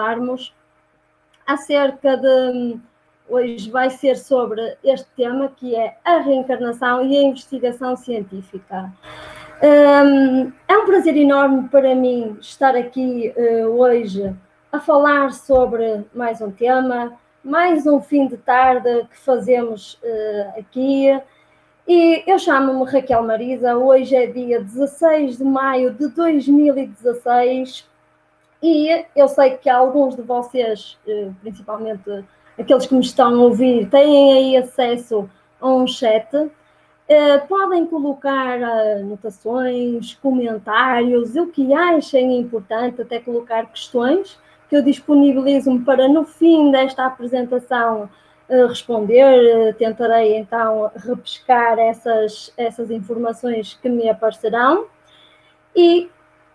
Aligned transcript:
falarmos 0.00 0.54
acerca 1.44 2.16
de. 2.16 2.78
Hoje 3.28 3.68
vai 3.68 3.90
ser 3.90 4.16
sobre 4.16 4.78
este 4.82 5.08
tema 5.16 5.52
que 5.56 5.74
é 5.74 5.98
a 6.04 6.18
reencarnação 6.18 7.04
e 7.04 7.16
a 7.16 7.22
investigação 7.22 7.96
científica. 7.96 8.92
Um, 9.60 10.52
é 10.68 10.78
um 10.78 10.86
prazer 10.86 11.16
enorme 11.16 11.68
para 11.68 11.96
mim 11.96 12.38
estar 12.40 12.76
aqui 12.76 13.34
uh, 13.36 13.66
hoje 13.76 14.32
a 14.70 14.78
falar 14.78 15.32
sobre 15.32 16.04
mais 16.14 16.40
um 16.40 16.52
tema, 16.52 17.18
mais 17.42 17.84
um 17.84 18.00
fim 18.00 18.28
de 18.28 18.36
tarde 18.36 19.04
que 19.10 19.18
fazemos 19.18 19.94
uh, 19.94 20.60
aqui. 20.60 21.08
E 21.88 22.22
eu 22.24 22.38
chamo-me 22.38 22.88
Raquel 22.88 23.24
Marisa, 23.24 23.76
hoje 23.76 24.14
é 24.14 24.28
dia 24.28 24.60
16 24.60 25.38
de 25.38 25.44
maio 25.44 25.92
de 25.92 26.06
2016 26.06 27.97
e 28.62 29.04
eu 29.14 29.28
sei 29.28 29.56
que 29.56 29.70
alguns 29.70 30.16
de 30.16 30.22
vocês, 30.22 30.98
eh, 31.06 31.30
principalmente 31.40 32.24
aqueles 32.58 32.86
que 32.86 32.94
me 32.94 33.00
estão 33.00 33.34
a 33.34 33.44
ouvir, 33.44 33.88
têm 33.88 34.32
aí 34.32 34.56
acesso 34.56 35.30
a 35.60 35.68
um 35.68 35.86
chat. 35.86 36.28
Eh, 37.08 37.38
podem 37.38 37.86
colocar 37.86 38.60
anotações, 38.62 40.14
comentários, 40.14 41.36
o 41.36 41.46
que 41.46 41.72
achem 41.72 42.38
importante, 42.38 43.00
até 43.02 43.20
colocar 43.20 43.66
questões 43.66 44.38
que 44.68 44.76
eu 44.76 44.82
disponibilizo-me 44.82 45.84
para 45.84 46.08
no 46.08 46.24
fim 46.24 46.70
desta 46.70 47.06
apresentação 47.06 48.10
eh, 48.48 48.66
responder. 48.66 49.74
Tentarei 49.76 50.36
então 50.36 50.90
repescar 50.96 51.78
essas, 51.78 52.52
essas 52.56 52.90
informações 52.90 53.78
que 53.80 53.88
me 53.88 54.08
aparecerão. 54.08 54.86
E 55.76 56.10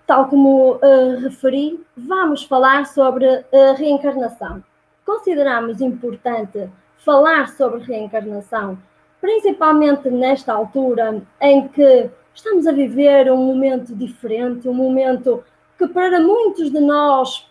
tal 0.05 0.27
como 0.27 0.75
uh, 0.75 1.20
referi, 1.21 1.84
vamos 1.95 2.44
falar 2.44 2.85
sobre 2.85 3.25
a 3.27 3.73
reencarnação. 3.77 4.63
Consideramos 5.05 5.81
importante 5.81 6.70
falar 6.98 7.50
sobre 7.50 7.83
reencarnação, 7.83 8.77
principalmente 9.19 10.09
nesta 10.09 10.53
altura 10.53 11.22
em 11.42 11.67
que 11.67 12.09
estamos 12.33 12.67
a 12.67 12.72
viver 12.72 13.31
um 13.31 13.38
momento 13.38 13.95
diferente, 13.95 14.67
um 14.67 14.73
momento 14.73 15.44
que 15.77 15.88
para 15.88 16.20
muitos 16.20 16.72
de 16.72 16.80
nós 16.80 17.49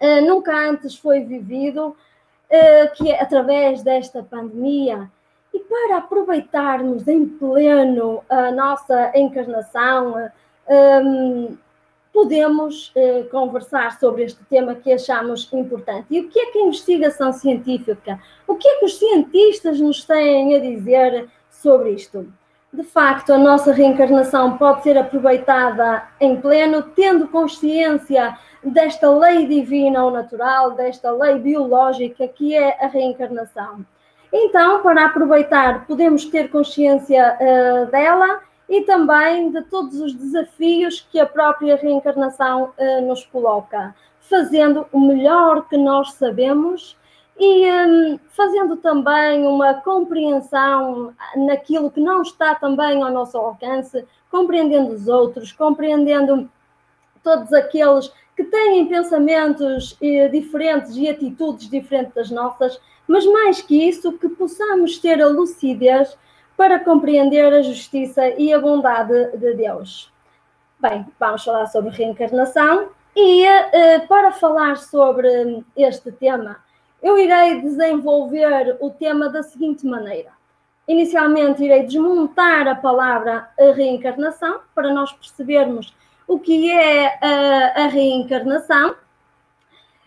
uh, 0.00 0.26
nunca 0.26 0.54
antes 0.54 0.96
foi 0.96 1.20
vivido, 1.20 1.88
uh, 1.88 2.94
que 2.94 3.10
é 3.10 3.22
através 3.22 3.82
desta 3.82 4.22
pandemia. 4.22 5.10
E 5.52 5.60
para 5.60 5.98
aproveitarmos 5.98 7.08
em 7.08 7.26
pleno 7.26 8.22
a 8.28 8.52
nossa 8.52 9.12
encarnação, 9.14 10.30
um, 10.68 11.56
podemos 12.12 12.92
eh, 12.94 13.24
conversar 13.30 13.98
sobre 13.98 14.24
este 14.24 14.42
tema 14.44 14.74
que 14.74 14.92
achamos 14.92 15.48
importante. 15.52 16.06
E 16.10 16.20
o 16.20 16.28
que 16.28 16.38
é 16.38 16.46
que 16.46 16.58
a 16.58 16.66
investigação 16.66 17.32
científica? 17.32 18.20
O 18.46 18.54
que 18.54 18.68
é 18.68 18.78
que 18.78 18.84
os 18.86 18.98
cientistas 18.98 19.80
nos 19.80 20.04
têm 20.04 20.56
a 20.56 20.58
dizer 20.58 21.28
sobre 21.50 21.90
isto? 21.90 22.32
De 22.72 22.82
facto, 22.82 23.32
a 23.32 23.38
nossa 23.38 23.72
reencarnação 23.72 24.58
pode 24.58 24.82
ser 24.82 24.98
aproveitada 24.98 26.02
em 26.20 26.38
pleno, 26.38 26.82
tendo 26.82 27.28
consciência 27.28 28.36
desta 28.62 29.10
lei 29.10 29.46
divina 29.46 30.04
ou 30.04 30.10
natural, 30.10 30.72
desta 30.72 31.10
lei 31.10 31.38
biológica 31.38 32.28
que 32.28 32.54
é 32.54 32.84
a 32.84 32.88
reencarnação. 32.88 33.86
Então, 34.32 34.82
para 34.82 35.06
aproveitar, 35.06 35.86
podemos 35.86 36.26
ter 36.26 36.50
consciência 36.50 37.38
uh, 37.40 37.90
dela 37.90 38.42
e 38.68 38.82
também 38.82 39.50
de 39.50 39.62
todos 39.62 40.00
os 40.00 40.14
desafios 40.14 41.06
que 41.10 41.18
a 41.18 41.26
própria 41.26 41.76
reencarnação 41.76 42.72
uh, 42.78 43.06
nos 43.06 43.24
coloca, 43.24 43.94
fazendo 44.20 44.86
o 44.92 45.00
melhor 45.00 45.68
que 45.68 45.76
nós 45.76 46.12
sabemos 46.12 46.96
e 47.38 47.70
um, 47.70 48.18
fazendo 48.30 48.76
também 48.76 49.46
uma 49.46 49.74
compreensão 49.74 51.14
naquilo 51.36 51.90
que 51.90 52.00
não 52.00 52.22
está 52.22 52.54
também 52.54 53.02
ao 53.02 53.12
nosso 53.12 53.38
alcance, 53.38 54.04
compreendendo 54.30 54.92
os 54.92 55.08
outros, 55.08 55.52
compreendendo 55.52 56.50
todos 57.22 57.52
aqueles 57.52 58.12
que 58.36 58.44
têm 58.44 58.86
pensamentos 58.86 59.96
eh, 60.00 60.28
diferentes 60.28 60.96
e 60.96 61.08
atitudes 61.08 61.68
diferentes 61.68 62.14
das 62.14 62.30
nossas, 62.30 62.80
mas 63.06 63.26
mais 63.26 63.60
que 63.60 63.88
isso, 63.88 64.12
que 64.12 64.28
possamos 64.28 64.98
ter 64.98 65.20
a 65.20 65.26
lucidez 65.26 66.16
para 66.58 66.80
compreender 66.80 67.54
a 67.54 67.62
justiça 67.62 68.30
e 68.30 68.52
a 68.52 68.58
bondade 68.58 69.30
de 69.36 69.54
Deus. 69.54 70.12
Bem, 70.80 71.06
vamos 71.18 71.44
falar 71.44 71.66
sobre 71.66 71.90
reencarnação 71.90 72.88
e 73.14 73.46
uh, 73.46 74.08
para 74.08 74.32
falar 74.32 74.76
sobre 74.76 75.64
este 75.76 76.10
tema, 76.10 76.56
eu 77.00 77.16
irei 77.16 77.60
desenvolver 77.60 78.76
o 78.80 78.90
tema 78.90 79.28
da 79.28 79.40
seguinte 79.44 79.86
maneira. 79.86 80.32
Inicialmente, 80.88 81.62
irei 81.62 81.84
desmontar 81.84 82.66
a 82.66 82.74
palavra 82.74 83.48
a 83.56 83.72
reencarnação 83.72 84.58
para 84.74 84.92
nós 84.92 85.12
percebermos 85.12 85.94
o 86.26 86.40
que 86.40 86.72
é 86.72 87.06
uh, 87.06 87.82
a 87.82 87.86
reencarnação. 87.86 88.96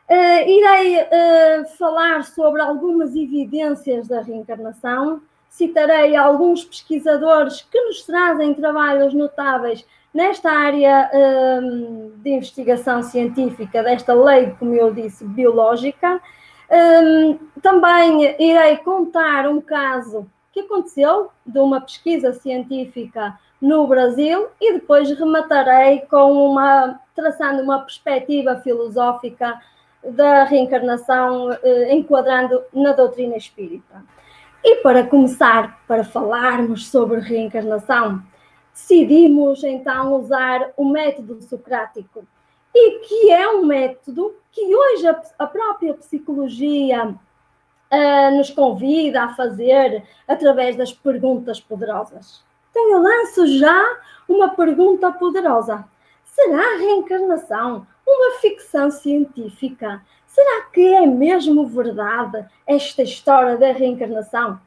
Uh, 0.09 0.49
irei 0.49 0.97
falar 1.77 2.25
sobre 2.25 2.61
algumas 2.61 3.15
evidências 3.15 4.09
da 4.09 4.21
reencarnação 4.21 5.21
citarei 5.51 6.15
alguns 6.15 6.63
pesquisadores 6.63 7.61
que 7.69 7.79
nos 7.81 8.03
trazem 8.03 8.53
trabalhos 8.53 9.13
notáveis 9.13 9.85
nesta 10.13 10.49
área 10.49 11.11
um, 11.13 12.13
de 12.15 12.29
investigação 12.29 13.03
científica, 13.03 13.83
desta 13.83 14.13
lei, 14.13 14.55
como 14.57 14.73
eu 14.73 14.93
disse, 14.93 15.25
biológica. 15.25 16.21
Um, 16.71 17.37
também 17.61 18.23
irei 18.39 18.77
contar 18.77 19.45
um 19.47 19.59
caso 19.59 20.25
que 20.53 20.61
aconteceu 20.61 21.29
de 21.45 21.59
uma 21.59 21.81
pesquisa 21.81 22.31
científica 22.31 23.37
no 23.61 23.85
Brasil 23.87 24.47
e 24.59 24.73
depois 24.73 25.11
rematarei 25.11 25.99
com 26.09 26.49
uma 26.49 26.97
traçando 27.13 27.61
uma 27.61 27.79
perspectiva 27.79 28.55
filosófica 28.61 29.59
da 30.03 30.45
reencarnação, 30.45 31.51
eh, 31.51 31.93
enquadrando 31.93 32.63
na 32.73 32.93
doutrina 32.93 33.37
espírita. 33.37 34.03
E 34.63 34.75
para 34.77 35.07
começar, 35.07 35.83
para 35.87 36.03
falarmos 36.03 36.87
sobre 36.87 37.19
reencarnação, 37.19 38.21
decidimos 38.71 39.63
então 39.63 40.13
usar 40.19 40.71
o 40.77 40.85
método 40.85 41.41
socrático, 41.41 42.23
e 42.73 42.99
que 42.99 43.31
é 43.31 43.49
um 43.49 43.65
método 43.65 44.35
que 44.51 44.75
hoje 44.75 45.07
a, 45.07 45.21
a 45.39 45.47
própria 45.47 45.93
psicologia 45.95 47.07
uh, 47.07 48.37
nos 48.37 48.49
convida 48.51 49.23
a 49.23 49.33
fazer 49.33 50.03
através 50.27 50.75
das 50.75 50.93
perguntas 50.93 51.59
poderosas. 51.59 52.43
Então 52.69 52.91
eu 52.91 53.01
lanço 53.01 53.47
já 53.57 53.97
uma 54.27 54.49
pergunta 54.49 55.11
poderosa: 55.11 55.83
será 56.23 56.75
a 56.75 56.77
reencarnação 56.77 57.85
uma 58.07 58.39
ficção 58.39 58.91
científica? 58.91 60.01
Será 60.31 60.61
que 60.71 60.81
é 60.93 61.05
mesmo 61.05 61.67
verdade 61.67 62.45
esta 62.65 63.03
história 63.03 63.57
da 63.57 63.73
reencarnação? 63.73 64.59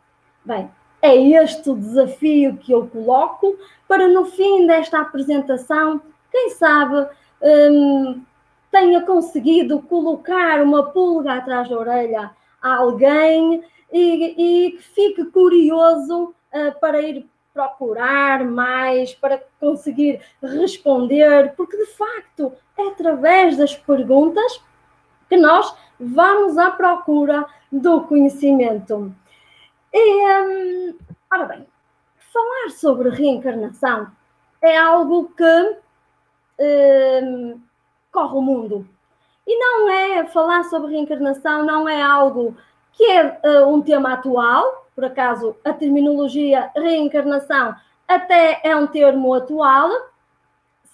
Bem, 0.44 0.70
é 1.00 1.16
este 1.16 1.70
o 1.70 1.74
desafio 1.74 2.58
que 2.58 2.70
eu 2.70 2.86
coloco 2.86 3.56
para 3.88 4.06
no 4.08 4.26
fim 4.26 4.66
desta 4.66 5.00
apresentação, 5.00 6.02
quem 6.30 6.50
sabe 6.50 7.08
hum, 7.42 8.22
tenha 8.70 9.00
conseguido 9.02 9.80
colocar 9.80 10.62
uma 10.62 10.90
pulga 10.90 11.32
atrás 11.32 11.66
da 11.68 11.78
orelha 11.78 12.30
a 12.60 12.76
alguém 12.76 13.64
e, 13.90 14.72
que 14.72 14.82
fique 14.94 15.24
curioso 15.26 16.34
uh, 16.52 16.78
para 16.78 17.00
ir 17.00 17.26
procurar 17.54 18.44
mais, 18.44 19.14
para 19.14 19.42
conseguir 19.58 20.20
responder, 20.42 21.54
porque 21.56 21.76
de 21.76 21.86
facto 21.86 22.52
é 22.76 22.88
através 22.88 23.56
das 23.56 23.74
perguntas 23.74 24.60
que 25.34 25.36
nós 25.36 25.74
vamos 25.98 26.56
à 26.56 26.70
procura 26.70 27.44
do 27.70 28.02
conhecimento. 28.02 29.12
E, 29.92 30.42
hum, 30.42 30.94
ora 31.32 31.46
bem, 31.46 31.66
falar 32.32 32.70
sobre 32.70 33.10
reencarnação 33.10 34.12
é 34.62 34.78
algo 34.78 35.32
que 35.36 35.76
hum, 36.60 37.60
corre 38.12 38.36
o 38.36 38.42
mundo. 38.42 38.88
E 39.44 39.58
não 39.58 39.90
é 39.90 40.24
falar 40.26 40.62
sobre 40.64 40.92
reencarnação, 40.92 41.66
não 41.66 41.88
é 41.88 42.00
algo 42.00 42.56
que 42.92 43.04
é 43.04 43.40
uh, 43.44 43.68
um 43.68 43.82
tema 43.82 44.12
atual, 44.12 44.86
por 44.94 45.04
acaso 45.04 45.56
a 45.64 45.72
terminologia 45.72 46.70
reencarnação 46.76 47.74
até 48.06 48.60
é 48.62 48.76
um 48.76 48.86
termo 48.86 49.34
atual, 49.34 49.90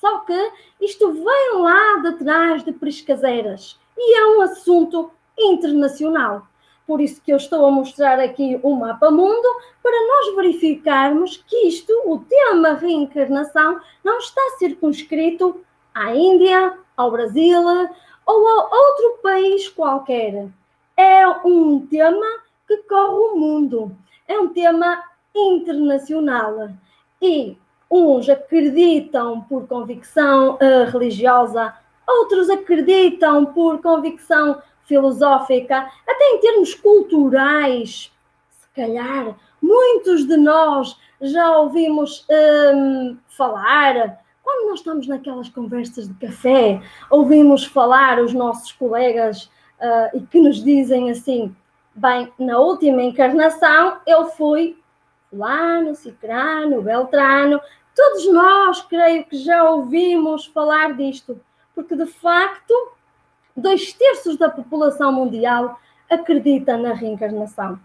só 0.00 0.20
que 0.20 0.52
isto 0.80 1.12
vem 1.12 1.60
lá 1.60 1.98
de 2.04 2.12
trás 2.12 2.64
de 2.64 2.72
Priscaseiras 2.72 3.78
e 4.00 4.16
é 4.16 4.26
um 4.36 4.40
assunto 4.40 5.10
internacional. 5.38 6.46
Por 6.86 7.00
isso 7.00 7.22
que 7.22 7.32
eu 7.32 7.36
estou 7.36 7.64
a 7.66 7.70
mostrar 7.70 8.18
aqui 8.18 8.58
o 8.62 8.74
mapa 8.74 9.10
mundo 9.10 9.48
para 9.82 10.06
nós 10.08 10.34
verificarmos 10.34 11.36
que 11.46 11.68
isto, 11.68 11.92
o 12.06 12.18
tema 12.18 12.74
reencarnação, 12.74 13.78
não 14.02 14.18
está 14.18 14.40
circunscrito 14.58 15.60
à 15.94 16.14
Índia, 16.14 16.76
ao 16.96 17.10
Brasil 17.10 17.60
ou 18.26 18.48
a 18.48 18.76
outro 18.76 19.18
país 19.22 19.68
qualquer. 19.68 20.48
É 20.96 21.28
um 21.44 21.86
tema 21.86 22.26
que 22.66 22.78
corre 22.78 23.14
o 23.14 23.36
mundo, 23.36 23.96
é 24.26 24.38
um 24.38 24.48
tema 24.48 25.04
internacional 25.34 26.70
e 27.22 27.56
uns 27.90 28.28
acreditam 28.28 29.40
por 29.42 29.66
convicção 29.66 30.54
uh, 30.54 30.90
religiosa, 30.90 31.74
outros 32.06 32.50
acreditam 32.50 33.46
por 33.46 33.80
convicção 33.80 34.60
filosófica, 34.84 35.88
até 36.06 36.24
em 36.30 36.40
termos 36.40 36.74
culturais. 36.74 38.12
Se 38.50 38.68
calhar 38.74 39.36
muitos 39.62 40.26
de 40.26 40.36
nós 40.36 40.98
já 41.20 41.58
ouvimos 41.58 42.26
um, 42.74 43.16
falar, 43.28 44.18
quando 44.42 44.70
nós 44.70 44.80
estamos 44.80 45.06
naquelas 45.06 45.48
conversas 45.48 46.08
de 46.08 46.14
café, 46.14 46.82
ouvimos 47.10 47.64
falar 47.64 48.18
os 48.18 48.32
nossos 48.32 48.72
colegas 48.72 49.44
uh, 49.44 50.16
e 50.16 50.20
que 50.22 50.40
nos 50.40 50.62
dizem 50.64 51.10
assim: 51.10 51.54
bem, 51.94 52.32
na 52.38 52.58
última 52.58 53.02
encarnação 53.02 53.98
eu 54.06 54.26
fui 54.30 54.76
fulano, 55.30 55.94
cicrano, 55.94 56.82
beltrano. 56.82 57.60
Todos 57.94 58.32
nós, 58.32 58.82
creio 58.82 59.24
que 59.24 59.36
já 59.36 59.68
ouvimos 59.70 60.46
falar 60.46 60.94
disto, 60.94 61.40
porque 61.74 61.96
de 61.96 62.06
facto, 62.06 62.74
dois 63.56 63.92
terços 63.92 64.36
da 64.36 64.48
população 64.48 65.12
mundial 65.12 65.78
acredita 66.08 66.76
na 66.76 66.92
reencarnação. 66.92 67.78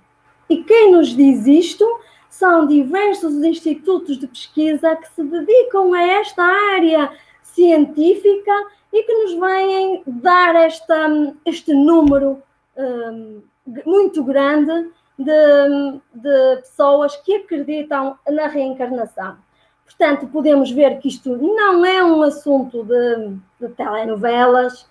E 0.49 0.63
quem 0.63 0.91
nos 0.91 1.09
diz 1.09 1.45
isto 1.47 1.85
são 2.29 2.67
diversos 2.67 3.33
institutos 3.43 4.19
de 4.19 4.27
pesquisa 4.27 4.95
que 4.95 5.09
se 5.09 5.23
dedicam 5.23 5.93
a 5.93 6.01
esta 6.01 6.43
área 6.43 7.11
científica 7.41 8.51
e 8.91 9.03
que 9.03 9.13
nos 9.13 9.33
vêm 9.39 10.03
dar 10.05 10.55
esta, 10.55 11.07
este 11.45 11.73
número 11.73 12.41
um, 12.77 13.41
muito 13.85 14.23
grande 14.23 14.91
de, 15.17 15.99
de 16.13 16.61
pessoas 16.61 17.15
que 17.17 17.35
acreditam 17.35 18.17
na 18.29 18.47
reencarnação. 18.47 19.37
Portanto, 19.85 20.27
podemos 20.27 20.71
ver 20.71 20.99
que 20.99 21.07
isto 21.07 21.37
não 21.37 21.85
é 21.85 22.03
um 22.03 22.21
assunto 22.23 22.83
de, 22.83 23.37
de 23.61 23.73
telenovelas, 23.75 24.87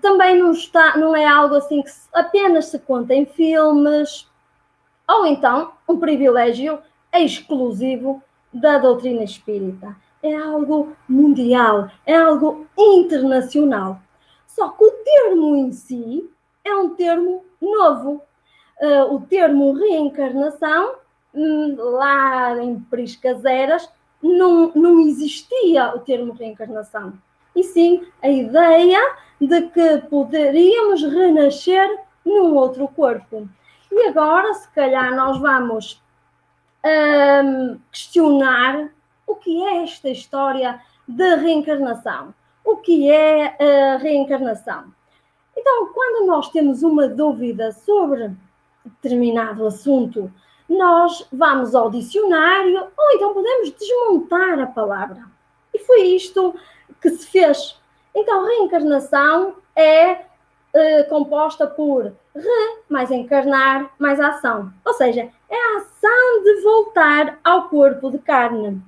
também 0.00 0.38
não, 0.38 0.52
está, 0.52 0.96
não 0.96 1.16
é 1.16 1.26
algo 1.26 1.56
assim 1.56 1.82
que 1.82 1.90
apenas 2.12 2.66
se 2.66 2.78
conta 2.78 3.14
em 3.14 3.26
filmes, 3.26 4.28
ou 5.08 5.26
então 5.26 5.72
um 5.88 5.98
privilégio 5.98 6.78
exclusivo 7.12 8.22
da 8.52 8.78
doutrina 8.78 9.24
espírita. 9.24 9.96
É 10.22 10.36
algo 10.36 10.94
mundial, 11.08 11.90
é 12.04 12.14
algo 12.14 12.66
internacional. 12.78 14.00
Só 14.46 14.68
que 14.68 14.84
o 14.84 14.90
termo 14.90 15.56
em 15.56 15.72
si 15.72 16.28
é 16.64 16.74
um 16.74 16.94
termo 16.94 17.44
novo. 17.60 18.22
Uh, 18.80 19.14
o 19.14 19.20
termo 19.20 19.72
reencarnação, 19.72 20.94
um, 21.34 21.76
lá 21.76 22.62
em 22.62 22.78
Priscas 22.80 23.44
Eras, 23.44 23.90
não, 24.22 24.72
não 24.74 25.00
existia 25.00 25.94
o 25.94 26.00
termo 26.00 26.32
reencarnação. 26.32 27.14
E 27.54 27.62
sim 27.62 28.06
a 28.22 28.28
ideia 28.28 29.16
de 29.40 29.62
que 29.68 29.98
poderíamos 30.08 31.02
renascer 31.02 31.98
num 32.24 32.54
outro 32.54 32.86
corpo. 32.88 33.48
E 33.90 34.06
agora, 34.06 34.52
se 34.54 34.70
calhar, 34.70 35.14
nós 35.14 35.38
vamos 35.38 36.02
um, 36.84 37.78
questionar 37.90 38.90
o 39.26 39.34
que 39.34 39.62
é 39.62 39.82
esta 39.82 40.08
história 40.08 40.80
de 41.08 41.34
reencarnação. 41.36 42.34
O 42.64 42.76
que 42.76 43.10
é 43.10 43.56
a 43.94 43.96
reencarnação? 43.96 44.84
Então, 45.56 45.92
quando 45.92 46.26
nós 46.26 46.50
temos 46.50 46.82
uma 46.82 47.08
dúvida 47.08 47.72
sobre 47.72 48.30
determinado 48.84 49.66
assunto, 49.66 50.32
nós 50.70 51.26
vamos 51.32 51.74
ao 51.74 51.90
dicionário 51.90 52.86
ou 52.96 53.10
então 53.14 53.34
podemos 53.34 53.72
desmontar 53.72 54.60
a 54.60 54.66
palavra. 54.68 55.24
E 55.74 55.80
foi 55.80 56.02
isto 56.02 56.54
que 57.02 57.10
se 57.10 57.26
fez. 57.26 57.76
Então, 58.14 58.46
reencarnação 58.46 59.56
é 59.74 60.12
uh, 60.12 61.08
composta 61.08 61.66
por 61.66 62.12
re 62.34 62.78
mais 62.88 63.10
encarnar 63.10 63.90
mais 63.98 64.20
ação. 64.20 64.72
Ou 64.84 64.94
seja, 64.94 65.28
é 65.48 65.56
a 65.56 65.78
ação 65.78 66.42
de 66.44 66.62
voltar 66.62 67.40
ao 67.42 67.68
corpo 67.68 68.08
de 68.08 68.18
carne. 68.18 68.80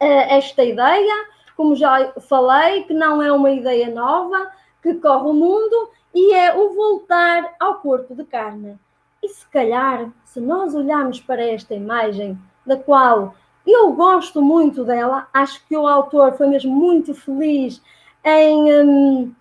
Uh, 0.00 0.26
esta 0.28 0.64
ideia, 0.64 1.26
como 1.56 1.76
já 1.76 2.12
falei, 2.28 2.82
que 2.82 2.94
não 2.94 3.22
é 3.22 3.30
uma 3.30 3.52
ideia 3.52 3.88
nova, 3.88 4.50
que 4.82 4.94
corre 4.94 5.28
o 5.28 5.32
mundo, 5.32 5.90
e 6.12 6.34
é 6.34 6.52
o 6.52 6.74
voltar 6.74 7.54
ao 7.60 7.76
corpo 7.76 8.12
de 8.14 8.24
carne. 8.24 8.76
E 9.22 9.28
se 9.28 9.46
calhar, 9.48 10.10
se 10.24 10.40
nós 10.40 10.74
olharmos 10.74 11.20
para 11.20 11.46
esta 11.46 11.74
imagem, 11.74 12.38
da 12.66 12.76
qual 12.76 13.34
eu 13.66 13.92
gosto 13.92 14.42
muito 14.42 14.84
dela, 14.84 15.28
acho 15.32 15.64
que 15.66 15.76
o 15.76 15.86
autor 15.86 16.32
foi 16.36 16.48
mesmo 16.48 16.74
muito 16.74 17.14
feliz 17.14 17.80
em, 18.24 18.72
um, 18.72 19.34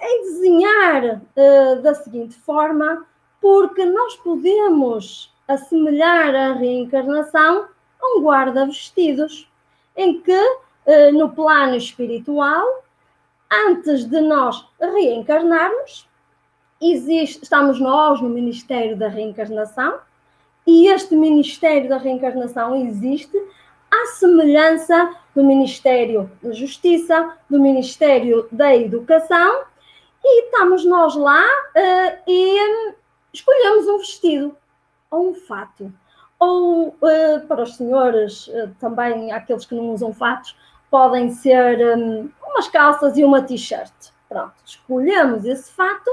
em 0.00 0.22
desenhar 0.22 1.16
uh, 1.16 1.82
da 1.82 1.94
seguinte 1.94 2.36
forma, 2.36 3.04
porque 3.40 3.84
nós 3.84 4.16
podemos 4.16 5.34
assemelhar 5.48 6.34
a 6.34 6.52
reencarnação 6.52 7.66
a 8.00 8.16
um 8.16 8.22
guarda-vestidos, 8.22 9.50
em 9.96 10.20
que, 10.20 10.32
uh, 10.32 11.12
no 11.12 11.30
plano 11.30 11.74
espiritual, 11.74 12.84
antes 13.50 14.04
de 14.04 14.20
nós 14.20 14.64
reencarnarmos, 14.80 16.08
existe, 16.92 17.42
estamos 17.42 17.80
nós 17.80 18.20
no 18.20 18.28
Ministério 18.28 18.96
da 18.96 19.08
Reencarnação, 19.08 19.98
e 20.66 20.88
este 20.88 21.14
Ministério 21.14 21.88
da 21.88 21.98
Reencarnação 21.98 22.74
existe 22.74 23.36
à 23.90 24.06
semelhança 24.14 25.14
do 25.34 25.44
Ministério 25.44 26.30
da 26.42 26.52
Justiça, 26.52 27.36
do 27.48 27.60
Ministério 27.60 28.48
da 28.50 28.74
Educação, 28.74 29.64
e 30.22 30.44
estamos 30.44 30.84
nós 30.84 31.14
lá 31.14 31.44
uh, 31.44 32.30
e 32.30 32.60
um, 32.60 32.94
escolhemos 33.32 33.86
um 33.86 33.98
vestido 33.98 34.56
ou 35.10 35.30
um 35.30 35.34
fato. 35.34 35.92
Ou 36.38 36.88
uh, 36.88 37.46
para 37.46 37.62
os 37.62 37.76
senhores, 37.76 38.48
uh, 38.48 38.74
também 38.80 39.32
aqueles 39.32 39.66
que 39.66 39.74
não 39.74 39.90
usam 39.90 40.14
fatos, 40.14 40.56
podem 40.90 41.30
ser 41.30 41.98
um, 41.98 42.30
umas 42.46 42.68
calças 42.68 43.16
e 43.18 43.24
uma 43.24 43.42
t-shirt. 43.42 43.92
Pronto, 44.28 44.54
escolhemos 44.64 45.44
esse 45.44 45.70
fato 45.72 46.10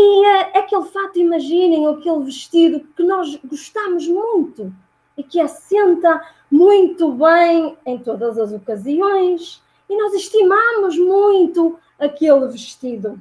e 0.00 0.20
uh, 0.20 0.58
aquele 0.58 0.84
fato, 0.84 1.18
imaginem, 1.18 1.88
aquele 1.88 2.22
vestido 2.22 2.86
que 2.96 3.02
nós 3.02 3.34
gostamos 3.44 4.06
muito 4.06 4.72
e 5.16 5.24
que 5.24 5.40
assenta 5.40 6.24
muito 6.48 7.10
bem 7.10 7.76
em 7.84 7.98
todas 7.98 8.38
as 8.38 8.52
ocasiões 8.52 9.60
e 9.90 9.96
nós 9.96 10.14
estimamos 10.14 10.96
muito 10.96 11.76
aquele 11.98 12.46
vestido 12.46 13.20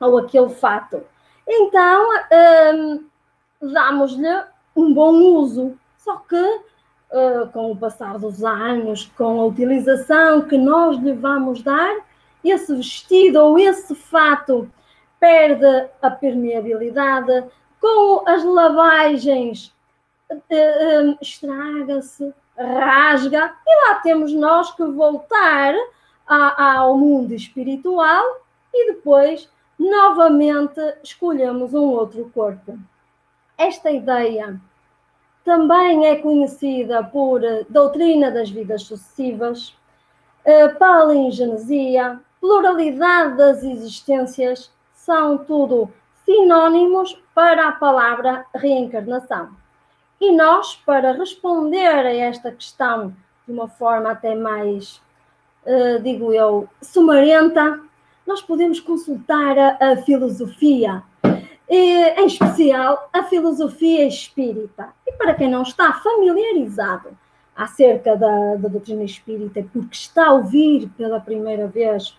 ou 0.00 0.16
aquele 0.16 0.48
fato. 0.48 1.02
Então, 1.46 2.08
um, 2.74 3.04
damos-lhe 3.60 4.44
um 4.74 4.94
bom 4.94 5.12
uso. 5.12 5.78
Só 5.98 6.16
que, 6.26 6.36
uh, 6.36 7.52
com 7.52 7.72
o 7.72 7.76
passar 7.76 8.18
dos 8.18 8.42
anos, 8.42 9.12
com 9.14 9.42
a 9.42 9.44
utilização 9.44 10.40
que 10.40 10.56
nós 10.56 10.96
lhe 11.00 11.12
vamos 11.12 11.62
dar, 11.62 11.96
esse 12.42 12.74
vestido 12.74 13.40
ou 13.40 13.58
esse 13.58 13.94
fato 13.94 14.70
perde 15.20 15.88
a 16.00 16.10
permeabilidade, 16.10 17.44
com 17.80 18.28
as 18.28 18.44
lavagens 18.44 19.74
uh, 20.30 21.18
estraga-se, 21.20 22.32
rasga, 22.56 23.54
e 23.66 23.88
lá 23.88 23.94
temos 23.96 24.32
nós 24.32 24.70
que 24.72 24.84
voltar 24.84 25.74
ao 26.26 26.96
mundo 26.98 27.32
espiritual 27.32 28.22
e 28.74 28.92
depois 28.92 29.48
novamente 29.78 30.80
escolhemos 31.02 31.72
um 31.72 31.90
outro 31.90 32.30
corpo. 32.34 32.78
Esta 33.56 33.90
ideia 33.90 34.60
também 35.44 36.06
é 36.06 36.16
conhecida 36.16 37.02
por 37.02 37.40
doutrina 37.70 38.30
das 38.30 38.50
vidas 38.50 38.82
sucessivas, 38.82 39.74
palingenesia, 40.78 42.20
pluralidade 42.40 43.36
das 43.36 43.62
existências, 43.62 44.70
são 45.08 45.38
tudo 45.38 45.90
sinónimos 46.26 47.18
para 47.34 47.68
a 47.68 47.72
palavra 47.72 48.44
reencarnação. 48.54 49.48
E 50.20 50.30
nós, 50.36 50.76
para 50.84 51.12
responder 51.12 52.04
a 52.04 52.14
esta 52.14 52.52
questão 52.52 53.16
de 53.46 53.54
uma 53.54 53.68
forma 53.68 54.10
até 54.10 54.34
mais, 54.34 55.00
uh, 55.64 56.02
digo 56.02 56.30
eu, 56.30 56.68
sumarenta, 56.82 57.80
nós 58.26 58.42
podemos 58.42 58.80
consultar 58.80 59.56
a, 59.58 59.92
a 59.92 59.96
filosofia, 59.96 61.02
em 61.70 62.26
especial 62.26 63.08
a 63.10 63.22
filosofia 63.22 64.06
espírita. 64.06 64.90
E 65.06 65.12
para 65.12 65.32
quem 65.32 65.48
não 65.48 65.62
está 65.62 65.94
familiarizado 65.94 67.16
acerca 67.56 68.14
da, 68.14 68.56
da 68.56 68.68
doutrina 68.68 69.04
espírita, 69.04 69.64
porque 69.72 69.94
está 69.94 70.26
a 70.26 70.32
ouvir 70.32 70.90
pela 70.98 71.18
primeira 71.18 71.66
vez 71.66 72.14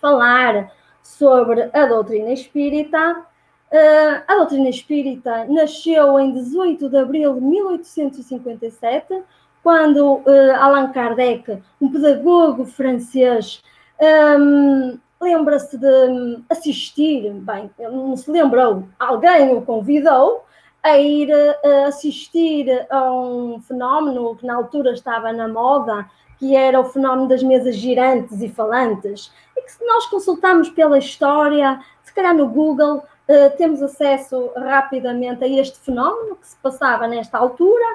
falar 0.00 0.72
sobre 1.04 1.68
a 1.72 1.84
doutrina 1.84 2.32
espírita. 2.32 3.24
Uh, 3.70 4.22
a 4.26 4.36
doutrina 4.36 4.68
espírita 4.68 5.44
nasceu 5.44 6.18
em 6.18 6.32
18 6.32 6.88
de 6.88 6.96
abril 6.96 7.34
de 7.34 7.40
1857, 7.40 9.22
quando 9.62 10.14
uh, 10.16 10.54
Allan 10.58 10.90
Kardec, 10.92 11.62
um 11.80 11.90
pedagogo 11.90 12.64
francês, 12.64 13.62
um, 14.00 14.98
lembra-se 15.20 15.76
de 15.76 16.42
assistir, 16.48 17.30
bem, 17.32 17.70
não 17.78 18.16
se 18.16 18.30
lembrou, 18.30 18.84
alguém 18.98 19.54
o 19.54 19.62
convidou 19.62 20.44
a 20.82 20.98
ir 20.98 21.30
uh, 21.30 21.86
assistir 21.86 22.86
a 22.90 23.12
um 23.12 23.60
fenómeno 23.60 24.36
que 24.36 24.46
na 24.46 24.54
altura 24.54 24.92
estava 24.92 25.32
na 25.32 25.48
moda, 25.48 26.08
que 26.44 26.54
era 26.54 26.78
o 26.78 26.84
fenómeno 26.84 27.26
das 27.26 27.42
mesas 27.42 27.74
girantes 27.74 28.42
e 28.42 28.50
falantes, 28.50 29.32
e 29.56 29.62
que 29.62 29.72
se 29.72 29.82
nós 29.82 30.04
consultarmos 30.04 30.68
pela 30.68 30.98
história, 30.98 31.80
se 32.02 32.12
calhar 32.12 32.34
no 32.34 32.46
Google, 32.46 32.98
uh, 32.98 33.56
temos 33.56 33.80
acesso 33.80 34.52
rapidamente 34.54 35.42
a 35.42 35.48
este 35.48 35.78
fenómeno 35.78 36.36
que 36.36 36.46
se 36.46 36.56
passava 36.56 37.08
nesta 37.08 37.38
altura, 37.38 37.86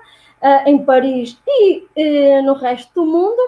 uh, 0.42 0.68
em 0.68 0.84
Paris 0.84 1.40
e 1.48 1.86
uh, 1.96 2.44
no 2.44 2.54
resto 2.54 2.92
do 2.96 3.06
mundo. 3.06 3.40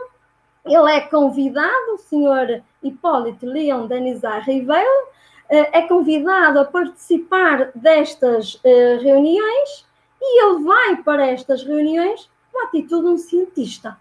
Ele 0.64 0.92
é 0.92 1.02
convidado, 1.02 1.96
o 1.96 1.98
senhor 1.98 2.62
Hipólito 2.84 3.48
Leon 3.48 3.88
Danizar 3.88 4.46
Ribeiro, 4.46 5.10
é 5.50 5.82
convidado 5.82 6.60
a 6.60 6.66
participar 6.66 7.72
destas 7.76 8.58
reuniões 8.64 9.86
e 10.22 10.46
ele 10.46 10.64
vai 10.64 10.96
para 11.04 11.28
estas 11.28 11.62
reuniões 11.64 12.30
com 12.54 12.60
a 12.60 12.68
atitude 12.68 13.02
de 13.02 13.10
um 13.10 13.18
cientista 13.18 13.98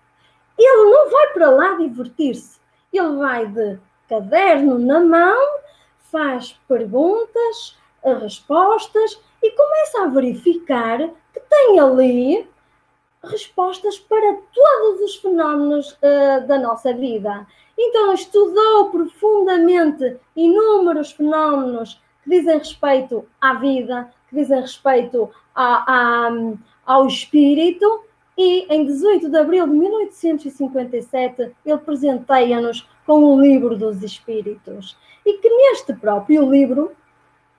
ele 0.62 0.90
não 0.90 1.10
vai 1.10 1.32
para 1.32 1.50
lá 1.50 1.74
divertir-se. 1.74 2.60
Ele 2.92 3.16
vai 3.16 3.46
de 3.46 3.78
caderno 4.08 4.78
na 4.78 5.00
mão, 5.00 5.58
faz 6.10 6.58
perguntas, 6.66 7.78
respostas 8.02 9.20
e 9.42 9.50
começa 9.52 10.02
a 10.02 10.06
verificar 10.08 10.98
que 11.32 11.40
tem 11.48 11.78
ali 11.78 12.48
respostas 13.22 13.98
para 13.98 14.36
todos 14.52 15.00
os 15.02 15.16
fenómenos 15.16 15.92
uh, 15.92 16.46
da 16.46 16.58
nossa 16.58 16.92
vida. 16.92 17.46
Então, 17.78 18.12
estudou 18.12 18.90
profundamente 18.90 20.16
inúmeros 20.34 21.12
fenómenos 21.12 22.00
que 22.22 22.30
dizem 22.30 22.58
respeito 22.58 23.26
à 23.40 23.54
vida, 23.54 24.12
que 24.28 24.36
dizem 24.36 24.60
respeito 24.60 25.30
a, 25.54 26.26
a, 26.26 26.30
ao 26.86 27.06
espírito 27.06 28.04
e 28.42 28.66
em 28.70 28.86
18 28.86 29.28
de 29.28 29.36
abril 29.36 29.66
de 29.66 29.74
1857 29.74 31.52
ele 31.62 31.78
presenteia-nos 31.78 32.88
com 33.04 33.22
o 33.22 33.38
Livro 33.38 33.76
dos 33.76 34.02
Espíritos. 34.02 34.96
E 35.26 35.34
que 35.34 35.50
neste 35.50 35.92
próprio 35.92 36.50
livro, 36.50 36.90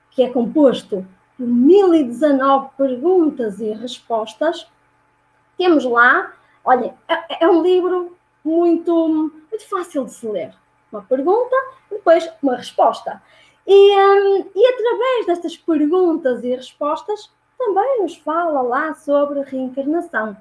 que 0.10 0.24
é 0.24 0.30
composto 0.32 1.06
por 1.38 1.46
1019 1.46 2.70
perguntas 2.76 3.60
e 3.60 3.72
respostas, 3.74 4.68
temos 5.56 5.86
lá, 5.86 6.34
olha, 6.66 6.96
é, 7.08 7.46
é 7.46 7.48
um 7.48 7.62
livro 7.62 8.18
muito, 8.44 9.32
muito 9.52 9.70
fácil 9.70 10.06
de 10.06 10.14
se 10.14 10.28
ler. 10.28 10.52
Uma 10.92 11.04
pergunta, 11.04 11.56
depois 11.92 12.28
uma 12.42 12.56
resposta. 12.56 13.22
E, 13.68 13.96
um, 13.96 14.50
e 14.56 14.66
através 14.66 15.28
destas 15.28 15.56
perguntas 15.56 16.44
e 16.44 16.56
respostas, 16.56 17.30
também 17.56 18.02
nos 18.02 18.16
fala 18.16 18.64
lá 18.64 18.96
sobre 18.96 19.42
reencarnação 19.42 20.36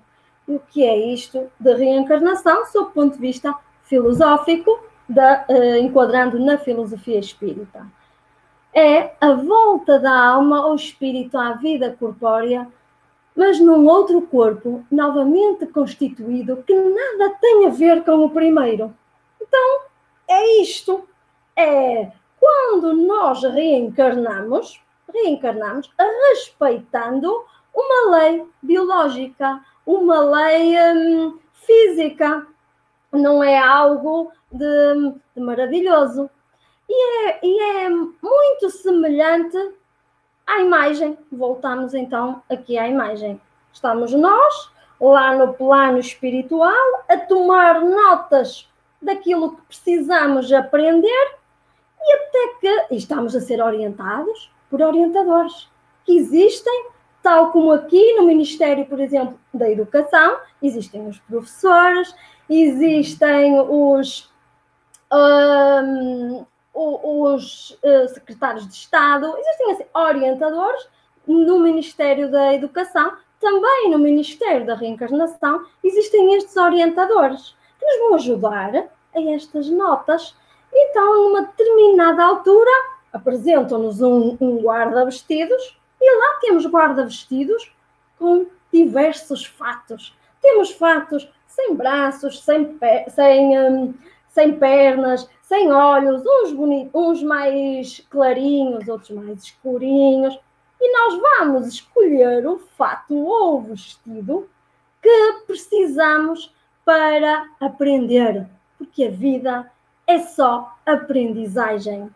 o 0.54 0.60
que 0.70 0.84
é 0.84 1.12
isto 1.12 1.50
de 1.58 1.74
reencarnação 1.74 2.66
sob 2.66 2.88
o 2.88 2.90
ponto 2.90 3.14
de 3.14 3.20
vista 3.20 3.54
filosófico, 3.84 4.78
da, 5.08 5.44
uh, 5.48 5.76
enquadrando 5.78 6.38
na 6.38 6.56
filosofia 6.58 7.18
espírita. 7.18 7.86
É 8.72 9.12
a 9.20 9.32
volta 9.32 9.98
da 9.98 10.16
alma 10.16 10.60
ao 10.60 10.76
espírito 10.76 11.36
à 11.36 11.54
vida 11.54 11.96
corpórea, 11.98 12.68
mas 13.34 13.58
num 13.58 13.86
outro 13.88 14.22
corpo 14.22 14.84
novamente 14.90 15.66
constituído 15.66 16.62
que 16.64 16.74
nada 16.74 17.34
tem 17.40 17.66
a 17.66 17.70
ver 17.70 18.04
com 18.04 18.24
o 18.24 18.30
primeiro. 18.30 18.94
Então, 19.40 19.80
é 20.28 20.60
isto. 20.62 21.08
É 21.56 22.12
quando 22.40 22.94
nós 22.94 23.42
reencarnamos, 23.42 24.80
reencarnamos 25.12 25.90
respeitando 25.98 27.44
uma 27.74 28.16
lei 28.16 28.46
biológica, 28.62 29.62
uma 29.90 30.20
lei 30.20 30.76
hum, 30.78 31.38
física, 31.52 32.46
não 33.12 33.42
é 33.42 33.58
algo 33.58 34.32
de, 34.52 35.14
de 35.34 35.42
maravilhoso. 35.42 36.30
E 36.88 37.28
é, 37.28 37.40
e 37.42 37.60
é 37.60 37.88
muito 37.88 38.70
semelhante 38.70 39.56
à 40.46 40.60
imagem. 40.60 41.18
Voltamos 41.30 41.92
então 41.94 42.42
aqui 42.48 42.78
à 42.78 42.88
imagem. 42.88 43.40
Estamos 43.72 44.12
nós, 44.12 44.70
lá 45.00 45.34
no 45.34 45.54
plano 45.54 45.98
espiritual, 45.98 47.04
a 47.08 47.16
tomar 47.16 47.80
notas 47.80 48.68
daquilo 49.02 49.56
que 49.56 49.62
precisamos 49.62 50.52
aprender 50.52 51.38
e 52.00 52.12
até 52.14 52.48
que 52.60 52.94
e 52.94 52.96
estamos 52.96 53.34
a 53.34 53.40
ser 53.40 53.62
orientados 53.62 54.52
por 54.68 54.82
orientadores 54.82 55.68
que 56.04 56.16
existem 56.16 56.89
Tal 57.22 57.52
como 57.52 57.72
aqui 57.72 58.14
no 58.14 58.24
Ministério, 58.24 58.86
por 58.86 58.98
exemplo, 58.98 59.38
da 59.52 59.70
Educação, 59.70 60.38
existem 60.62 61.06
os 61.06 61.18
professores, 61.18 62.14
existem 62.48 63.60
os, 63.60 64.32
um, 65.12 66.46
os 66.74 67.78
uh, 67.82 68.08
secretários 68.08 68.66
de 68.66 68.74
Estado, 68.74 69.34
existem 69.36 69.72
assim, 69.72 69.84
orientadores 69.94 70.88
no 71.26 71.60
Ministério 71.60 72.30
da 72.30 72.54
Educação, 72.54 73.12
também 73.38 73.90
no 73.90 73.98
Ministério 73.98 74.66
da 74.66 74.74
Reencarnação, 74.74 75.64
existem 75.84 76.34
estes 76.34 76.56
orientadores 76.56 77.54
que 77.78 77.86
nos 77.86 77.98
vão 77.98 78.14
ajudar 78.14 78.90
a 79.14 79.20
estas 79.34 79.68
notas. 79.68 80.34
Então, 80.72 81.28
numa 81.28 81.42
determinada 81.42 82.24
altura, 82.24 82.70
apresentam-nos 83.12 84.00
um, 84.00 84.36
um 84.40 84.58
guarda-vestidos 84.62 85.79
e 86.00 86.16
lá 86.16 86.38
temos 86.40 86.66
guarda-vestidos 86.66 87.72
com 88.18 88.46
diversos 88.72 89.44
fatos. 89.44 90.16
Temos 90.40 90.70
fatos 90.70 91.28
sem 91.46 91.74
braços, 91.74 92.42
sem, 92.42 92.78
sem, 93.08 93.58
um, 93.58 93.94
sem 94.28 94.58
pernas, 94.58 95.28
sem 95.42 95.70
olhos, 95.72 96.22
uns, 96.24 96.90
uns 96.94 97.22
mais 97.22 98.00
clarinhos, 98.08 98.88
outros 98.88 99.10
mais 99.10 99.42
escurinhos. 99.42 100.38
E 100.80 100.92
nós 100.92 101.20
vamos 101.20 101.66
escolher 101.66 102.46
o 102.46 102.58
fato 102.58 103.14
ou 103.14 103.58
o 103.58 103.62
vestido 103.62 104.48
que 105.02 105.42
precisamos 105.46 106.54
para 106.84 107.46
aprender, 107.60 108.46
porque 108.78 109.04
a 109.04 109.10
vida 109.10 109.70
é 110.06 110.18
só 110.20 110.74
aprendizagem. 110.86 112.10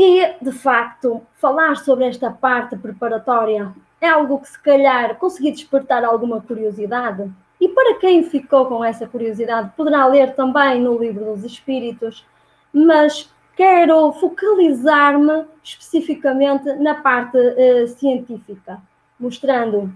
E, 0.00 0.36
de 0.40 0.52
facto, 0.52 1.22
falar 1.34 1.76
sobre 1.78 2.06
esta 2.06 2.30
parte 2.30 2.76
preparatória 2.76 3.74
é 4.00 4.08
algo 4.08 4.38
que, 4.38 4.48
se 4.48 4.62
calhar, 4.62 5.16
consegui 5.16 5.50
despertar 5.50 6.04
alguma 6.04 6.40
curiosidade. 6.40 7.28
E 7.60 7.68
para 7.68 7.96
quem 7.96 8.22
ficou 8.22 8.66
com 8.66 8.84
essa 8.84 9.08
curiosidade, 9.08 9.72
poderá 9.76 10.06
ler 10.06 10.36
também 10.36 10.80
no 10.80 10.96
Livro 10.96 11.24
dos 11.24 11.42
Espíritos, 11.42 12.24
mas 12.72 13.28
quero 13.56 14.12
focalizar-me 14.12 15.46
especificamente 15.64 16.72
na 16.74 16.94
parte 16.94 17.36
uh, 17.36 17.88
científica, 17.88 18.80
mostrando 19.18 19.92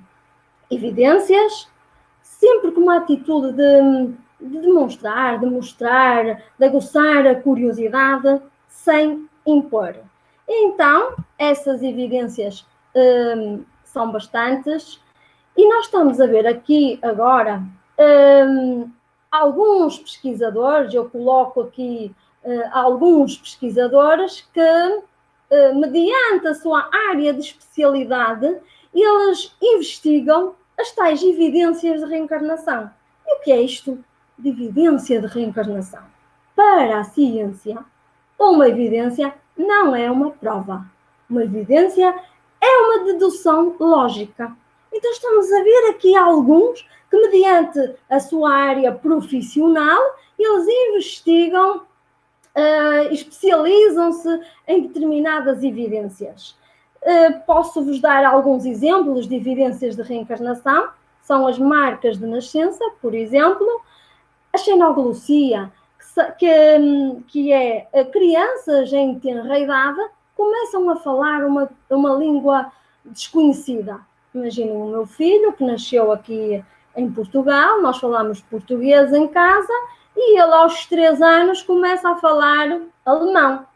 evidências, 0.69 1.69
sempre 2.23 2.73
com 2.73 2.81
uma 2.81 2.97
atitude 2.97 3.53
de, 3.53 4.15
de 4.41 4.59
demonstrar, 4.63 5.39
de 5.39 5.47
mostrar, 5.47 6.43
de 6.59 6.65
aguçar 6.65 7.25
a 7.25 7.37
curiosidade, 7.37 8.43
sem 8.67 9.29
impor. 9.47 9.97
Então, 10.49 11.15
essas 11.39 11.83
evidências 11.83 12.67
hum, 12.95 13.65
são 13.85 14.11
bastantes, 14.11 15.01
e 15.57 15.69
nós 15.69 15.87
estamos 15.87 16.21
a 16.21 16.27
ver 16.27 16.47
aqui 16.47 16.99
agora 17.03 17.63
hum, 17.99 18.91
alguns 19.31 19.99
pesquisadores, 19.99 20.93
eu 20.93 21.09
coloco 21.09 21.63
aqui 21.63 22.15
uh, 22.45 22.63
alguns 22.71 23.39
pesquisadores 23.39 24.47
que, 24.53 24.61
uh, 24.61 25.81
mediante 25.81 26.47
a 26.49 26.55
sua 26.55 26.89
área 27.11 27.33
de 27.33 27.41
especialidade, 27.41 28.59
eles 28.95 29.57
investigam 29.63 30.55
as 30.79 30.91
tais 30.93 31.23
evidências 31.23 32.01
de 32.01 32.07
reencarnação. 32.07 32.91
E 33.27 33.37
o 33.37 33.41
que 33.41 33.53
é 33.53 33.63
isto 33.63 34.05
de 34.39 34.51
evidência 34.51 35.21
de 35.21 35.27
reencarnação? 35.27 36.03
Para 36.55 37.01
a 37.01 37.05
ciência, 37.05 37.83
uma 38.51 38.69
evidência 38.69 39.33
não 39.57 39.95
é 39.95 40.11
uma 40.11 40.31
prova. 40.31 40.85
Uma 41.29 41.45
evidência 41.45 42.15
é 42.61 42.77
uma 42.79 43.05
dedução 43.05 43.75
lógica. 43.79 44.55
Então 44.93 45.11
estamos 45.11 45.51
a 45.53 45.63
ver 45.63 45.91
aqui 45.91 46.17
alguns 46.17 46.87
que, 47.11 47.17
mediante 47.17 47.95
a 48.11 48.21
sua 48.21 48.53
área 48.53 48.93
profissional, 48.93 50.01
eles 50.39 50.67
investigam 50.89 51.83
uh, 52.57 53.13
especializam-se 53.13 54.41
em 54.67 54.83
determinadas 54.83 55.63
evidências. 55.63 56.57
Uh, 57.03 57.41
Posso-vos 57.47 58.01
dar 58.01 58.25
alguns 58.25 58.65
exemplos 58.65 59.27
de 59.27 59.37
evidências 59.37 59.97
de 59.97 60.03
reencarnação. 60.03 60.89
São 61.23 61.47
as 61.47 61.59
marcas 61.59 62.19
de 62.19 62.27
nascença, 62.27 62.85
por 63.01 63.15
exemplo, 63.15 63.81
a 64.53 64.59
xenoglosia, 64.59 65.73
que, 66.38 66.49
que 67.28 67.52
é 67.52 67.87
crianças 68.12 68.92
em 68.92 69.19
tenra 69.19 69.59
idade 69.59 70.00
começam 70.37 70.88
a 70.90 70.97
falar 70.97 71.45
uma, 71.45 71.71
uma 71.90 72.14
língua 72.14 72.73
desconhecida. 73.04 74.00
Imaginem 74.35 74.76
o 74.76 74.87
meu 74.87 75.07
filho 75.07 75.52
que 75.52 75.64
nasceu 75.64 76.11
aqui 76.11 76.64
em 76.97 77.11
Portugal, 77.11 77.81
nós 77.81 77.99
falamos 77.99 78.40
português 78.40 79.12
em 79.12 79.28
casa 79.28 79.73
e 80.16 80.38
ele 80.38 80.52
aos 80.54 80.87
três 80.87 81.21
anos 81.23 81.62
começa 81.62 82.11
a 82.11 82.16
falar 82.16 82.81
alemão. 83.04 83.66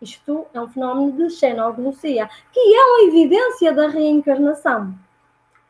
Isto 0.00 0.46
é 0.54 0.60
um 0.60 0.68
fenómeno 0.68 1.12
de 1.12 1.30
xenoglossia, 1.30 2.28
que 2.52 2.58
é 2.58 2.84
uma 2.84 3.02
evidência 3.08 3.72
da 3.72 3.88
reencarnação. 3.88 4.94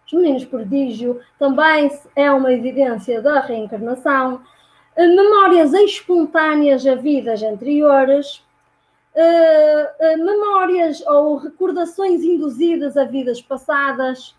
Os 0.06 0.12
meninos 0.12 0.44
prodígio 0.44 1.20
também 1.38 1.90
é 2.14 2.30
uma 2.30 2.52
evidência 2.52 3.20
da 3.20 3.40
reencarnação. 3.40 4.40
Memórias 4.96 5.72
espontâneas 5.72 6.86
a 6.86 6.94
vidas 6.94 7.42
anteriores, 7.42 8.42
uh, 9.14 10.20
uh, 10.20 10.24
memórias 10.24 11.00
ou 11.06 11.36
recordações 11.36 12.22
induzidas 12.22 12.96
a 12.96 13.04
vidas 13.04 13.40
passadas, 13.40 14.34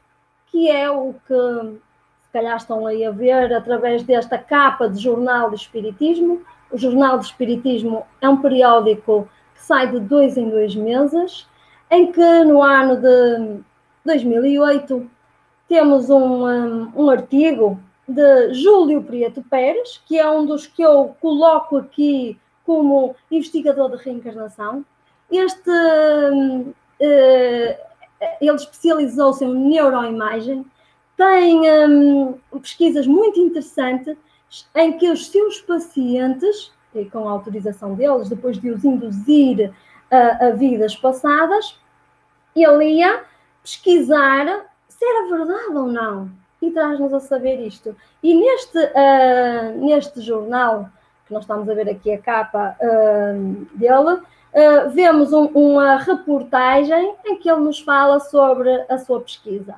que 0.48 0.70
é 0.70 0.89
o 0.89 1.15
que 1.27 1.79
se 2.22 2.29
calhar 2.31 2.58
estão 2.58 2.86
aí 2.86 3.05
a 3.05 3.12
ver 3.12 3.53
através 3.53 4.03
desta 4.03 4.38
capa 4.38 4.89
de 4.89 5.01
Jornal 5.01 5.50
de 5.50 5.55
Espiritismo. 5.55 6.41
O 6.70 6.77
Jornal 6.77 7.17
de 7.17 7.25
Espiritismo 7.25 8.05
é 8.22 8.29
um 8.29 8.41
periódico 8.41 9.27
que 9.55 9.62
sai 9.62 9.89
de 9.89 10.00
dois 10.00 10.38
em 10.38 10.50
dois 10.50 10.75
meses, 10.75 11.48
em 11.89 12.12
que 12.12 12.43
no 12.43 12.62
ano 12.62 12.98
de 12.98 13.62
2008 14.05 15.10
temos 15.67 16.10
um, 16.10 16.46
um, 16.46 16.91
um 16.96 17.10
artigo 17.10 17.79
de 18.13 18.53
Júlio 18.53 19.03
Prieto 19.03 19.41
Pérez, 19.44 20.01
que 20.06 20.18
é 20.18 20.30
um 20.30 20.46
dos 20.46 20.68
que 20.68 20.82
eu 20.82 21.15
coloco 21.20 21.77
aqui 21.77 22.39
como 22.65 23.15
investigador 23.30 23.89
de 23.96 24.03
reencarnação. 24.03 24.86
Este, 25.32 25.70
uh, 25.70 26.75
ele 27.00 28.56
especializou-se 28.56 29.44
em 29.44 29.53
neuroimagem, 29.53 30.65
tem 31.18 31.62
um, 31.88 32.34
pesquisas 32.62 33.08
muito 33.08 33.39
interessantes 33.39 34.18
em 34.75 34.98
que 34.98 35.10
os 35.10 35.27
seus 35.27 35.62
pacientes, 35.62 36.72
e 36.94 37.06
com 37.06 37.27
a 37.27 37.32
autorização 37.32 37.96
deles, 37.96 38.30
depois 38.30 38.60
de 38.60 38.70
os 38.70 38.84
induzir 38.84 39.72
a 40.12 40.50
vidas 40.50 40.94
passadas, 40.94 41.80
ele 42.53 42.98
ia 42.98 43.24
pesquisar 43.63 44.65
se 44.89 45.06
era 45.06 45.38
verdade 45.38 45.77
ou 45.77 45.88
não 45.88 46.40
e 46.62 46.72
traz-nos 46.72 47.13
a 47.13 47.20
saber 47.20 47.60
isto. 47.65 47.96
E 48.22 48.34
neste, 48.36 48.77
uh, 48.77 49.86
neste 49.86 50.22
jornal 50.22 50.89
que 51.25 51.34
nós 51.34 51.44
estamos 51.44 51.68
a 51.68 51.74
ver 51.74 51.89
aqui 51.89 52.12
a 52.13 52.18
capa 52.18 52.75
uh, 52.80 53.77
dele, 53.77 54.20
uh, 54.20 54.89
vemos 54.91 55.34
um, 55.34 55.46
uma 55.48 55.98
reportagem 55.98 57.15
em 57.25 57.38
que 57.38 57.50
ele 57.50 57.62
nos 57.62 57.80
fala 57.80 58.20
sobre 58.20 58.70
a 58.89 58.98
sua 59.00 59.20
pesquisa. 59.22 59.75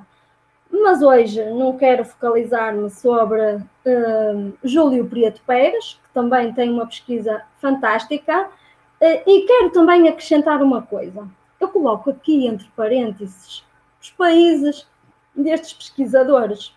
Mas 0.69 1.01
hoje 1.01 1.43
não 1.51 1.77
quero 1.77 2.03
focalizar-me 2.03 2.89
sobre 2.89 3.59
Júlio 4.63 5.05
Prieto 5.05 5.39
Pérez, 5.45 5.99
que 6.03 6.09
também 6.11 6.51
tem 6.51 6.71
uma 6.71 6.87
pesquisa 6.87 7.43
fantástica, 7.61 8.47
e 8.99 9.41
quero 9.45 9.69
também 9.69 10.07
acrescentar 10.07 10.63
uma 10.63 10.81
coisa. 10.81 11.27
Eu 11.59 11.67
coloco 11.67 12.09
aqui 12.09 12.47
entre 12.47 12.67
parênteses 12.75 13.63
os 14.03 14.09
países 14.09 14.85
destes 15.35 15.73
pesquisadores. 15.73 16.75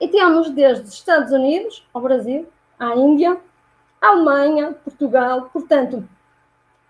E 0.00 0.08
temos 0.08 0.50
desde 0.50 0.84
os 0.84 0.94
Estados 0.94 1.32
Unidos 1.32 1.86
ao 1.92 2.02
Brasil, 2.02 2.46
à 2.78 2.94
Índia, 2.94 3.38
Alemanha, 4.00 4.72
Portugal. 4.84 5.50
Portanto, 5.52 6.08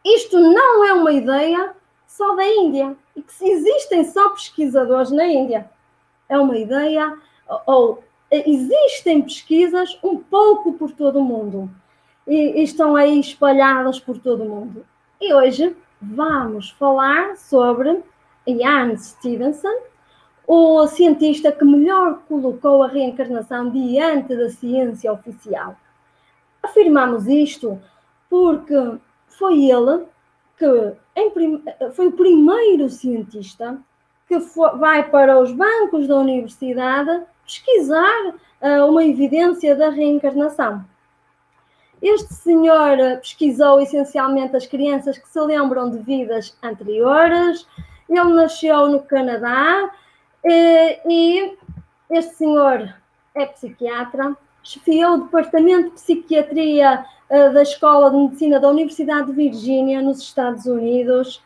isto 0.05 0.39
não 0.39 0.85
é 0.85 0.93
uma 0.93 1.13
ideia 1.13 1.75
só 2.07 2.35
da 2.35 2.47
Índia 2.47 2.97
e 3.15 3.23
que 3.23 3.45
existem 3.45 4.05
só 4.05 4.31
pesquisadores 4.31 5.11
na 5.11 5.27
Índia. 5.27 5.71
É 6.29 6.39
uma 6.39 6.59
ideia, 6.59 7.17
ou 7.67 8.03
existem 8.31 9.23
pesquisas 9.23 9.99
um 10.03 10.19
pouco 10.19 10.75
por 10.75 10.93
todo 10.93 11.19
o 11.19 11.25
mundo 11.25 11.71
e, 12.27 12.61
e 12.61 12.63
estão 12.63 12.95
aí 12.95 13.19
espalhadas 13.19 13.99
por 13.99 14.19
todo 14.19 14.45
o 14.45 14.49
mundo. 14.49 14.85
E 15.21 15.33
hoje 15.33 15.75
vamos 16.01 16.71
falar 16.71 17.37
sobre 17.37 18.03
Ian 18.47 18.97
Stevenson, 18.97 19.75
o 20.51 20.87
cientista 20.87 21.53
que 21.53 21.63
melhor 21.63 22.23
colocou 22.27 22.83
a 22.83 22.89
reencarnação 22.89 23.69
diante 23.69 24.35
da 24.35 24.49
ciência 24.49 25.13
oficial. 25.13 25.77
Afirmamos 26.63 27.27
isto 27.27 27.79
porque 28.31 28.97
foi 29.27 29.67
ele 29.67 30.07
que 30.57 31.31
prim... 31.35 31.63
foi 31.93 32.07
o 32.07 32.13
primeiro 32.13 32.89
cientista 32.89 33.79
que 34.27 34.41
foi, 34.41 34.71
vai 34.79 35.11
para 35.11 35.39
os 35.39 35.53
bancos 35.53 36.09
da 36.09 36.17
universidade 36.17 37.25
pesquisar 37.45 38.29
uh, 38.63 38.87
uma 38.89 39.05
evidência 39.05 39.77
da 39.77 39.91
reencarnação. 39.91 40.83
Este 42.01 42.33
senhor 42.33 42.97
pesquisou 43.19 43.83
essencialmente 43.83 44.57
as 44.57 44.67
crianças 44.67 45.19
que 45.19 45.29
se 45.29 45.41
lembram 45.41 45.91
de 45.91 45.99
vidas 45.99 46.57
anteriores. 46.63 47.67
Ele 48.09 48.33
nasceu 48.33 48.89
no 48.89 49.03
Canadá 49.03 49.91
e, 50.45 51.57
este 52.11 52.35
senhor 52.37 52.95
é 53.35 53.47
psiquiatra, 53.47 54.37
chefiou 54.63 55.15
o 55.15 55.25
Departamento 55.25 55.91
de 55.91 55.95
Psiquiatria 55.95 57.05
uh, 57.31 57.53
da 57.53 57.63
Escola 57.63 58.11
de 58.11 58.17
Medicina 58.17 58.61
da 58.61 58.69
Universidade 58.69 59.29
de 59.29 59.33
Virgínia, 59.33 60.03
nos 60.03 60.21
Estados 60.21 60.67
Unidos, 60.67 61.43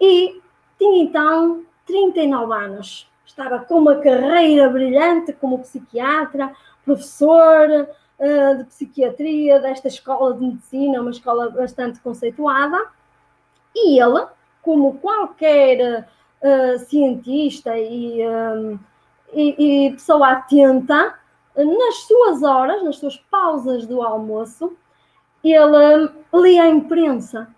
e 0.00 0.40
tinha 0.78 1.02
então 1.02 1.62
39 1.86 2.52
anos. 2.52 3.10
Estava 3.26 3.58
com 3.60 3.78
uma 3.78 3.96
carreira 3.96 4.68
brilhante 4.68 5.32
como 5.32 5.58
psiquiatra, 5.60 6.52
professor 6.84 7.88
uh, 8.18 8.58
de 8.58 8.64
psiquiatria 8.64 9.60
desta 9.60 9.88
escola 9.88 10.34
de 10.34 10.40
medicina, 10.40 11.00
uma 11.00 11.10
escola 11.10 11.50
bastante 11.50 12.00
conceituada, 12.00 12.78
e 13.74 14.00
ele, 14.00 14.26
como 14.62 14.98
qualquer 14.98 16.06
uh, 16.44 16.78
cientista 16.86 17.76
e, 17.76 18.20
e, 19.32 19.86
e 19.86 19.92
pessoa 19.92 20.32
atenta, 20.32 21.18
nas 21.56 21.94
suas 22.06 22.42
horas, 22.42 22.82
nas 22.84 22.98
suas 22.98 23.16
pausas 23.16 23.86
do 23.86 24.02
almoço, 24.02 24.76
ele 25.42 26.10
lia 26.32 26.64
a 26.64 26.68
imprensa. 26.68 27.48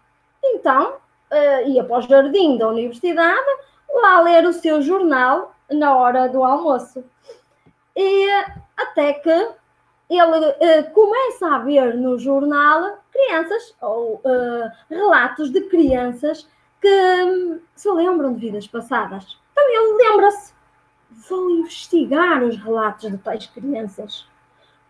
Então, 0.44 0.94
uh, 1.30 1.68
ia 1.68 1.84
para 1.84 1.98
o 1.98 2.02
jardim 2.02 2.58
da 2.58 2.68
universidade, 2.68 3.46
lá 3.88 4.20
ler 4.20 4.44
o 4.44 4.52
seu 4.52 4.82
jornal 4.82 5.54
na 5.70 5.96
hora 5.96 6.28
do 6.28 6.42
almoço. 6.42 7.04
E 7.94 8.28
até 8.76 9.14
que 9.14 9.48
ele 10.10 10.48
uh, 10.48 10.90
começa 10.92 11.54
a 11.54 11.58
ver 11.58 11.94
no 11.94 12.18
jornal 12.18 12.98
crianças 13.12 13.74
ou 13.80 14.16
uh, 14.16 14.70
relatos 14.88 15.50
de 15.50 15.62
crianças 15.62 16.46
que 16.86 17.24
um, 17.24 17.60
se 17.74 17.90
lembram 17.90 18.32
de 18.32 18.38
vidas 18.38 18.68
passadas. 18.68 19.36
Então 19.50 19.68
ele 19.68 20.04
lembra-se 20.04 20.54
vou 21.28 21.50
investigar 21.50 22.44
os 22.44 22.56
relatos 22.56 23.10
de 23.10 23.18
tais 23.18 23.46
crianças. 23.46 24.24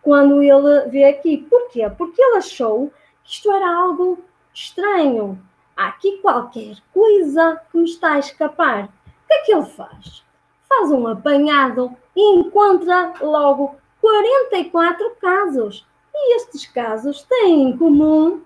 Quando 0.03 0.43
ele 0.43 0.89
vê 0.89 1.05
aqui, 1.05 1.37
porquê? 1.49 1.89
Porque 1.89 2.21
ele 2.21 2.37
achou 2.37 2.91
que 3.23 3.31
isto 3.31 3.51
era 3.51 3.67
algo 3.67 4.19
estranho. 4.53 5.41
Há 5.75 5.87
aqui 5.87 6.19
qualquer 6.19 6.77
coisa 6.93 7.59
que 7.71 7.77
me 7.77 7.85
está 7.85 8.13
a 8.13 8.19
escapar. 8.19 8.85
O 8.85 9.27
que 9.27 9.33
é 9.33 9.41
que 9.41 9.53
ele 9.53 9.65
faz? 9.65 10.23
Faz 10.69 10.91
um 10.91 11.07
apanhado 11.07 11.95
e 12.15 12.39
encontra 12.39 13.13
logo 13.21 13.75
44 14.01 15.15
casos. 15.19 15.85
E 16.13 16.35
estes 16.35 16.67
casos 16.67 17.23
têm 17.23 17.69
em 17.69 17.77
comum 17.77 18.41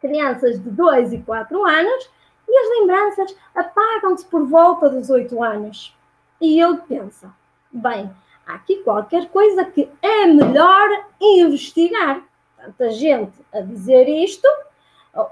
crianças 0.00 0.62
de 0.62 0.70
2 0.70 1.14
e 1.14 1.18
4 1.22 1.64
anos 1.64 2.10
e 2.54 2.56
as 2.56 2.78
lembranças 2.78 3.36
apagam-se 3.52 4.24
por 4.26 4.46
volta 4.46 4.88
dos 4.88 5.10
8 5.10 5.42
anos. 5.42 5.92
E 6.40 6.60
ele 6.60 6.78
pensa: 6.88 7.34
bem, 7.72 8.08
há 8.46 8.54
aqui 8.54 8.76
qualquer 8.76 9.28
coisa 9.28 9.64
que 9.64 9.90
é 10.00 10.26
melhor 10.26 10.88
investigar. 11.20 12.22
Tanta 12.56 12.90
gente 12.90 13.34
a 13.52 13.60
dizer 13.60 14.08
isto, 14.08 14.46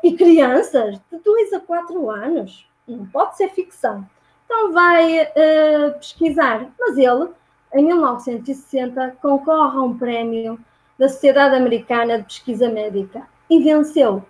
e 0.02 0.14
crianças 0.16 0.98
de 1.10 1.18
2 1.18 1.52
a 1.52 1.60
4 1.60 2.10
anos, 2.10 2.68
não 2.86 3.06
pode 3.06 3.36
ser 3.36 3.48
ficção. 3.50 4.04
Então 4.44 4.72
vai 4.72 5.22
uh, 5.22 5.98
pesquisar. 5.98 6.66
Mas 6.78 6.98
ele, 6.98 7.30
em 7.72 7.86
1960, 7.86 9.16
concorre 9.22 9.78
a 9.78 9.82
um 9.82 9.96
prémio 9.96 10.58
da 10.98 11.08
Sociedade 11.08 11.54
Americana 11.54 12.18
de 12.18 12.24
Pesquisa 12.24 12.68
Médica 12.68 13.26
e 13.48 13.62
venceu. 13.62 14.24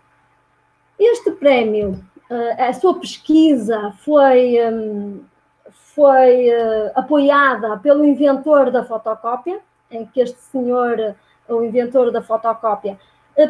Este 0.99 1.33
prémio, 1.33 2.05
a 2.59 2.73
sua 2.73 2.99
pesquisa 2.99 3.93
foi, 3.99 4.57
um, 4.67 5.25
foi 5.95 6.49
uh, 6.49 6.93
apoiada 6.95 7.77
pelo 7.79 8.05
inventor 8.05 8.71
da 8.71 8.85
fotocópia, 8.85 9.61
em 9.91 10.07
que 10.07 10.21
este 10.21 10.41
senhor, 10.41 11.15
o 11.49 11.63
inventor 11.63 12.11
da 12.11 12.23
fotocópia, 12.23 12.99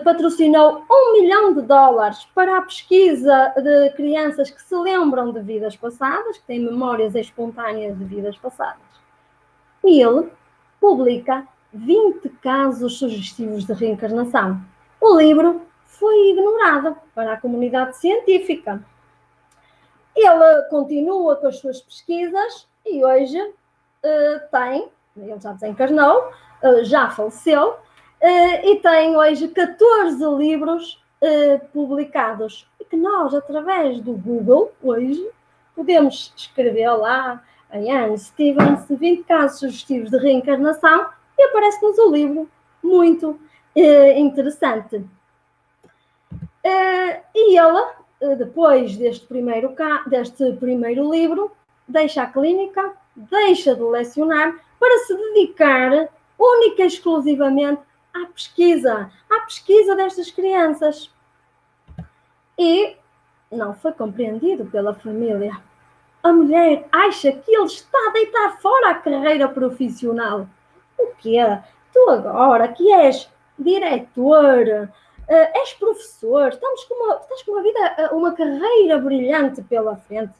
patrocinou 0.05 0.85
um 0.91 1.13
milhão 1.13 1.55
de 1.55 1.63
dólares 1.63 2.27
para 2.35 2.59
a 2.59 2.63
pesquisa 2.63 3.53
de 3.57 3.91
crianças 3.91 4.51
que 4.51 4.63
se 4.63 4.75
lembram 4.77 5.33
de 5.33 5.41
vidas 5.41 5.77
passadas, 5.77 6.39
que 6.39 6.45
têm 6.45 6.61
memórias 6.61 7.15
espontâneas 7.15 7.99
de 7.99 8.05
vidas 8.05 8.37
passadas. 8.37 8.81
E 9.85 10.01
ele 10.01 10.29
publica 10.81 11.47
20 11.73 12.29
casos 12.41 12.99
sugestivos 12.99 13.65
de 13.65 13.73
reencarnação. 13.73 14.61
O 15.01 15.17
livro 15.17 15.63
foi 16.03 16.31
ignorado 16.31 16.97
para 17.15 17.35
a 17.35 17.41
comunidade 17.41 17.97
científica. 17.97 18.83
Ele 20.17 20.63
continua 20.69 21.37
com 21.37 21.47
as 21.47 21.59
suas 21.59 21.81
pesquisas 21.81 22.67
e 22.85 23.05
hoje 23.05 23.41
uh, 23.41 24.51
tem, 24.51 24.89
ele 25.17 25.41
já 25.41 25.53
desencarnou, 25.53 26.29
uh, 26.61 26.85
já 26.85 27.09
faleceu, 27.09 27.71
uh, 27.71 28.67
e 28.67 28.81
tem 28.81 29.17
hoje 29.17 29.47
14 29.47 30.25
livros 30.37 31.01
publicados. 31.73 32.69
E 32.81 32.85
que 32.85 32.97
nós, 32.97 33.33
através 33.33 34.01
do 34.01 34.15
Google, 34.15 34.73
hoje, 34.83 35.25
podemos 35.73 36.35
escrever 36.37 36.91
lá 36.97 37.41
em 37.73 37.93
Anne 37.93 38.19
Stevens 38.19 38.89
20 38.91 39.23
casos 39.23 39.61
sugestivos 39.61 40.11
de 40.11 40.19
reencarnação 40.19 41.07
e 41.39 41.45
aparece-nos 41.45 41.97
o 41.97 42.11
livro 42.11 42.51
muito 42.83 43.39
interessante. 44.17 45.07
Uh, 46.65 47.21
e 47.35 47.57
ela, 47.57 47.97
uh, 48.21 48.37
depois 48.37 48.97
deste 48.97 49.27
primeiro, 49.27 49.75
deste 50.07 50.53
primeiro 50.55 51.11
livro, 51.11 51.51
deixa 51.89 52.23
a 52.23 52.27
clínica, 52.27 52.93
deixa 53.17 53.75
de 53.75 53.83
lecionar 53.83 54.55
para 54.79 54.99
se 55.05 55.15
dedicar 55.15 56.09
única 56.39 56.83
e 56.83 56.87
exclusivamente 56.87 57.81
à 58.15 58.27
pesquisa, 58.27 59.11
à 59.31 59.41
pesquisa 59.41 59.97
destas 59.97 60.31
crianças. 60.31 61.11
E 62.59 62.97
não 63.51 63.75
foi 63.75 63.93
compreendido 63.93 64.67
pela 64.67 64.95
família. 64.95 65.57
A 66.23 66.33
mulher 66.33 66.87
acha 66.93 67.33
que 67.33 67.55
ele 67.55 67.65
está 67.65 67.99
a 68.09 68.13
deitar 68.13 68.61
fora 68.61 68.91
a 68.91 68.95
carreira 68.95 69.49
profissional. 69.49 70.47
O 70.99 71.09
quê? 71.19 71.39
Tu 71.93 72.11
agora 72.11 72.69
que 72.69 72.93
és 72.93 73.29
diretor, 73.59 74.89
Uh, 75.29 75.59
és 75.59 75.73
professor, 75.75 76.49
estamos 76.49 76.85
com 76.85 76.95
uma, 76.95 77.17
estás 77.17 77.43
com 77.43 77.53
uma 77.53 77.63
vida, 77.63 77.79
eh, 77.97 78.09
uma 78.09 78.33
carreira 78.33 78.99
brilhante 78.99 79.63
pela 79.63 79.97
frente 79.97 80.35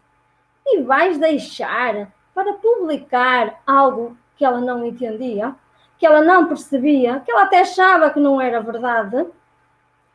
e 0.67 0.83
vais 0.83 1.19
deixar 1.19 2.13
para 2.35 2.55
publicar 2.55 3.61
algo 3.67 4.17
que 4.37 4.45
ela 4.45 4.61
não 4.61 4.85
entendia, 4.85 5.55
que 5.99 6.05
ela 6.05 6.21
não 6.21 6.47
percebia, 6.47 7.21
que 7.21 7.31
ela 7.31 7.45
até 7.45 7.61
achava 7.61 8.11
que 8.11 8.19
não 8.19 8.41
era 8.41 8.61
verdade. 8.61 9.27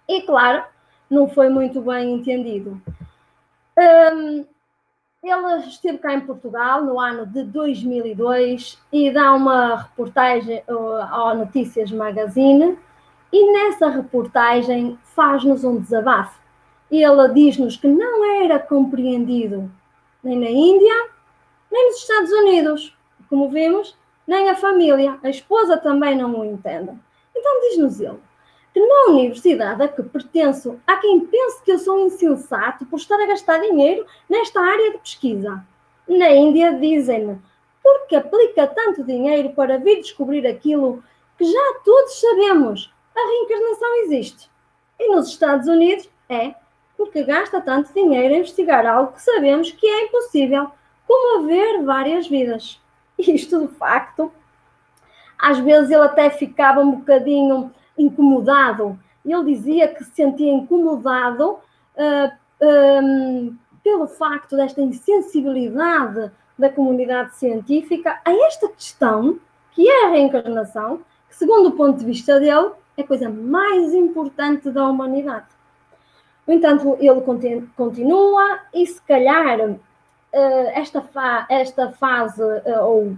E 0.07 0.21
claro, 0.23 0.63
não 1.09 1.29
foi 1.29 1.49
muito 1.49 1.81
bem 1.81 2.13
entendido. 2.13 2.81
Um, 3.77 4.45
ele 5.23 5.67
esteve 5.67 5.97
cá 5.97 6.13
em 6.13 6.21
Portugal 6.21 6.83
no 6.83 6.99
ano 6.99 7.25
de 7.25 7.43
2002 7.43 8.81
e 8.91 9.11
dá 9.11 9.33
uma 9.33 9.75
reportagem 9.83 10.63
uh, 10.67 11.01
ao 11.09 11.35
Notícias 11.35 11.91
Magazine 11.91 12.77
e 13.31 13.51
nessa 13.51 13.89
reportagem 13.89 14.97
faz-nos 15.15 15.63
um 15.63 15.79
desabafo. 15.79 16.39
Ele 16.89 17.27
diz-nos 17.33 17.75
que 17.75 17.87
não 17.87 18.43
era 18.43 18.59
compreendido 18.59 19.69
nem 20.23 20.39
na 20.39 20.49
Índia, 20.49 21.09
nem 21.71 21.87
nos 21.87 21.97
Estados 21.97 22.31
Unidos. 22.31 22.97
Como 23.29 23.49
vimos, 23.49 23.97
nem 24.25 24.49
a 24.49 24.55
família, 24.55 25.17
a 25.21 25.29
esposa 25.29 25.77
também 25.77 26.15
não 26.15 26.39
o 26.39 26.45
entende. 26.45 26.91
Então 27.35 27.61
diz-nos 27.61 27.99
ele 27.99 28.19
que 28.77 28.85
na 28.85 29.05
universidade 29.11 29.81
a 29.81 29.87
que 29.87 30.03
pertenço 30.03 30.79
há 30.85 30.97
quem 30.97 31.21
pense 31.21 31.63
que 31.63 31.71
eu 31.71 31.79
sou 31.79 32.05
insensato 32.05 32.85
por 32.85 32.97
estar 32.97 33.19
a 33.19 33.25
gastar 33.25 33.59
dinheiro 33.59 34.05
nesta 34.29 34.61
área 34.61 34.91
de 34.91 34.99
pesquisa. 34.99 35.65
Na 36.07 36.29
Índia 36.29 36.73
dizem-me, 36.73 37.39
porque 37.81 38.15
aplica 38.15 38.67
tanto 38.67 39.03
dinheiro 39.03 39.49
para 39.53 39.79
vir 39.79 39.97
descobrir 39.97 40.45
aquilo 40.45 41.03
que 41.39 41.45
já 41.45 41.79
todos 41.83 42.19
sabemos, 42.19 42.93
a 43.17 43.29
reencarnação 43.29 44.03
existe. 44.03 44.49
E 44.99 45.09
nos 45.09 45.27
Estados 45.27 45.67
Unidos 45.67 46.09
é 46.29 46.53
porque 46.95 47.23
gasta 47.23 47.61
tanto 47.61 47.93
dinheiro 47.93 48.33
a 48.33 48.37
investigar 48.37 48.85
algo 48.85 49.13
que 49.13 49.21
sabemos 49.21 49.71
que 49.71 49.85
é 49.85 50.05
impossível, 50.05 50.71
como 51.07 51.39
haver 51.39 51.83
várias 51.83 52.27
vidas. 52.27 52.81
Isto, 53.17 53.67
de 53.67 53.73
facto, 53.75 54.31
às 55.37 55.59
vezes 55.59 55.91
ele 55.91 56.03
até 56.03 56.29
ficava 56.29 56.81
um 56.81 56.91
bocadinho 56.91 57.71
incomodado. 57.97 58.99
Ele 59.23 59.55
dizia 59.55 59.87
que 59.87 60.03
se 60.03 60.11
sentia 60.11 60.51
incomodado 60.51 61.51
uh, 61.51 61.59
ah, 61.97 62.37
um, 62.61 63.55
pelo 63.83 64.07
facto 64.07 64.55
desta 64.55 64.81
insensibilidade 64.81 66.31
da 66.57 66.69
comunidade 66.69 67.35
científica 67.35 68.19
a 68.25 68.31
esta 68.47 68.67
questão, 68.69 69.39
que 69.71 69.87
é 69.87 70.05
a 70.05 70.09
reencarnação, 70.09 71.01
que, 71.29 71.35
segundo 71.35 71.69
o 71.69 71.71
ponto 71.73 71.99
de 71.99 72.05
vista 72.05 72.39
dele, 72.39 72.71
é 72.97 73.01
a 73.01 73.07
coisa 73.07 73.29
mais 73.29 73.93
importante 73.93 74.71
da 74.71 74.85
humanidade. 74.85 75.45
No 76.47 76.53
entanto, 76.53 76.97
ele 76.99 77.21
continua 77.75 78.59
e 78.73 78.87
se 78.87 79.01
calhar 79.01 79.77
eh, 80.33 80.79
esta, 80.79 81.01
fa 81.01 81.45
esta 81.49 81.91
fase, 81.91 82.41
eh, 82.65 82.79
ou 82.79 83.15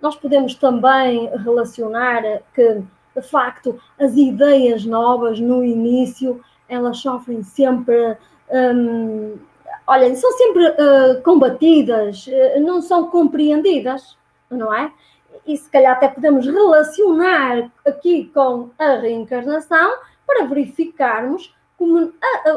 nós 0.00 0.16
podemos 0.16 0.54
também 0.54 1.28
relacionar 1.38 2.22
que, 2.54 2.82
de 3.16 3.22
facto, 3.22 3.80
as 3.98 4.14
ideias 4.16 4.84
novas 4.84 5.40
no 5.40 5.64
início, 5.64 6.42
elas 6.68 6.98
sofrem 6.98 7.42
sempre, 7.42 8.16
um, 8.50 9.38
olha, 9.86 10.14
são 10.16 10.32
sempre 10.32 10.68
uh, 10.68 11.22
combatidas, 11.22 12.26
não 12.60 12.82
são 12.82 13.08
compreendidas, 13.08 14.16
não 14.50 14.74
é? 14.74 14.92
E 15.46 15.56
se 15.56 15.70
calhar 15.70 15.96
até 15.96 16.08
podemos 16.08 16.46
relacionar 16.46 17.70
aqui 17.86 18.30
com 18.32 18.70
a 18.78 18.94
reencarnação 18.94 19.98
para 20.26 20.46
verificarmos 20.46 21.54
como 21.76 22.12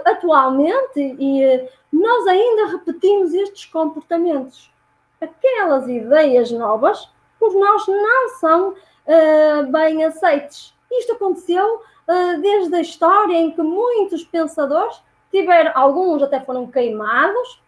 atualmente 0.06 1.00
e 1.20 1.44
eh, 1.44 1.70
nós 1.92 2.28
ainda 2.28 2.68
repetimos 2.68 3.34
estes 3.34 3.66
comportamentos. 3.66 4.72
Aquelas 5.20 5.88
ideias 5.88 6.52
novas 6.52 7.10
por 7.40 7.54
nós 7.54 7.88
não 7.88 8.30
são 8.40 8.70
uh, 8.70 9.72
bem 9.72 10.04
aceites. 10.04 10.74
Isto 10.92 11.14
aconteceu 11.14 11.76
uh, 11.76 12.42
desde 12.42 12.76
a 12.76 12.82
história 12.82 13.36
em 13.36 13.52
que 13.52 13.62
muitos 13.62 14.24
pensadores 14.24 15.02
tiveram, 15.32 15.72
alguns 15.76 16.22
até 16.22 16.40
foram 16.40 16.68
queimados, 16.68 17.62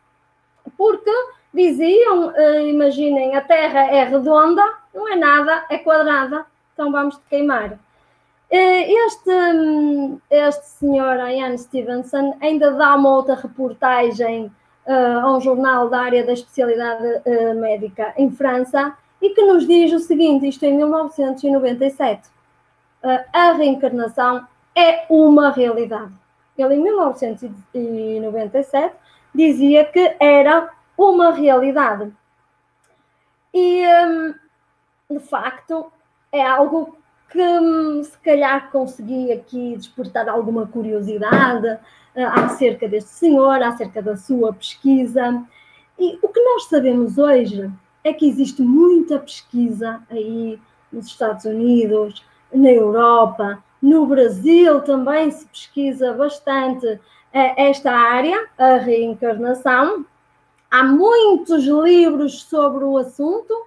porque 0.78 1.12
diziam, 1.54 2.30
uh, 2.30 2.68
imaginem, 2.68 3.36
a 3.36 3.42
Terra 3.42 3.92
é 3.92 4.04
redonda, 4.04 4.64
não 4.94 5.08
é 5.08 5.16
nada, 5.16 5.66
é 5.70 5.78
quadrada, 5.78 6.46
então 6.74 6.92
vamos 6.92 7.16
te 7.18 7.24
queimar. 7.30 7.74
Uh, 7.74 7.78
este, 8.52 9.30
este 10.30 10.66
senhor, 10.66 11.18
Ian 11.30 11.58
Stevenson, 11.58 12.38
ainda 12.42 12.72
dá 12.72 12.96
uma 12.96 13.16
outra 13.16 13.36
reportagem 13.36 14.52
uh, 14.86 15.20
a 15.22 15.36
um 15.36 15.42
jornal 15.42 15.90
da 15.90 16.02
área 16.02 16.24
da 16.26 16.34
especialidade 16.34 17.22
médica 17.56 18.14
em 18.18 18.32
França 18.32 18.96
e 19.22 19.30
que 19.32 19.44
nos 19.44 19.68
diz 19.68 19.92
o 19.94 20.00
seguinte, 20.00 20.48
isto 20.48 20.64
em 20.64 20.78
1997, 20.78 22.30
a 23.34 23.52
reencarnação 23.54 24.46
é 24.76 25.06
uma 25.10 25.52
realidade. 25.52 26.12
Ele, 26.58 26.76
em 26.76 26.84
1997, 26.84 28.96
dizia 29.34 29.86
que 29.86 30.16
era 30.20 30.70
uma 30.98 31.32
realidade. 31.32 32.12
E, 33.54 33.86
hum, 33.88 34.34
de 35.10 35.20
facto, 35.20 35.92
é 36.32 36.46
algo 36.46 36.98
que 37.30 37.42
hum, 37.42 38.04
se 38.04 38.18
calhar 38.20 38.72
consegui 38.72 39.32
aqui 39.32 39.76
despertar 39.78 40.28
alguma 40.28 40.68
curiosidade 40.68 41.68
uh, 41.68 42.26
acerca 42.46 42.88
deste 42.88 43.12
senhor, 43.12 43.62
acerca 43.62 44.02
da 44.02 44.18
sua 44.18 44.54
pesquisa. 44.54 45.44
E 45.98 46.18
o 46.22 46.28
que 46.30 46.42
nós 46.42 46.66
sabemos 46.66 47.18
hoje 47.18 47.72
é 48.04 48.14
que 48.14 48.28
existe 48.28 48.62
muita 48.62 49.20
pesquisa 49.20 50.02
aí 50.10 50.60
nos 50.92 51.08
Estados 51.08 51.46
Unidos, 51.46 52.26
na 52.52 52.72
Europa, 52.72 53.64
no 53.82 54.06
Brasil 54.06 54.82
também 54.82 55.32
se 55.32 55.46
pesquisa 55.46 56.14
bastante 56.14 57.00
esta 57.32 57.92
área, 57.92 58.48
a 58.58 58.78
reencarnação, 58.78 60.06
Há 60.72 60.84
muitos 60.84 61.64
livros 61.66 62.44
sobre 62.44 62.84
o 62.84 62.96
assunto, 62.96 63.66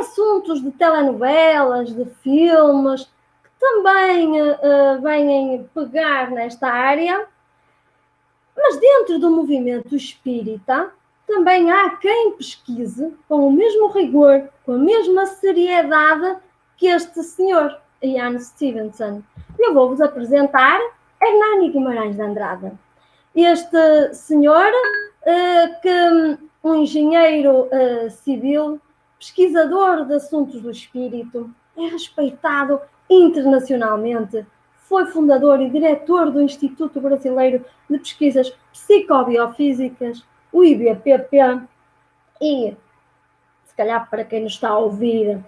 assuntos 0.00 0.60
de 0.60 0.72
telenovelas, 0.72 1.94
de 1.94 2.04
filmes, 2.16 3.04
que 3.04 3.50
também 3.60 4.42
uh, 4.42 5.00
vêm 5.00 5.70
pegar 5.72 6.32
nesta 6.32 6.66
área. 6.66 7.28
Mas 8.56 8.80
dentro 8.80 9.20
do 9.20 9.30
movimento 9.30 9.94
espírita, 9.94 10.90
também 11.28 11.70
há 11.70 11.90
quem 11.90 12.32
pesquise 12.32 13.14
com 13.28 13.46
o 13.46 13.52
mesmo 13.52 13.86
rigor, 13.92 14.48
com 14.66 14.72
a 14.72 14.78
mesma 14.78 15.26
seriedade 15.26 16.38
que 16.76 16.88
este 16.88 17.22
senhor, 17.22 17.80
Ian 18.02 18.36
Stevenson. 18.40 19.22
Eu 19.56 19.74
vou-vos 19.74 20.00
apresentar 20.00 20.80
Hernani 21.22 21.70
Guimarães 21.70 22.16
de 22.16 22.22
Andrade. 22.22 22.72
Este 23.34 24.14
senhor, 24.14 24.66
uh, 24.66 25.80
que 25.82 26.38
um 26.64 26.74
engenheiro 26.76 27.68
uh, 27.68 28.10
civil, 28.10 28.80
pesquisador 29.18 30.06
de 30.06 30.14
assuntos 30.14 30.62
do 30.62 30.70
espírito, 30.70 31.50
é 31.76 31.86
respeitado 31.86 32.80
internacionalmente. 33.08 34.46
Foi 34.88 35.06
fundador 35.06 35.60
e 35.60 35.70
diretor 35.70 36.30
do 36.30 36.40
Instituto 36.40 37.00
Brasileiro 37.00 37.64
de 37.88 37.98
Pesquisas 37.98 38.52
Psicobiofísicas, 38.72 40.24
o 40.52 40.64
IBPP, 40.64 41.38
e, 42.40 42.74
se 43.66 43.76
calhar 43.76 44.08
para 44.08 44.24
quem 44.24 44.42
nos 44.42 44.54
está 44.54 44.70
a 44.70 44.78
ouvir, 44.78 45.38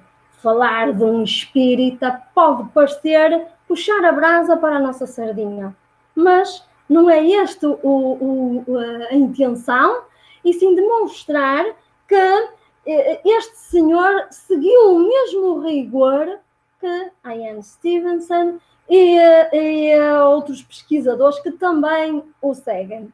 falar 0.42 0.92
de 0.92 1.02
um 1.02 1.22
espírita 1.22 2.22
pode 2.34 2.68
parecer 2.70 3.48
puxar 3.72 4.04
a 4.04 4.12
brasa 4.12 4.54
para 4.54 4.76
a 4.76 4.78
nossa 4.78 5.06
sardinha, 5.06 5.74
mas 6.14 6.62
não 6.86 7.08
é 7.08 7.26
esta 7.32 7.66
a 7.66 9.14
intenção, 9.14 10.02
e 10.44 10.52
sim 10.52 10.74
demonstrar 10.74 11.64
que 12.06 12.48
eh, 12.86 13.20
este 13.24 13.56
senhor 13.56 14.26
seguiu 14.30 14.94
o 14.94 15.08
mesmo 15.08 15.60
rigor 15.60 16.38
que 16.80 17.10
Ian 17.24 17.62
Stevenson 17.62 18.58
e, 18.90 19.16
e 19.54 19.98
outros 20.20 20.60
pesquisadores 20.62 21.40
que 21.40 21.52
também 21.52 22.22
o 22.42 22.52
seguem. 22.52 23.10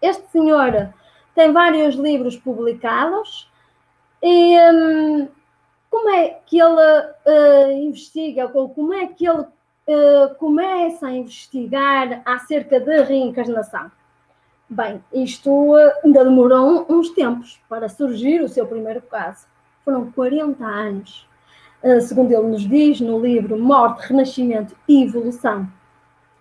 Este 0.00 0.30
senhor 0.30 0.94
tem 1.34 1.50
vários 1.50 1.96
livros 1.96 2.36
publicados 2.36 3.50
e 4.22 4.56
um, 4.70 5.28
como 5.90 6.10
é 6.10 6.40
que 6.46 6.60
ele 6.60 7.00
uh, 7.26 7.72
investiga, 7.72 8.48
ou 8.54 8.68
como 8.68 8.94
é 8.94 9.08
que 9.08 9.26
ele 9.26 9.46
uh, 9.88 10.34
começa 10.36 11.06
a 11.06 11.12
investigar 11.12 12.22
acerca 12.24 12.80
da 12.80 13.02
reencarnação? 13.02 13.90
Bem, 14.68 15.02
isto 15.12 15.74
ainda 16.02 16.24
demorou 16.24 16.86
uns 16.88 17.10
tempos 17.10 17.60
para 17.68 17.88
surgir 17.88 18.40
o 18.40 18.48
seu 18.48 18.66
primeiro 18.66 19.02
caso. 19.02 19.46
Foram 19.84 20.10
40 20.10 20.64
anos, 20.64 21.28
segundo 22.00 22.32
ele 22.32 22.48
nos 22.48 22.66
diz 22.66 22.98
no 22.98 23.20
livro 23.20 23.58
Morte, 23.58 24.08
Renascimento 24.08 24.74
e 24.88 25.04
Evolução. 25.04 25.68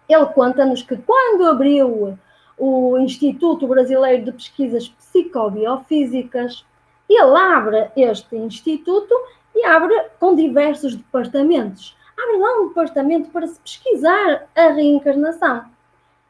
Ele 0.07 0.25
conta-nos 0.27 0.81
que 0.81 0.95
quando 0.95 1.45
abriu 1.45 2.17
o 2.57 2.97
Instituto 2.97 3.67
Brasileiro 3.67 4.25
de 4.25 4.31
Pesquisas 4.31 4.87
Psicobiofísicas. 4.87 6.65
Ele 7.09 7.37
abre 7.37 7.91
este 7.95 8.35
instituto 8.35 9.13
e 9.55 9.65
abre 9.65 9.93
com 10.19 10.35
diversos 10.35 10.95
departamentos. 10.95 11.95
Abre 12.17 12.37
lá 12.37 12.61
um 12.61 12.67
departamento 12.67 13.29
para 13.29 13.47
se 13.47 13.59
pesquisar 13.59 14.47
a 14.55 14.67
reencarnação. 14.69 15.65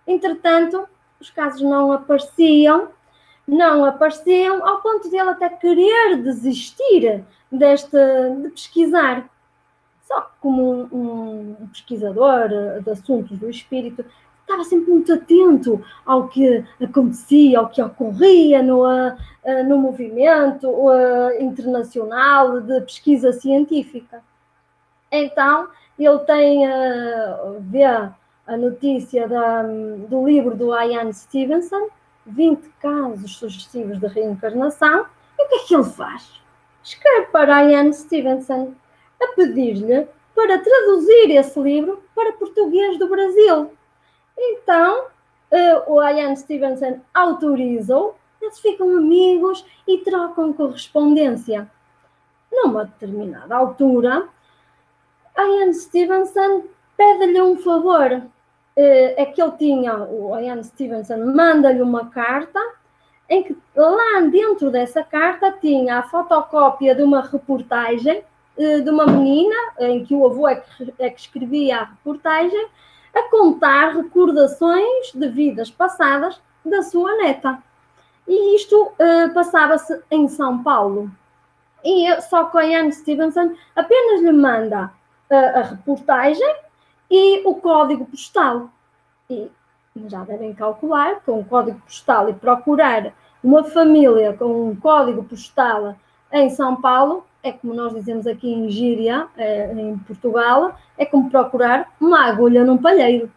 Entretanto, 0.08 0.88
os 1.20 1.30
casos 1.30 1.62
não 1.62 1.92
apareciam, 1.92 2.90
não 3.48 3.86
apareciam, 3.86 4.66
ao 4.66 4.82
ponto 4.82 5.10
de 5.10 5.18
ele 5.18 5.30
até 5.30 5.50
querer 5.50 6.22
desistir 6.22 7.24
deste, 7.52 7.98
de 8.42 8.50
pesquisar. 8.50 9.30
Só 10.04 10.22
que 10.22 10.32
como 10.42 10.88
um, 10.92 11.56
um 11.62 11.68
pesquisador 11.68 12.50
de 12.82 12.90
assuntos 12.90 13.38
do 13.38 13.50
espírito, 13.50 14.06
estava 14.42 14.64
sempre 14.64 14.92
muito 14.92 15.14
atento 15.14 15.84
ao 16.06 16.28
que 16.28 16.64
acontecia, 16.82 17.60
ao 17.60 17.70
que 17.70 17.82
ocorria 17.82 18.62
no, 18.62 18.84
no 19.68 19.78
movimento 19.78 20.70
uh, 20.70 21.42
internacional 21.42 22.62
de 22.62 22.82
pesquisa 22.82 23.32
científica. 23.32 24.22
Então, 25.16 25.70
ele 25.98 26.20
tem, 26.20 26.68
uh, 26.68 27.58
vê 27.60 27.84
a 27.84 28.58
notícia 28.58 29.28
da, 29.28 29.64
do 29.64 30.26
livro 30.26 30.56
do 30.56 30.76
Ian 30.76 31.14
Stevenson, 31.14 31.88
20 32.26 32.68
casos 32.82 33.36
sugestivos 33.38 34.00
de 34.00 34.08
reencarnação, 34.08 35.06
e 35.38 35.46
o 35.46 35.48
que 35.48 35.56
é 35.56 35.60
que 35.60 35.76
ele 35.76 35.84
faz? 35.84 36.42
Escreve 36.84 37.28
para 37.28 37.64
Ian 37.64 37.94
Stevenson 37.94 38.74
a 39.22 39.28
pedir-lhe 39.36 40.08
para 40.36 40.58
traduzir 40.58 41.32
esse 41.32 41.60
livro 41.60 42.04
para 42.16 42.34
português 42.34 42.98
do 42.98 43.08
Brasil 43.08 43.72
então, 44.38 45.06
uh, 45.52 45.94
o 45.94 46.02
Ian 46.02 46.36
Stevenson 46.36 47.00
autoriza-o, 47.14 48.16
eles 48.42 48.60
ficam 48.60 48.98
amigos 48.98 49.66
e 49.88 50.00
trocam 50.00 50.54
correspondência. 50.54 51.70
Numa 52.52 52.86
determinada 52.86 53.56
altura, 53.56 54.28
Ian 55.38 55.74
Stevenson 55.74 56.64
pede-lhe 56.96 57.42
um 57.42 57.58
favor. 57.58 58.12
Uh, 58.76 59.14
é 59.18 59.26
que 59.26 59.42
ele 59.42 59.52
tinha, 59.52 59.96
o 59.96 60.38
Ian 60.40 60.64
Stevenson 60.64 61.18
manda-lhe 61.18 61.82
uma 61.82 62.10
carta 62.10 62.60
em 63.30 63.44
que 63.44 63.56
lá 63.76 64.22
dentro 64.22 64.72
dessa 64.72 65.04
carta 65.04 65.52
tinha 65.52 66.00
a 66.00 66.04
fotocópia 66.04 66.96
de 66.96 67.04
uma 67.04 67.22
reportagem 67.22 68.24
uh, 68.58 68.82
de 68.82 68.90
uma 68.90 69.06
menina, 69.06 69.56
em 69.80 70.04
que 70.04 70.16
o 70.16 70.26
avô 70.26 70.48
é 70.48 70.56
que, 70.56 70.94
é 70.98 71.10
que 71.10 71.22
escrevia 71.22 71.80
a 71.80 71.84
reportagem, 71.86 72.68
a 73.14 73.30
contar 73.30 73.96
recordações 73.96 75.12
de 75.14 75.28
vidas 75.28 75.70
passadas 75.70 76.42
da 76.66 76.82
sua 76.82 77.16
neta. 77.18 77.62
E 78.28 78.56
isto 78.56 78.76
uh, 78.76 79.34
passava-se 79.34 80.02
em 80.10 80.28
São 80.28 80.64
Paulo. 80.64 81.12
E 81.84 82.22
só 82.22 82.46
que 82.46 82.58
a 82.58 82.80
Anne 82.80 82.94
Stevenson 82.94 83.54
apenas 83.76 84.22
lhe 84.22 84.32
manda 84.32 84.92
uh, 85.30 85.60
a 85.60 85.62
reportagem 85.62 86.56
e 87.10 87.48
o 87.48 87.56
código 87.56 88.06
postal. 88.06 88.70
E 89.30 89.50
já 90.08 90.24
devem 90.24 90.54
calcular 90.54 91.22
com 91.26 91.40
o 91.40 91.46
código 91.46 91.80
postal 91.82 92.30
e 92.30 92.34
procurar 92.34 93.14
uma 93.44 93.64
família 93.64 94.34
com 94.34 94.70
um 94.70 94.76
código 94.76 95.24
postal 95.24 95.96
em 96.32 96.50
São 96.50 96.82
Paulo 96.82 97.26
é 97.44 97.52
como 97.52 97.74
nós 97.74 97.94
dizemos 97.94 98.26
aqui 98.26 98.50
em 98.50 98.70
Gíria, 98.70 99.28
é, 99.36 99.72
em 99.74 99.98
Portugal, 100.00 100.76
é 100.98 101.06
como 101.06 101.30
procurar 101.30 101.92
uma 102.00 102.26
agulha 102.26 102.64
num 102.64 102.78
palheiro. 102.78 103.30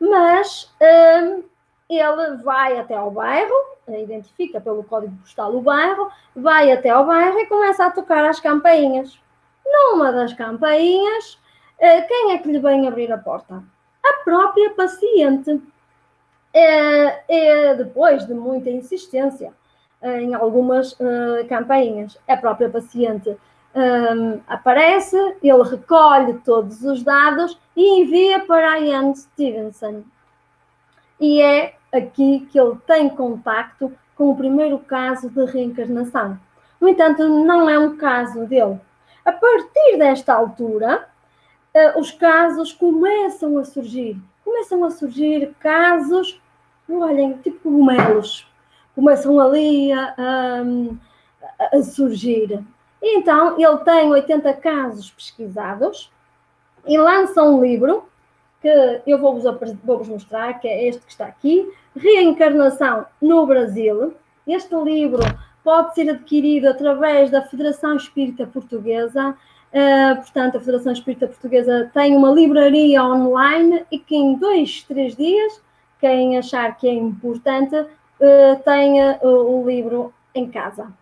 Mas 0.00 0.74
hum, 0.80 1.42
ele 1.88 2.36
vai 2.42 2.78
até 2.78 2.94
ao 2.94 3.10
bairro, 3.10 3.54
identifica 3.86 4.60
pelo 4.62 4.82
código 4.82 5.14
postal 5.18 5.54
o 5.54 5.60
bairro, 5.60 6.10
vai 6.34 6.72
até 6.72 6.88
ao 6.88 7.04
bairro 7.04 7.38
e 7.38 7.46
começa 7.46 7.84
a 7.84 7.90
tocar 7.90 8.24
as 8.24 8.40
campainhas. 8.40 9.20
Numa 9.64 10.12
das 10.12 10.32
campainhas, 10.32 11.38
eh, 11.78 12.02
quem 12.02 12.32
é 12.32 12.38
que 12.38 12.50
lhe 12.50 12.58
vem 12.58 12.86
abrir 12.86 13.12
a 13.12 13.18
porta? 13.18 13.62
A 14.04 14.24
própria 14.24 14.70
paciente. 14.70 15.60
É, 16.56 17.24
é, 17.28 17.74
depois 17.74 18.24
de 18.26 18.32
muita 18.32 18.70
insistência, 18.70 19.52
em 20.04 20.34
algumas 20.34 20.92
uh, 20.92 21.46
campainhas. 21.48 22.16
A 22.28 22.36
própria 22.36 22.68
paciente 22.68 23.36
um, 23.74 24.40
aparece, 24.46 25.16
ele 25.42 25.62
recolhe 25.62 26.34
todos 26.44 26.82
os 26.82 27.02
dados 27.02 27.58
e 27.74 28.00
envia 28.00 28.40
para 28.40 28.72
a 28.72 28.78
Ian 28.78 29.14
Stevenson. 29.14 30.02
E 31.18 31.40
é 31.40 31.74
aqui 31.92 32.46
que 32.50 32.60
ele 32.60 32.76
tem 32.86 33.08
contacto 33.08 33.92
com 34.14 34.30
o 34.30 34.36
primeiro 34.36 34.78
caso 34.78 35.28
de 35.28 35.44
reencarnação. 35.44 36.38
No 36.80 36.88
entanto, 36.88 37.26
não 37.28 37.68
é 37.68 37.78
um 37.78 37.96
caso 37.96 38.46
dele. 38.46 38.78
A 39.24 39.32
partir 39.32 39.96
desta 39.98 40.34
altura, 40.34 41.08
uh, 41.74 41.98
os 41.98 42.10
casos 42.10 42.72
começam 42.72 43.58
a 43.58 43.64
surgir. 43.64 44.20
Começam 44.44 44.84
a 44.84 44.90
surgir 44.90 45.54
casos, 45.60 46.40
olhem, 46.88 47.38
tipo 47.38 47.58
cogumelos 47.60 48.46
começam 48.94 49.40
ali 49.40 49.92
a, 49.92 50.14
a, 50.18 51.76
a 51.76 51.82
surgir. 51.82 52.64
E 53.02 53.18
então 53.18 53.60
ele 53.60 53.78
tem 53.78 54.10
80 54.10 54.52
casos 54.54 55.10
pesquisados 55.10 56.10
e 56.86 56.96
lança 56.96 57.42
um 57.42 57.62
livro 57.62 58.08
que 58.60 59.02
eu 59.06 59.18
vou-vos 59.18 59.44
vou 59.84 60.04
mostrar, 60.06 60.58
que 60.58 60.66
é 60.66 60.88
este 60.88 61.04
que 61.04 61.12
está 61.12 61.26
aqui, 61.26 61.70
Reencarnação 61.94 63.04
no 63.20 63.46
Brasil. 63.46 64.14
Este 64.46 64.74
livro 64.74 65.22
pode 65.64 65.94
ser 65.94 66.10
adquirido 66.10 66.66
através 66.66 67.30
da 67.30 67.40
Federação 67.40 67.96
Espírita 67.96 68.46
Portuguesa. 68.46 69.34
Uh, 69.72 70.16
portanto, 70.16 70.58
a 70.58 70.60
Federação 70.60 70.92
Espírita 70.92 71.26
Portuguesa 71.26 71.90
tem 71.92 72.14
uma 72.14 72.30
livraria 72.30 73.02
online 73.02 73.84
e 73.90 73.98
que 73.98 74.14
em 74.14 74.36
dois, 74.36 74.82
três 74.82 75.16
dias, 75.16 75.60
quem 75.98 76.38
achar 76.38 76.76
que 76.76 76.86
é 76.86 76.92
importante, 76.92 77.74
uh, 77.74 78.62
tenha 78.62 79.18
uh, 79.22 79.26
o 79.26 79.66
livro 79.66 80.12
em 80.34 80.48
casa. 80.48 80.92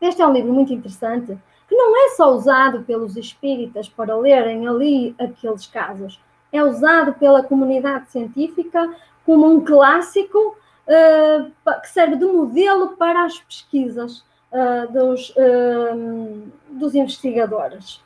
Este 0.00 0.22
é 0.22 0.26
um 0.26 0.32
livro 0.32 0.52
muito 0.52 0.72
interessante, 0.72 1.36
que 1.68 1.74
não 1.74 1.96
é 2.06 2.10
só 2.10 2.32
usado 2.32 2.84
pelos 2.84 3.16
espíritas 3.16 3.88
para 3.88 4.16
lerem 4.16 4.68
ali 4.68 5.14
aqueles 5.18 5.66
casos, 5.66 6.20
é 6.52 6.62
usado 6.62 7.14
pela 7.14 7.42
comunidade 7.42 8.08
científica 8.10 8.94
como 9.24 9.50
um 9.50 9.64
clássico 9.64 10.56
que 10.86 11.88
serve 11.88 12.16
de 12.16 12.24
modelo 12.24 12.96
para 12.96 13.24
as 13.24 13.38
pesquisas 13.40 14.24
uh, 14.52 14.92
dos, 14.92 15.30
uh, 15.30 16.52
dos 16.70 16.94
investigadores. 16.94 18.00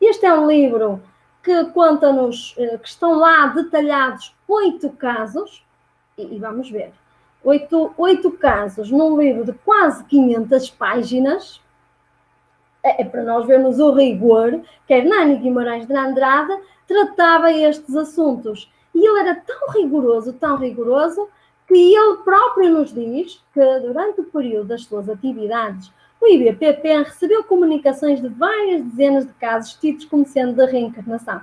Este 0.00 0.26
é 0.26 0.34
um 0.34 0.48
livro 0.48 1.00
que 1.42 1.64
conta-nos 1.66 2.54
que 2.54 2.88
estão 2.88 3.18
lá 3.18 3.46
detalhados 3.48 4.34
oito 4.48 4.90
casos, 4.90 5.64
e, 6.16 6.38
vamos 6.38 6.70
ver, 6.70 6.92
oito, 7.42 7.92
oito 7.96 8.30
casos 8.32 8.90
num 8.90 9.20
livro 9.20 9.44
de 9.44 9.52
quase 9.52 10.04
500 10.04 10.70
páginas, 10.70 11.60
é, 12.82 13.02
é 13.02 13.04
para 13.04 13.22
nós 13.22 13.46
vermos 13.46 13.78
o 13.78 13.92
rigor 13.92 14.60
que 14.86 14.94
Hernani 14.94 15.36
Guimarães 15.36 15.86
de 15.86 15.94
Andrade 15.94 16.52
tratava 16.86 17.52
estes 17.52 17.96
assuntos. 17.96 18.70
E 18.94 19.06
ele 19.06 19.20
era 19.20 19.34
tão 19.34 19.70
rigoroso, 19.70 20.32
tão 20.34 20.56
rigoroso, 20.56 21.28
que 21.66 21.94
ele 21.94 22.18
próprio 22.18 22.70
nos 22.70 22.92
diz 22.92 23.42
que 23.52 23.78
durante 23.80 24.20
o 24.20 24.24
período 24.24 24.68
das 24.68 24.84
suas 24.84 25.08
atividades, 25.08 25.90
o 26.20 26.26
IBPP 26.26 27.02
recebeu 27.02 27.44
comunicações 27.44 28.20
de 28.20 28.28
várias 28.28 28.82
dezenas 28.82 29.26
de 29.26 29.32
casos 29.34 29.74
tidos 29.74 30.04
como 30.04 30.26
sendo 30.26 30.54
de 30.54 30.70
reencarnação. 30.70 31.40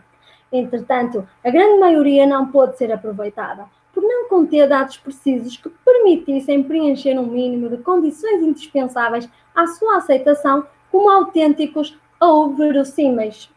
Entretanto, 0.51 1.27
a 1.43 1.49
grande 1.49 1.79
maioria 1.79 2.25
não 2.25 2.47
pôde 2.47 2.77
ser 2.77 2.91
aproveitada, 2.91 3.65
por 3.93 4.03
não 4.03 4.27
conter 4.27 4.67
dados 4.67 4.97
precisos 4.97 5.55
que 5.55 5.69
permitissem 5.69 6.63
preencher 6.63 7.17
um 7.17 7.27
mínimo 7.27 7.69
de 7.69 7.77
condições 7.77 8.41
indispensáveis 8.41 9.29
à 9.55 9.67
sua 9.67 9.97
aceitação 9.97 10.65
como 10.91 11.10
autênticos 11.10 11.97
ou 12.19 12.53
verossímeis. 12.53 13.49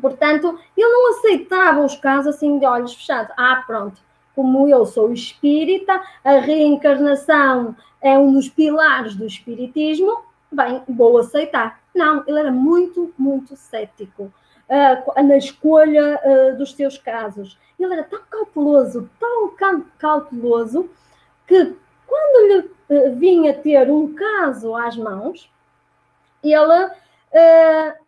Portanto, 0.00 0.58
ele 0.76 0.88
não 0.88 1.10
aceitava 1.10 1.84
os 1.84 1.96
casos 1.96 2.34
assim 2.34 2.58
de 2.58 2.66
olhos 2.66 2.94
fechados. 2.94 3.32
Ah, 3.36 3.62
pronto, 3.66 4.00
como 4.34 4.68
eu 4.68 4.86
sou 4.86 5.12
espírita, 5.12 6.00
a 6.24 6.38
reencarnação 6.38 7.76
é 8.00 8.18
um 8.18 8.32
dos 8.32 8.48
pilares 8.48 9.14
do 9.14 9.26
espiritismo, 9.26 10.22
bem, 10.50 10.82
vou 10.88 11.18
aceitar. 11.18 11.80
Não, 11.94 12.24
ele 12.26 12.38
era 12.38 12.52
muito, 12.52 13.12
muito 13.18 13.56
cético 13.56 14.32
uh, 14.70 15.22
na 15.22 15.36
escolha 15.36 16.20
uh, 16.24 16.56
dos 16.56 16.74
seus 16.74 16.96
casos. 16.96 17.58
Ele 17.78 17.92
era 17.92 18.04
tão 18.04 18.20
cauteloso, 18.28 19.10
tão 19.18 19.54
cauteloso, 19.98 20.88
que 21.46 21.74
quando 22.06 22.46
lhe 22.46 22.58
uh, 22.58 23.16
vinha 23.16 23.54
ter 23.54 23.90
um 23.90 24.14
caso 24.14 24.74
às 24.74 24.96
mãos, 24.96 25.50
ele 26.42 26.90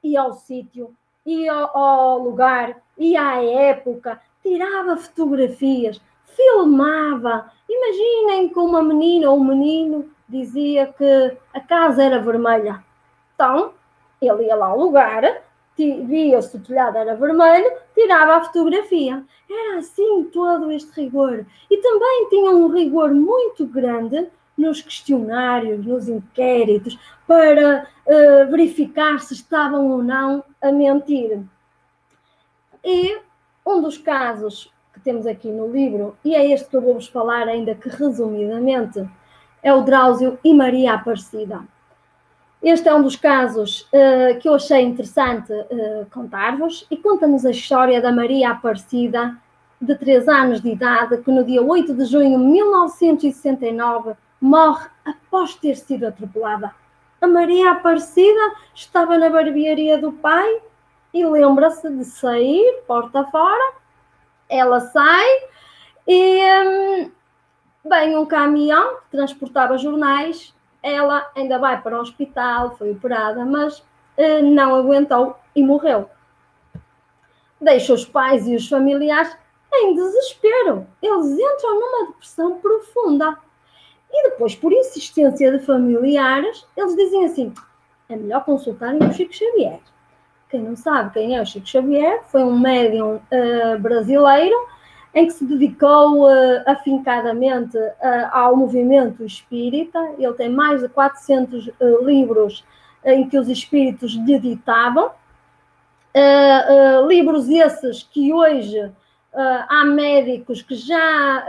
ia 0.03 0.21
ao 0.21 0.33
sítio, 0.33 0.95
ia 1.25 1.53
ao 1.53 2.19
lugar, 2.19 2.83
ia 2.99 3.23
à 3.23 3.45
época, 3.45 4.21
tirava 4.43 4.97
fotografias, 4.97 6.01
filmava. 6.35 7.51
Imaginem 7.69 8.49
que 8.49 8.59
uma 8.59 8.83
menina 8.83 9.31
ou 9.31 9.39
um 9.39 9.45
menino 9.45 10.11
dizia 10.29 10.87
que 10.87 11.37
a 11.53 11.61
casa 11.61 12.03
era 12.03 12.21
vermelha. 12.21 12.83
Então, 13.35 13.73
ele 14.21 14.45
ia 14.45 14.55
lá 14.55 14.67
ao 14.67 14.79
lugar, 14.79 15.43
via 15.77 16.41
se 16.43 16.57
o 16.57 16.61
telhado 16.61 16.97
era 16.97 17.15
vermelho, 17.15 17.71
tirava 17.95 18.37
a 18.37 18.45
fotografia. 18.45 19.25
Era 19.51 19.79
assim 19.79 20.25
todo 20.33 20.71
este 20.71 21.03
rigor. 21.03 21.45
E 21.71 21.77
também 21.79 22.29
tinha 22.29 22.51
um 22.51 22.69
rigor 22.69 23.13
muito 23.13 23.67
grande 23.67 24.29
nos 24.57 24.81
questionários, 24.81 25.85
nos 25.85 26.09
inquéritos, 26.09 26.99
para 27.27 27.87
uh, 28.07 28.51
verificar 28.51 29.21
se 29.21 29.35
estavam 29.35 29.91
ou 29.91 30.03
não 30.03 30.45
a 30.61 30.71
mentir. 30.71 31.43
E 32.85 33.19
um 33.67 33.81
dos 33.81 33.97
casos 33.99 34.72
que 34.93 35.01
temos 35.01 35.27
aqui 35.27 35.49
no 35.49 35.71
livro, 35.71 36.17
e 36.25 36.35
é 36.35 36.53
este 36.53 36.69
que 36.69 36.77
eu 36.77 36.83
vou-vos 36.83 37.09
falar, 37.09 37.49
ainda 37.49 37.75
que 37.75 37.89
resumidamente, 37.89 39.09
é 39.63 39.73
o 39.73 39.83
Drauzio 39.83 40.39
e 40.45 40.53
Maria 40.53 40.95
Aparecida. 40.95 41.63
Este 42.63 42.89
é 42.89 42.95
um 42.95 43.03
dos 43.03 43.17
casos 43.17 43.89
uh, 43.93 44.39
que 44.41 44.49
eu 44.49 44.55
achei 44.55 44.83
interessante 44.83 45.53
uh, 45.53 46.07
contar-vos 46.13 46.87
e 46.91 46.97
conta-nos 46.97 47.45
a 47.45 47.51
história 47.51 48.01
da 48.01 48.13
Maria 48.13 48.51
Aparecida, 48.51 49.37
de 49.81 49.97
3 49.97 50.29
anos 50.29 50.61
de 50.61 50.71
idade, 50.71 51.19
que 51.19 51.31
no 51.33 51.45
dia 51.45 51.61
8 51.61 51.93
de 51.93 52.05
junho 52.05 52.39
de 52.39 52.45
1969 52.45 54.15
morre 54.41 54.89
após 55.05 55.57
ter 55.57 55.75
sido 55.77 56.07
atropelada. 56.07 56.73
A 57.21 57.27
Maria 57.27 57.73
Aparecida 57.73 58.53
estava 58.75 59.19
na 59.19 59.29
barbearia 59.29 59.99
do 59.99 60.13
pai 60.13 60.61
e 61.13 61.27
lembra-se 61.27 61.91
de 61.91 62.05
sair 62.05 62.83
porta 62.87 63.25
fora 63.25 63.75
ela 64.53 64.81
sai 64.81 65.27
e 66.07 66.41
hum, 66.45 67.11
vem 67.89 68.17
um 68.17 68.27
caminhão 68.27 68.97
que 68.97 69.17
transportava 69.17 69.79
jornais. 69.79 70.55
Ela 70.83 71.31
ainda 71.35 71.59
vai 71.59 71.81
para 71.81 71.97
o 71.97 72.01
hospital, 72.01 72.77
foi 72.77 72.91
operada, 72.91 73.45
mas 73.45 73.79
uh, 73.79 74.43
não 74.43 74.75
aguentou 74.75 75.37
e 75.57 75.65
morreu. 75.65 76.11
Deixa 77.61 77.95
os 77.95 78.05
pais 78.05 78.47
e 78.47 78.55
os 78.55 78.69
familiares 78.69 79.35
em 79.73 79.95
desespero. 79.95 80.87
Eles 81.01 81.27
entram 81.31 81.81
numa 81.81 82.07
depressão 82.09 82.59
profunda. 82.59 83.39
E 84.13 84.31
depois, 84.31 84.55
por 84.55 84.71
insistência 84.73 85.51
de 85.51 85.65
familiares, 85.65 86.67
eles 86.77 86.95
dizem 86.95 87.25
assim: 87.25 87.55
é 88.11 88.17
melhor 88.17 88.45
consultarem 88.45 88.99
o 88.99 89.13
Chico 89.15 89.33
Xavier. 89.33 89.81
Quem 90.53 90.61
não 90.61 90.77
sabe 90.77 91.15
quem 91.15 91.35
é 91.35 91.41
o 91.41 91.47
Chico 91.47 91.67
Xavier, 91.67 92.23
foi 92.25 92.45
um 92.45 92.59
médium 92.59 93.17
uh, 93.17 93.79
brasileiro 93.81 94.55
em 95.15 95.27
que 95.27 95.33
se 95.33 95.47
dedicou 95.47 96.27
uh, 96.27 96.63
afincadamente 96.67 97.77
uh, 97.79 98.29
ao 98.31 98.55
movimento 98.55 99.25
espírita. 99.25 99.99
Ele 100.19 100.33
tem 100.35 100.51
mais 100.51 100.83
de 100.83 100.91
400 100.91 101.69
uh, 101.69 101.73
livros 102.05 102.65
em 103.03 103.27
que 103.27 103.39
os 103.39 103.49
espíritos 103.49 104.13
lhe 104.13 104.39
ditavam. 104.39 105.11
livros 107.09 107.49
esses 107.49 108.03
que 108.03 108.31
hoje 108.31 108.93
há 109.33 109.85
médicos 109.87 110.61
que 110.61 110.75
já 110.75 111.47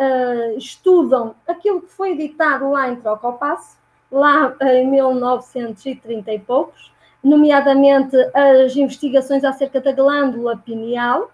estudam 0.58 1.36
aquilo 1.46 1.82
que 1.82 1.92
foi 1.92 2.12
editado 2.13 2.72
lá 2.72 2.89
em 2.89 2.96
Troca 2.96 3.28
ao 3.28 3.34
Passo, 3.34 3.78
lá 4.10 4.56
em 4.62 4.89
1930 4.89 6.32
e 6.32 6.39
poucos 6.39 6.92
nomeadamente 7.24 8.16
as 8.34 8.76
investigações 8.76 9.44
acerca 9.44 9.80
da 9.80 9.94
glândula 9.94 10.58
pineal. 10.58 11.32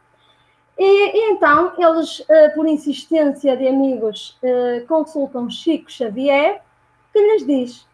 E, 0.78 0.84
e 0.84 1.32
então 1.32 1.74
eles, 1.78 2.20
uh, 2.20 2.56
por 2.56 2.68
insistência 2.68 3.58
de 3.58 3.68
amigos, 3.68 4.38
uh, 4.44 4.86
consultam 4.88 5.50
Chico 5.50 5.92
Xavier, 5.92 6.62
que 7.12 7.20
lhes 7.20 7.46
diz: 7.46 7.88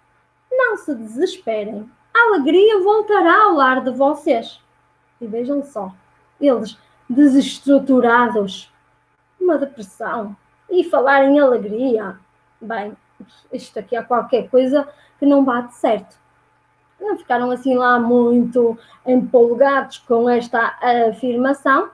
Não 0.52 0.78
se 0.78 0.94
desesperem, 0.94 1.90
a 2.14 2.28
alegria 2.28 2.84
voltará 2.84 3.46
ao 3.46 3.54
lar 3.54 3.84
de 3.84 3.92
vocês. 3.92 4.60
E 5.20 5.26
vejam 5.26 5.64
só, 5.64 5.92
eles 6.40 6.78
desestruturados, 7.10 8.72
uma 9.40 9.58
depressão, 9.58 10.36
e 10.70 10.84
falar 10.84 11.24
em 11.24 11.40
alegria, 11.40 12.20
bem, 12.60 12.96
isto 13.52 13.80
aqui 13.80 13.96
há 13.96 14.04
qualquer 14.04 14.50
coisa 14.50 14.88
que 15.18 15.26
não 15.26 15.44
bate 15.44 15.76
certo 15.76 16.18
não 17.00 17.18
ficaram 17.18 17.52
assim 17.52 17.76
lá 17.76 18.00
muito 18.00 18.78
empolgados 19.06 19.98
com 20.00 20.30
esta 20.30 20.78
afirmação, 21.10 21.90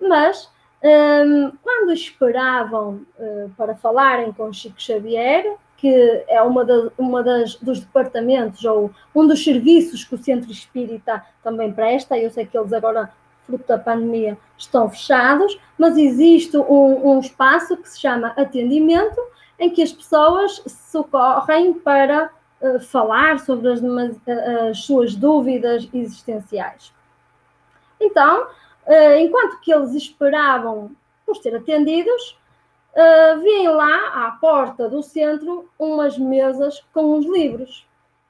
mas 0.00 0.50
um, 0.82 1.52
quando 1.62 1.92
esperavam 1.92 3.00
uh, 3.18 3.50
para 3.56 3.74
falarem 3.74 4.32
com 4.32 4.52
Chico 4.52 4.80
Xavier, 4.80 5.56
que 5.76 6.24
é 6.28 6.40
uma, 6.42 6.64
da, 6.64 6.90
uma 6.96 7.22
das, 7.22 7.56
dos 7.56 7.80
departamentos 7.80 8.64
ou 8.64 8.90
um 9.14 9.26
dos 9.26 9.42
serviços 9.44 10.04
que 10.04 10.14
o 10.14 10.18
Centro 10.18 10.50
Espírita 10.50 11.24
também 11.42 11.72
presta, 11.72 12.18
eu 12.18 12.30
sei 12.30 12.46
que 12.46 12.56
eles 12.56 12.72
agora, 12.72 13.12
fruto 13.44 13.64
da 13.68 13.78
pandemia, 13.78 14.38
estão 14.56 14.88
fechados, 14.88 15.58
mas 15.78 15.96
existe 15.96 16.56
um, 16.56 17.10
um 17.10 17.20
espaço 17.20 17.76
que 17.76 17.88
se 17.88 18.00
chama 18.00 18.28
atendimento, 18.36 19.20
em 19.58 19.70
que 19.70 19.82
as 19.82 19.92
pessoas 19.92 20.62
socorrem 20.66 21.74
para 21.74 22.30
falar 22.88 23.38
sobre 23.40 23.70
as, 23.70 23.80
as, 24.70 24.78
suas 24.78 25.14
dúvidas 25.14 25.88
existenciais. 25.92 26.92
Então, 28.00 28.46
enquanto 29.18 29.60
que 29.60 29.72
eles 29.72 29.94
esperavam 29.94 30.90
por 31.26 31.36
ser 31.36 31.54
atendidos, 31.54 32.38
uh, 32.96 33.40
vêm 33.40 33.68
lá 33.68 34.26
à 34.26 34.30
porta 34.40 34.88
do 34.88 35.02
centro 35.02 35.68
umas 35.78 36.16
mesas 36.16 36.82
com 36.94 37.18
os 37.18 37.26
livros. 37.26 37.86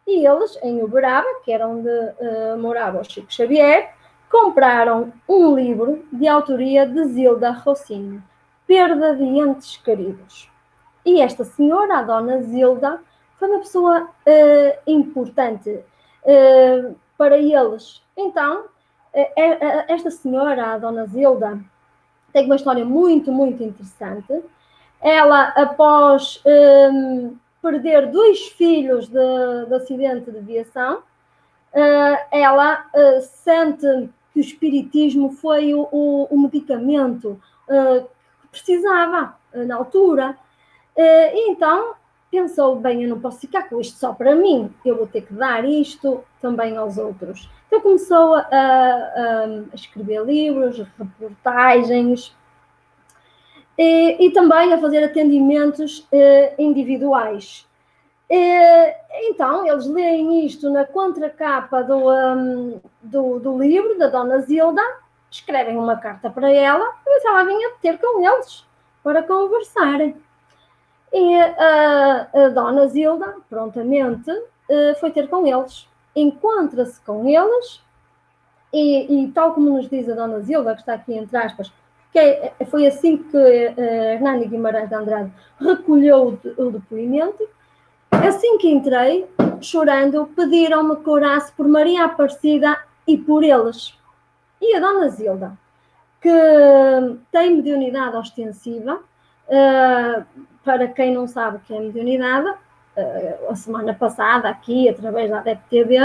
E 0.06 0.26
eles, 0.26 0.58
em 0.62 0.82
Uberaba, 0.82 1.26
que 1.44 1.52
era 1.52 1.68
onde 1.68 1.88
uh, 1.88 2.58
morava 2.58 3.00
o 3.00 3.04
Chico 3.04 3.32
Xavier, 3.32 3.94
compraram 4.30 5.12
um 5.28 5.54
livro 5.54 6.04
de 6.12 6.26
autoria 6.26 6.86
de 6.86 7.04
Zilda 7.06 7.50
Rossini, 7.50 8.22
Perda 8.66 9.14
de 9.14 9.24
Entes 9.24 9.76
Queridos. 9.76 10.50
E 11.04 11.20
esta 11.20 11.44
senhora, 11.44 11.98
a 11.98 12.02
dona 12.02 12.42
Zilda, 12.42 13.00
foi 13.38 13.48
uma 13.48 13.58
pessoa 13.58 14.02
uh, 14.02 14.78
importante 14.86 15.70
uh, 15.70 16.96
para 17.16 17.38
eles. 17.38 18.02
Então, 18.16 18.62
uh, 18.62 19.84
esta 19.88 20.10
senhora, 20.10 20.74
a 20.74 20.78
dona 20.78 21.06
Zilda, 21.06 21.60
tem 22.32 22.46
uma 22.46 22.56
história 22.56 22.84
muito, 22.84 23.32
muito 23.32 23.62
interessante. 23.62 24.42
ela, 25.00 25.48
após 25.56 26.42
um, 26.44 27.36
perder 27.62 28.10
dois 28.10 28.48
filhos 28.48 29.08
de, 29.08 29.66
de 29.66 29.74
acidente 29.74 30.30
de 30.30 30.38
aviação, 30.38 30.98
uh, 30.98 32.18
ela 32.30 32.86
uh, 32.94 33.20
sente 33.22 34.10
que 34.32 34.38
o 34.38 34.40
espiritismo 34.40 35.32
foi 35.32 35.74
o, 35.74 35.88
o, 35.90 36.24
o 36.30 36.38
medicamento 36.38 37.40
uh, 37.68 38.06
que 38.42 38.48
precisava 38.48 39.34
na 39.54 39.76
altura. 39.76 40.36
então 41.48 41.94
pensou, 42.30 42.76
bem, 42.76 43.02
eu 43.02 43.08
não 43.08 43.20
posso 43.20 43.40
ficar 43.40 43.68
com 43.68 43.80
isto 43.80 43.98
só 43.98 44.12
para 44.12 44.34
mim, 44.34 44.72
eu 44.84 44.96
vou 44.96 45.06
ter 45.06 45.22
que 45.22 45.32
dar 45.32 45.64
isto 45.64 46.24
também 46.40 46.76
aos 46.76 46.98
outros. 46.98 47.48
Então 47.66 47.80
começou 47.80 48.34
a, 48.34 48.42
a, 48.42 49.44
a 49.72 49.74
escrever 49.74 50.24
livros, 50.24 50.84
reportagens, 50.98 52.34
e, 53.78 54.26
e 54.26 54.30
também 54.30 54.72
a 54.72 54.78
fazer 54.78 55.04
atendimentos 55.04 56.06
eh, 56.10 56.54
individuais. 56.58 57.66
então, 58.28 59.66
eles 59.66 59.86
leem 59.86 60.46
isto 60.46 60.70
na 60.70 60.84
contracapa 60.84 61.82
do, 61.82 62.10
um, 62.10 62.80
do, 63.02 63.38
do, 63.38 63.58
livro 63.58 63.98
da 63.98 64.08
Dona 64.08 64.40
Zilda, 64.40 64.82
escrevem 65.30 65.76
uma 65.76 65.96
carta 65.96 66.30
para 66.30 66.50
ela 66.50 66.90
e 67.06 67.28
ela 67.28 67.44
vinha 67.44 67.70
ter 67.80 67.98
com 67.98 68.24
eles 68.24 68.64
para 69.02 69.22
conversarem. 69.22 70.16
E 71.12 71.34
a, 71.40 72.28
a 72.32 72.48
Dona 72.48 72.86
Zilda, 72.88 73.36
prontamente, 73.48 74.30
eh, 74.68 74.94
foi 74.98 75.10
ter 75.10 75.28
com 75.28 75.46
eles. 75.46 75.88
Encontra-se 76.14 77.00
com 77.02 77.26
eles 77.28 77.82
e, 78.72 79.24
e, 79.24 79.28
tal 79.32 79.54
como 79.54 79.70
nos 79.70 79.88
diz 79.88 80.08
a 80.08 80.14
Dona 80.14 80.40
Zilda, 80.40 80.74
que 80.74 80.80
está 80.80 80.94
aqui 80.94 81.14
entre 81.14 81.36
aspas, 81.36 81.72
que 82.12 82.18
é, 82.18 82.52
foi 82.70 82.86
assim 82.86 83.18
que 83.18 83.36
uh, 83.36 83.80
Hernani 83.80 84.46
Guimarães 84.46 84.88
de 84.88 84.94
Andrade 84.94 85.32
recolheu 85.60 86.40
o, 86.58 86.62
o 86.62 86.70
depoimento. 86.70 87.46
Assim 88.10 88.58
que 88.58 88.68
entrei, 88.68 89.28
chorando, 89.60 90.26
pediram-me 90.34 90.96
que 90.96 91.08
orasse 91.08 91.52
por 91.52 91.68
Maria 91.68 92.04
Aparecida 92.04 92.78
e 93.06 93.16
por 93.16 93.44
eles. 93.44 93.94
E 94.60 94.74
a 94.74 94.80
Dona 94.80 95.08
Zilda, 95.10 95.56
que 96.20 96.30
tem 97.30 97.56
mediunidade 97.56 98.16
ostensiva, 98.16 99.00
uh, 99.48 100.46
para 100.66 100.88
quem 100.88 101.14
não 101.14 101.28
sabe 101.28 101.58
o 101.58 101.60
que 101.60 101.72
é 101.72 101.78
mediunidade, 101.78 102.48
uh, 102.48 103.50
a 103.50 103.54
semana 103.54 103.94
passada, 103.94 104.48
aqui, 104.48 104.88
através 104.88 105.30
da 105.30 105.38
ADEP 105.38 105.60
TV, 105.70 105.96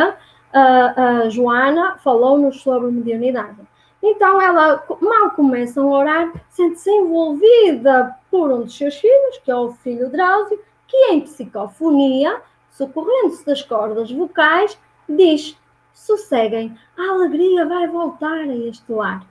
a 0.54 1.30
Joana 1.30 1.98
falou-nos 2.04 2.62
sobre 2.62 2.92
mediunidade. 2.92 3.58
Então 4.04 4.42
ela 4.42 4.84
mal 5.00 5.32
começa 5.32 5.80
a 5.80 5.86
orar, 5.86 6.34
sente-se 6.50 6.90
envolvida 6.90 8.16
por 8.30 8.52
um 8.52 8.64
dos 8.64 8.78
seus 8.78 8.96
filhos, 8.96 9.38
que 9.44 9.50
é 9.50 9.56
o 9.56 9.72
filho 9.72 10.10
Drauzio, 10.10 10.60
que 10.88 10.98
em 11.12 11.22
psicofonia, 11.22 12.42
socorrendo-se 12.72 13.46
das 13.46 13.62
cordas 13.62 14.12
vocais, 14.12 14.78
diz: 15.08 15.58
sosseguem, 15.94 16.78
a 16.98 17.14
alegria 17.14 17.66
vai 17.66 17.88
voltar 17.88 18.40
a 18.40 18.56
este 18.56 18.92
lar. 18.92 19.24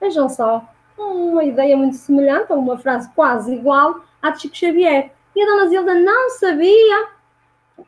Vejam 0.00 0.28
só, 0.28 0.64
uma 0.96 1.44
ideia 1.44 1.76
muito 1.76 1.96
semelhante, 1.96 2.52
uma 2.52 2.78
frase 2.78 3.10
quase 3.14 3.52
igual 3.52 4.00
à 4.22 4.30
de 4.30 4.40
Chico 4.40 4.56
Xavier. 4.56 5.12
E 5.34 5.42
a 5.42 5.46
Dona 5.46 5.68
Zilda 5.68 5.94
não 5.94 6.30
sabia 6.30 7.08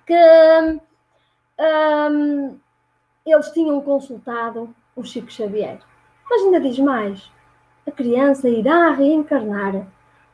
que 0.07 0.81
um, 1.59 2.59
eles 3.25 3.51
tinham 3.51 3.81
consultado 3.81 4.75
o 4.97 5.05
Chico 5.05 5.31
Xavier. 5.31 5.79
Mas 6.29 6.43
ainda 6.43 6.61
diz 6.61 6.79
mais: 6.79 7.31
a 7.87 7.91
criança 7.91 8.49
irá 8.49 8.91
reencarnar, 8.91 9.87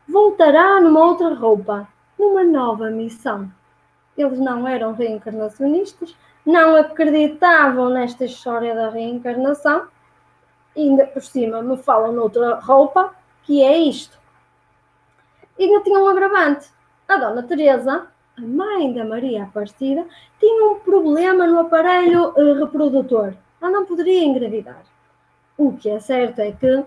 voltará 0.08 0.80
numa 0.80 1.04
outra 1.04 1.34
roupa, 1.34 1.88
numa 2.18 2.44
nova 2.44 2.90
missão. 2.90 3.50
Eles 4.16 4.38
não 4.38 4.66
eram 4.66 4.92
reencarnacionistas, 4.92 6.16
não 6.44 6.76
acreditavam 6.76 7.90
nesta 7.90 8.24
história 8.24 8.74
da 8.74 8.90
reencarnação, 8.90 9.88
e 10.76 10.82
ainda 10.82 11.06
por 11.06 11.22
cima 11.22 11.62
me 11.62 11.76
falam 11.76 12.12
noutra 12.12 12.60
roupa, 12.60 13.14
que 13.42 13.62
é 13.62 13.78
isto. 13.78 14.19
E 15.60 15.64
ainda 15.64 15.82
tinha 15.82 15.98
um 15.98 16.08
agravante. 16.08 16.70
A 17.06 17.18
Dona 17.18 17.42
Teresa, 17.42 18.06
a 18.38 18.40
mãe 18.40 18.94
da 18.94 19.04
Maria 19.04 19.42
Aparecida, 19.42 20.06
tinha 20.38 20.70
um 20.70 20.78
problema 20.78 21.46
no 21.46 21.60
aparelho 21.60 22.32
eh, 22.34 22.54
reprodutor. 22.54 23.34
Ela 23.60 23.70
não 23.70 23.84
poderia 23.84 24.24
engravidar. 24.24 24.82
O 25.58 25.76
que 25.76 25.90
é 25.90 26.00
certo 26.00 26.38
é 26.38 26.52
que, 26.52 26.82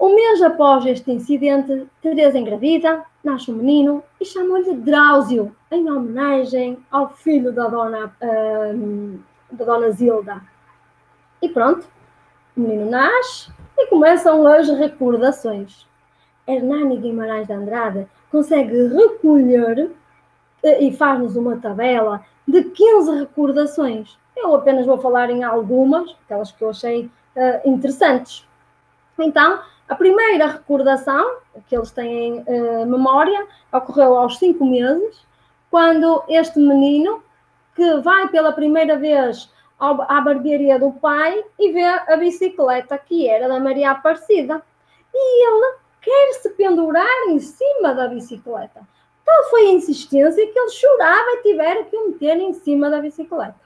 um 0.00 0.14
mês 0.14 0.40
após 0.40 0.86
este 0.86 1.10
incidente, 1.10 1.88
Teresa 2.00 2.38
engravida, 2.38 3.04
nasce 3.24 3.50
um 3.50 3.56
menino 3.56 4.04
e 4.20 4.24
chamam-lhe 4.24 4.76
Drauzio, 4.76 5.52
em 5.72 5.90
homenagem 5.90 6.78
ao 6.92 7.10
filho 7.10 7.50
da 7.50 7.66
dona, 7.66 8.14
uh, 8.22 9.18
da 9.50 9.64
dona 9.64 9.90
Zilda. 9.90 10.40
E 11.42 11.48
pronto, 11.48 11.88
o 12.56 12.60
menino 12.60 12.88
nasce 12.88 13.50
e 13.76 13.86
começam 13.88 14.46
as 14.46 14.68
recordações. 14.68 15.87
Hernani 16.48 16.96
Guimarães 16.96 17.46
de 17.46 17.52
Andrade 17.52 18.08
consegue 18.30 18.88
recolher 18.88 19.90
uh, 20.64 20.80
e 20.80 20.90
faz-nos 20.96 21.36
uma 21.36 21.58
tabela 21.58 22.24
de 22.46 22.64
15 22.64 23.20
recordações. 23.20 24.18
Eu 24.34 24.54
apenas 24.54 24.86
vou 24.86 24.98
falar 24.98 25.30
em 25.30 25.44
algumas, 25.44 26.16
aquelas 26.24 26.50
que 26.50 26.64
eu 26.64 26.70
achei 26.70 27.04
uh, 27.04 27.68
interessantes. 27.68 28.46
Então, 29.18 29.60
a 29.88 29.94
primeira 29.94 30.46
recordação 30.46 31.38
que 31.66 31.76
eles 31.76 31.90
têm 31.90 32.40
uh, 32.40 32.86
memória 32.86 33.46
ocorreu 33.72 34.16
aos 34.16 34.38
cinco 34.38 34.64
meses, 34.64 35.26
quando 35.70 36.22
este 36.28 36.58
menino, 36.58 37.22
que 37.74 37.96
vai 37.98 38.28
pela 38.28 38.52
primeira 38.52 38.96
vez 38.96 39.52
ao, 39.78 40.02
à 40.02 40.20
barbearia 40.20 40.78
do 40.78 40.92
pai 40.92 41.44
e 41.58 41.72
vê 41.72 41.84
a 41.84 42.16
bicicleta 42.16 42.98
que 42.98 43.28
era 43.28 43.48
da 43.48 43.60
Maria 43.60 43.92
Aparecida. 43.92 44.62
E 45.12 45.46
ele 45.46 45.76
quer 46.08 46.32
se 46.40 46.48
pendurar 46.50 47.28
em 47.28 47.38
cima 47.38 47.94
da 47.94 48.08
bicicleta. 48.08 48.80
Tal 49.26 49.50
foi 49.50 49.66
a 49.66 49.72
insistência 49.72 50.46
que 50.46 50.58
ele 50.58 50.70
chorava 50.70 51.30
e 51.32 51.42
tiveram 51.42 51.84
que 51.84 51.96
o 51.96 52.08
meter 52.08 52.38
em 52.38 52.54
cima 52.54 52.88
da 52.88 52.98
bicicleta. 52.98 53.60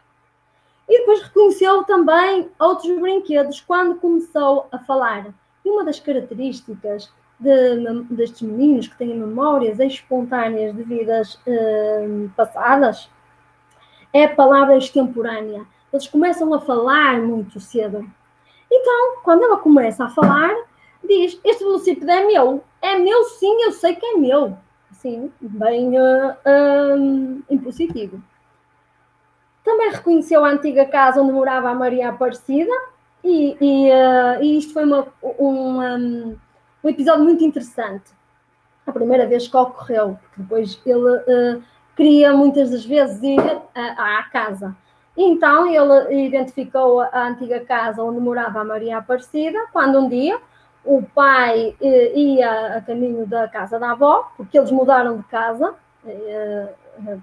E 0.88 0.99
depois 0.99 1.22
reconheceu 1.22 1.84
também 1.84 2.51
outros 2.59 2.99
brinquedos 2.99 3.61
quando 3.61 3.95
começou 4.01 4.66
a 4.72 4.78
falar. 4.80 5.32
E 5.64 5.70
uma 5.70 5.84
das 5.84 6.01
características 6.01 7.12
de, 7.38 7.76
destes 8.11 8.43
meninos 8.43 8.88
que 8.88 8.97
têm 8.97 9.16
memórias 9.16 9.78
espontâneas 9.78 10.74
de 10.74 10.82
vidas 10.82 11.38
eh, 11.47 12.26
passadas 12.36 13.09
é 14.12 14.24
a 14.24 14.34
palavra 14.34 14.76
extemporânea. 14.76 15.64
Eles 15.93 16.09
começam 16.09 16.53
a 16.53 16.61
falar 16.61 17.20
muito 17.20 17.61
cedo. 17.61 18.05
Então, 18.68 19.22
quando 19.22 19.45
ela 19.45 19.59
começa 19.59 20.05
a 20.05 20.11
falar, 20.11 20.53
diz: 21.07 21.40
Este 21.44 21.64
velocípede 21.64 22.11
é 22.11 22.26
meu. 22.26 22.62
É 22.80 22.98
meu, 22.98 23.24
sim, 23.24 23.62
eu 23.62 23.72
sei 23.72 23.94
que 23.94 24.05
é 24.05 24.16
meu. 24.16 24.57
Assim, 24.90 25.32
bem 25.40 25.98
uh, 25.98 27.42
impositivo. 27.50 28.22
Também 29.64 29.90
reconheceu 29.90 30.44
a 30.44 30.50
antiga 30.50 30.84
casa 30.84 31.20
onde 31.20 31.32
morava 31.32 31.70
a 31.70 31.74
Maria 31.74 32.09
Aparecida 32.09 32.72
e, 33.22 33.57
e, 33.61 33.90
uh, 33.90 34.42
e 34.42 34.59
isto 34.59 34.72
foi 34.72 34.84
uma, 34.84 35.07
um, 35.22 35.80
um, 35.80 36.38
um, 36.82 36.88
episódio 36.88 37.24
muito 37.24 37.44
interessante. 37.44 38.11
A 38.86 38.92
primeira 38.92 39.26
vez 39.26 39.46
que 39.46 39.57
ocorreu, 39.57 40.18
depois 40.36 40.80
ele 40.84 40.98
uh, 40.98 41.62
queria 41.96 42.32
muitas 42.32 42.70
das 42.70 42.84
vezes 42.84 43.22
ir 43.22 43.40
à, 43.74 44.18
à 44.18 44.22
casa. 44.24 44.76
Então 45.16 45.66
ele 45.66 46.26
identificou 46.26 47.00
a 47.00 47.28
antiga 47.28 47.61
casa 47.61 48.03
onde 48.03 48.18
morava 48.18 48.61
a 48.61 48.64
Maria 48.64 48.98
Aparecida, 48.98 49.59
quando 49.72 49.98
um 50.00 50.09
dia 50.09 50.40
o 50.84 51.02
pai 51.14 51.76
uh, 51.80 52.18
ia 52.18 52.76
a 52.76 52.80
caminho 52.80 53.26
da 53.26 53.48
casa 53.48 53.78
da 53.78 53.92
avó, 53.92 54.30
porque 54.36 54.58
eles 54.58 54.70
mudaram 54.70 55.18
de 55.18 55.24
casa, 55.24 55.74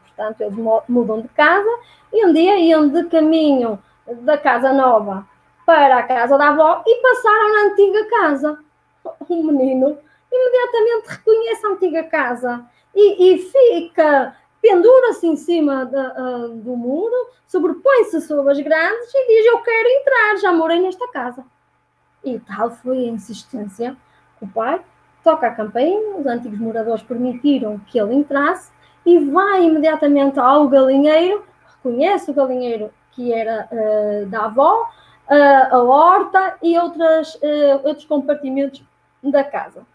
portanto, 0.06 0.42
eles 0.42 0.56
mudam 0.88 1.22
de 1.22 1.28
casa 1.30 1.70
e 2.14 2.26
um 2.26 2.34
dia 2.34 2.58
iam 2.58 2.88
de 2.88 3.04
caminho 3.06 3.78
da 4.22 4.38
casa 4.38 4.74
nova 4.74 5.28
para 5.66 6.00
a 6.00 6.04
casa 6.04 6.38
da 6.38 6.50
avó 6.50 6.82
e 6.86 6.96
passaram 7.02 7.54
na 7.54 7.72
antiga 7.72 8.10
casa. 8.10 8.60
O 9.28 9.44
menino 9.44 9.98
imediatamente 10.32 11.10
reconhece 11.10 11.66
a 11.66 11.70
antiga 11.70 12.04
casa 12.04 12.66
e, 12.96 13.34
e 13.34 13.38
fica, 13.38 14.36
pendura-se 14.62 15.28
em 15.28 15.36
cima 15.36 15.84
uh, 15.84 16.50
do 16.50 16.76
muro, 16.76 17.30
sobrepõe-se 17.48 18.22
sobre 18.22 18.52
as 18.52 18.60
grandes 18.60 19.14
e 19.14 19.28
diz: 19.28 19.46
Eu 19.46 19.60
quero 19.62 19.90
entrar, 19.90 20.38
já 20.38 20.52
morei 20.52 20.80
nesta 20.80 21.08
casa. 21.10 21.46
E 22.24 22.40
tal 22.40 22.72
foi 22.72 23.06
a 23.06 23.12
insistência. 23.12 23.96
O 24.42 24.48
pai 24.48 24.82
toca 25.24 25.48
a 25.48 25.56
campainha, 25.56 26.18
os 26.18 26.26
antigos 26.26 26.60
moradores 26.60 27.04
permitiram 27.04 27.80
que 27.88 28.00
ele 28.00 28.16
entrasse 28.16 28.72
e 29.06 29.20
vai 29.20 29.66
imediatamente 29.66 30.40
ao 30.40 30.68
galinheiro, 30.68 31.44
reconhece 31.78 32.32
o 32.32 32.34
galinheiro 32.34 32.92
que 33.12 33.34
era 33.34 33.68
uh, 33.72 34.26
da 34.28 34.46
avó, 34.46 34.84
uh, 34.84 35.76
a 35.76 35.84
horta 35.84 36.58
e 36.62 36.78
outras, 36.78 37.36
uh, 37.36 37.82
outros 37.84 38.06
compartimentos 38.06 38.84
da 39.24 39.44
casa. 39.44 39.86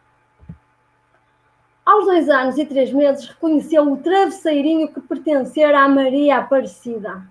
aos 1.86 2.06
dois 2.06 2.28
anos 2.28 2.58
e 2.58 2.64
três 2.64 2.92
meses, 2.92 3.28
reconheceu 3.28 3.90
o 3.90 3.96
travesseirinho 3.98 4.88
que 4.88 5.00
pertencia 5.00 5.78
à 5.78 5.88
Maria 5.88 6.38
Aparecida. 6.38 7.22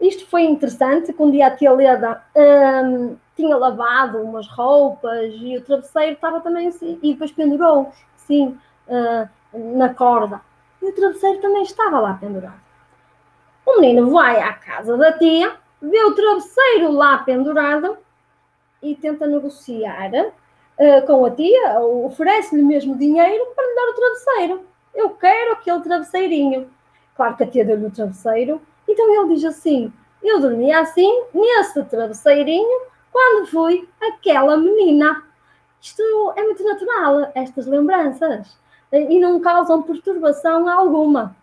Isto 0.00 0.26
foi 0.26 0.42
interessante, 0.42 1.12
que 1.12 1.22
um 1.22 1.30
dia 1.30 1.46
a 1.46 1.50
tia 1.50 1.72
Leda 1.72 2.22
hum, 2.36 3.16
tinha 3.36 3.56
lavado 3.56 4.18
umas 4.18 4.46
roupas 4.48 5.32
e 5.34 5.56
o 5.56 5.64
travesseiro 5.64 6.12
estava 6.12 6.40
também 6.40 6.68
assim, 6.68 6.98
e 7.02 7.12
depois 7.12 7.32
pendurou, 7.32 7.92
sim, 8.16 8.58
uh, 8.88 9.28
na 9.76 9.92
corda. 9.94 10.40
E 10.80 10.86
o 10.86 10.94
travesseiro 10.94 11.40
também 11.40 11.62
estava 11.62 12.00
lá 12.00 12.14
pendurado. 12.14 12.60
O 13.64 13.80
menino 13.80 14.10
vai 14.10 14.40
à 14.40 14.52
casa 14.52 14.96
da 14.96 15.12
tia, 15.12 15.54
vê 15.80 16.04
o 16.04 16.14
travesseiro 16.14 16.90
lá 16.90 17.18
pendurado 17.18 17.96
e 18.82 18.94
tenta 18.96 19.26
negociar 19.26 20.10
uh, 20.12 21.06
com 21.06 21.24
a 21.24 21.30
tia, 21.30 21.80
oferece-lhe 21.80 22.62
mesmo 22.62 22.98
dinheiro 22.98 23.46
para 23.54 23.66
lhe 23.66 23.74
dar 23.74 23.90
o 23.90 23.94
travesseiro. 23.94 24.66
Eu 24.94 25.10
quero 25.10 25.52
aquele 25.52 25.80
travesseirinho. 25.80 26.70
Claro 27.14 27.36
que 27.36 27.44
a 27.44 27.46
tia 27.46 27.64
deu-lhe 27.64 27.86
o 27.86 27.90
travesseiro, 27.90 28.60
então 28.88 29.08
ele 29.14 29.34
diz 29.34 29.44
assim: 29.44 29.92
Eu 30.22 30.40
dormia 30.40 30.80
assim, 30.80 31.24
nesse 31.32 31.82
travesseirinho, 31.84 32.91
quando 33.12 33.46
fui 33.46 33.88
aquela 34.00 34.56
menina. 34.56 35.22
Isto 35.80 36.32
é 36.36 36.42
muito 36.42 36.64
natural, 36.64 37.30
estas 37.34 37.66
lembranças, 37.66 38.56
e 38.90 39.20
não 39.20 39.40
causam 39.40 39.82
perturbação 39.82 40.68
alguma. 40.68 41.36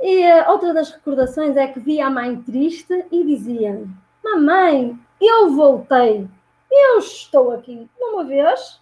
E 0.00 0.24
uh, 0.24 0.50
outra 0.50 0.72
das 0.72 0.90
recordações 0.90 1.56
é 1.56 1.66
que 1.68 1.78
via 1.78 2.06
a 2.06 2.10
mãe 2.10 2.40
triste 2.40 3.04
e 3.12 3.22
dizia: 3.22 3.86
Mamãe, 4.24 4.98
eu 5.20 5.50
voltei, 5.50 6.26
eu 6.70 6.98
estou 6.98 7.52
aqui. 7.52 7.86
Uma 8.00 8.24
vez, 8.24 8.80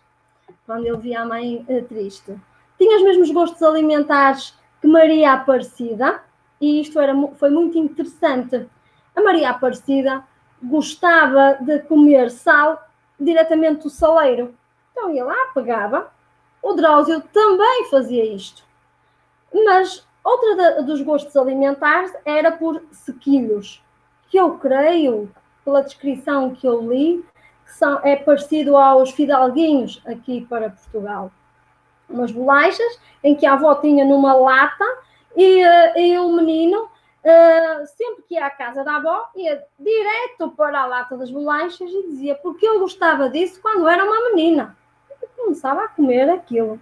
quando 0.64 0.86
ele 0.86 0.96
via 0.98 1.22
a 1.22 1.26
mãe 1.26 1.66
uh, 1.68 1.84
triste, 1.86 2.36
tinha 2.78 2.96
os 2.98 3.02
mesmos 3.02 3.32
gostos 3.32 3.60
alimentares 3.62 4.54
que 4.80 4.86
Maria 4.86 5.32
Aparecida, 5.32 6.22
e 6.60 6.80
isto 6.80 7.00
era, 7.00 7.12
foi 7.34 7.50
muito 7.50 7.76
interessante. 7.76 8.68
A 9.16 9.20
Maria 9.20 9.50
Aparecida 9.50 10.24
gostava 10.62 11.58
de 11.60 11.80
comer 11.80 12.30
sal 12.30 12.82
diretamente 13.18 13.82
do 13.82 13.90
saleiro. 13.90 14.54
Então 14.92 15.12
ia 15.12 15.24
lá, 15.24 15.36
pegava. 15.54 16.10
O 16.62 16.74
Drauzio 16.74 17.20
também 17.32 17.88
fazia 17.90 18.24
isto. 18.24 18.64
Mas 19.52 20.06
outra 20.24 20.82
dos 20.82 21.00
gostos 21.02 21.36
alimentares 21.36 22.12
era 22.24 22.52
por 22.52 22.82
sequilhos, 22.92 23.82
que 24.28 24.38
eu 24.38 24.58
creio, 24.58 25.30
pela 25.64 25.82
descrição 25.82 26.54
que 26.54 26.66
eu 26.66 26.80
li, 26.80 27.24
que 27.64 27.72
são, 27.72 28.00
é 28.02 28.16
parecido 28.16 28.76
aos 28.76 29.10
fidalguinhos 29.10 30.02
aqui 30.06 30.46
para 30.48 30.70
Portugal. 30.70 31.30
Umas 32.08 32.30
bolachas 32.30 32.98
em 33.22 33.34
que 33.34 33.46
a 33.46 33.52
avó 33.52 33.74
tinha 33.76 34.04
numa 34.04 34.34
lata 34.34 34.84
e, 35.36 35.62
eh, 35.62 36.00
e 36.00 36.18
o 36.18 36.32
menino 36.32 36.88
Uh, 37.24 37.84
sempre 37.96 38.22
que 38.28 38.34
ia 38.34 38.46
à 38.46 38.50
casa 38.50 38.84
da 38.84 38.96
avó, 38.96 39.28
ia 39.34 39.64
direto 39.78 40.50
para 40.56 40.82
a 40.82 40.86
lata 40.86 41.16
das 41.16 41.30
bolachas 41.30 41.90
e 41.90 42.08
dizia 42.08 42.36
porque 42.36 42.66
eu 42.66 42.78
gostava 42.78 43.28
disso 43.28 43.60
quando 43.60 43.88
era 43.88 44.04
uma 44.04 44.30
menina. 44.30 44.76
E 45.20 45.26
começava 45.36 45.84
a 45.84 45.88
comer 45.88 46.30
aquilo. 46.30 46.80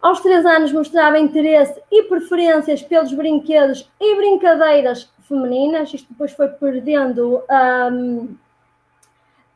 Aos 0.00 0.20
três 0.20 0.44
anos 0.44 0.72
mostrava 0.72 1.18
interesse 1.18 1.82
e 1.90 2.02
preferências 2.04 2.82
pelos 2.82 3.12
brinquedos 3.12 3.90
e 3.98 4.14
brincadeiras 4.14 5.10
femininas. 5.22 5.92
Isto 5.92 6.12
depois 6.12 6.32
foi 6.32 6.48
perdendo 6.48 7.42
um, 7.90 8.36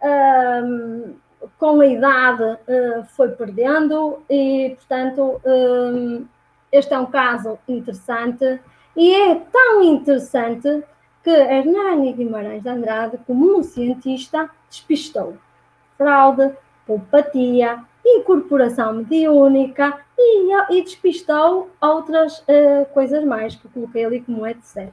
um, 0.02 1.14
com 1.58 1.80
a 1.80 1.86
idade, 1.86 2.42
uh, 2.42 3.04
foi 3.14 3.28
perdendo 3.28 4.22
e, 4.28 4.74
portanto, 4.76 5.40
um, 5.44 6.26
este 6.72 6.94
é 6.94 6.98
um 6.98 7.06
caso 7.06 7.58
interessante 7.68 8.60
e 8.96 9.14
é 9.14 9.34
tão 9.34 9.82
interessante 9.82 10.84
que 11.22 11.30
Hernani 11.30 12.12
Guimarães 12.12 12.62
de 12.62 12.68
Andrade, 12.68 13.18
como 13.26 13.58
um 13.58 13.62
cientista, 13.62 14.50
despistou 14.68 15.36
fraude, 15.96 16.50
pulpatia, 16.86 17.84
incorporação 18.04 18.94
mediúnica 18.94 20.00
e, 20.16 20.50
e 20.70 20.82
despistou 20.82 21.68
outras 21.78 22.38
uh, 22.40 22.86
coisas 22.94 23.22
mais 23.24 23.54
que 23.54 23.68
coloquei 23.68 24.06
ali 24.06 24.22
como 24.22 24.46
etc. 24.46 24.90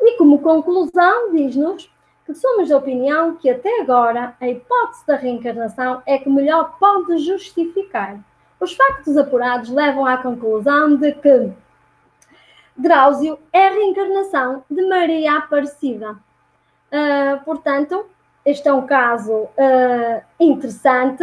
E 0.00 0.16
como 0.18 0.40
conclusão, 0.40 1.32
diz-nos 1.32 1.88
que 2.26 2.34
somos 2.34 2.68
da 2.68 2.78
opinião 2.78 3.36
que 3.36 3.48
até 3.48 3.80
agora 3.80 4.34
a 4.40 4.48
hipótese 4.48 5.06
da 5.06 5.14
reencarnação 5.14 6.02
é 6.04 6.18
que 6.18 6.28
melhor 6.28 6.76
pode 6.80 7.18
justificar. 7.18 8.18
Os 8.58 8.74
factos 8.74 9.16
apurados 9.16 9.70
levam 9.70 10.04
à 10.04 10.16
conclusão 10.16 10.96
de 10.96 11.12
que 11.12 11.52
Drauzio 12.76 13.38
é 13.52 13.68
a 13.68 13.70
reencarnação 13.70 14.64
de 14.70 14.82
Maria 14.86 15.36
Aparecida. 15.36 16.12
Uh, 16.12 17.44
portanto, 17.44 18.06
este 18.44 18.68
é 18.68 18.72
um 18.72 18.86
caso 18.86 19.32
uh, 19.32 20.22
interessante 20.40 21.22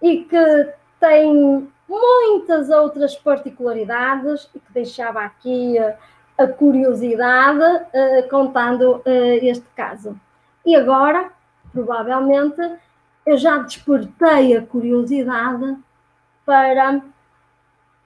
e 0.00 0.24
que 0.24 0.72
tem 1.00 1.70
muitas 1.88 2.70
outras 2.70 3.14
particularidades 3.16 4.48
e 4.54 4.60
que 4.60 4.72
deixava 4.72 5.20
aqui 5.20 5.76
uh, 5.78 5.94
a 6.38 6.46
curiosidade 6.46 7.86
contando 8.28 9.00
este 9.06 9.64
caso. 9.74 10.20
E 10.66 10.76
agora, 10.76 11.32
provavelmente, 11.72 12.60
eu 13.24 13.38
já 13.38 13.56
despertei 13.56 14.54
a 14.54 14.60
curiosidade 14.60 15.78
para 16.44 17.00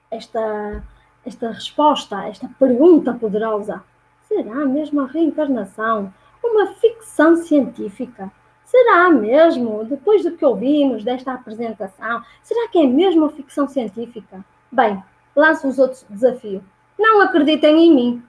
esta 0.09 0.81
esta 1.25 1.51
resposta, 1.51 2.27
esta 2.27 2.49
pergunta 2.59 3.13
poderosa. 3.13 3.83
Será 4.27 4.65
mesmo 4.65 5.01
a 5.01 5.07
reencarnação 5.07 6.13
uma 6.43 6.67
ficção 6.73 7.35
científica? 7.35 8.31
Será 8.65 9.09
mesmo, 9.09 9.83
depois 9.83 10.23
do 10.23 10.31
que 10.31 10.45
ouvimos 10.45 11.03
desta 11.03 11.33
apresentação, 11.33 12.23
será 12.41 12.69
que 12.69 12.79
é 12.79 12.87
mesmo 12.87 13.29
ficção 13.29 13.67
científica? 13.67 14.43
Bem, 14.71 15.03
lanço-vos 15.35 15.77
outro 15.77 16.05
desafio. 16.09 16.63
Não 16.97 17.21
acreditem 17.21 17.85
em 17.85 17.93
mim. 17.93 18.23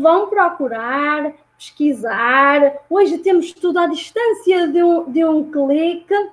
Vão 0.00 0.28
procurar, 0.28 1.32
pesquisar. 1.56 2.78
Hoje 2.90 3.18
temos 3.18 3.52
tudo 3.52 3.78
à 3.78 3.86
distância 3.86 4.66
de 4.66 4.82
um, 4.82 5.10
de 5.10 5.24
um 5.24 5.50
clique 5.50 6.30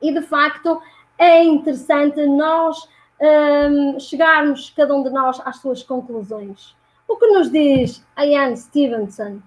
e, 0.00 0.12
de 0.12 0.22
facto, 0.22 0.80
é 1.18 1.44
interessante 1.44 2.24
nós 2.24 2.88
um, 3.22 4.00
chegarmos, 4.00 4.70
cada 4.70 4.94
um 4.94 5.02
de 5.02 5.10
nós, 5.10 5.40
às 5.44 5.58
suas 5.58 5.82
conclusões. 5.82 6.74
O 7.06 7.16
que 7.16 7.26
nos 7.28 7.50
diz 7.50 8.04
a 8.16 8.26
Ian 8.26 8.56
Stevenson 8.56 9.38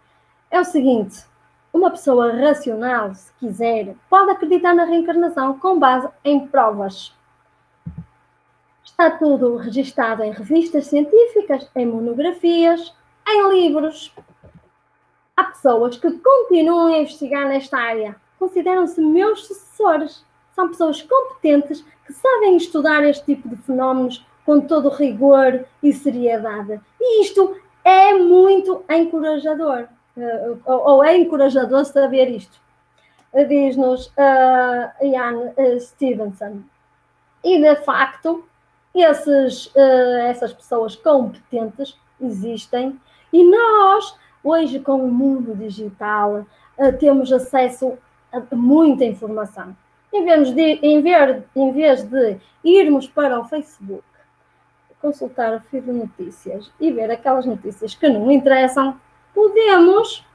é 0.50 0.60
o 0.60 0.64
seguinte: 0.64 1.26
uma 1.74 1.92
pessoa 1.92 2.32
racional, 2.32 3.14
se 3.14 3.34
quiser, 3.34 3.96
pode 4.10 4.32
acreditar 4.32 4.74
na 4.74 4.86
reencarnação 4.86 5.60
com 5.60 5.78
base 5.78 6.08
em 6.24 6.48
provas. 6.48 7.14
Está 8.84 9.12
tudo 9.12 9.58
registado 9.58 10.24
em 10.24 10.32
revistas 10.32 10.88
científicas, 10.88 11.70
em 11.76 11.86
monografias, 11.86 12.96
em 13.28 13.50
livros. 13.52 14.14
Há 15.36 15.44
pessoas 15.46 15.98
que 15.98 16.10
continuam 16.12 16.94
a 16.94 17.00
investigar 17.00 17.46
nesta 17.46 17.78
área, 17.78 18.16
consideram-se 18.40 19.02
meus 19.02 19.46
sucessores. 19.46 20.24
São 20.54 20.70
pessoas 20.70 21.02
competentes 21.02 21.84
que 22.06 22.14
sabem 22.14 22.56
estudar 22.58 23.04
este 23.04 23.26
tipo 23.26 23.50
de 23.50 23.56
fenómenos 23.58 24.26
com 24.46 24.62
todo 24.62 24.90
rigor 24.90 25.66
e 25.82 25.92
seriedade. 25.92 26.80
E 27.02 27.24
isto 27.24 27.56
é 27.84 28.14
muito 28.14 28.84
encorajador, 28.90 29.88
uh, 30.16 30.62
ou 30.66 31.04
é 31.04 31.18
encorajador 31.18 31.84
saber 31.86 32.30
isto. 32.30 32.60
Uh, 33.34 33.46
Diz-nos 33.48 34.08
uh, 34.08 35.04
Ian 35.04 35.54
Stevenson. 35.80 36.62
E, 37.44 37.60
de 37.60 37.76
facto, 37.78 38.44
esses, 38.94 39.72
essas 39.76 40.52
pessoas 40.52 40.96
competentes 40.96 41.96
existem 42.20 43.00
e 43.32 43.44
nós, 43.44 44.18
hoje, 44.44 44.80
com 44.80 44.96
o 44.96 45.12
mundo 45.12 45.54
digital, 45.54 46.44
temos 47.00 47.32
acesso 47.32 48.00
a 48.32 48.56
muita 48.56 49.04
informação 49.04 49.76
em 50.16 50.24
vez 50.24 50.52
de, 50.52 50.62
em 50.82 51.04
em 51.56 51.72
vez 51.72 52.04
de 52.04 52.38
irmos 52.64 53.08
para 53.08 53.40
o 53.40 53.46
Facebook, 53.46 54.04
consultar 55.02 55.56
o 55.56 55.60
feed 55.60 55.86
de 55.86 55.92
notícias 55.92 56.72
e 56.80 56.92
ver 56.92 57.12
aquelas 57.12 57.46
notícias 57.46 57.94
que 57.94 58.08
não 58.08 58.32
interessam, 58.32 59.00
podemos 59.34 60.26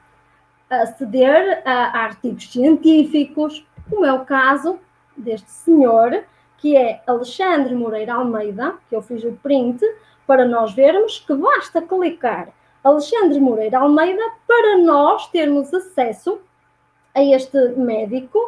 aceder 0.69 1.63
a 1.65 2.05
artigos 2.05 2.51
científicos, 2.53 3.67
como 3.89 4.05
é 4.05 4.13
o 4.13 4.25
caso 4.25 4.79
deste 5.17 5.51
senhor, 5.51 6.25
que 6.59 6.77
é 6.77 7.03
Alexandre 7.07 7.75
Moreira 7.75 8.15
Almeida, 8.15 8.75
que 8.89 8.95
eu 8.95 9.03
fiz 9.03 9.25
o 9.25 9.33
print, 9.43 9.83
para 10.27 10.45
nós 10.45 10.73
vermos 10.73 11.19
que 11.19 11.35
basta 11.35 11.83
clicar 11.83 12.51
Alexandre 12.85 13.41
Moreira 13.41 13.79
Almeida 13.81 14.23
para 14.47 14.79
nós 14.79 15.27
termos 15.29 15.73
acesso 15.75 16.41
a 17.15 17.23
este 17.23 17.59
médico 17.77 18.39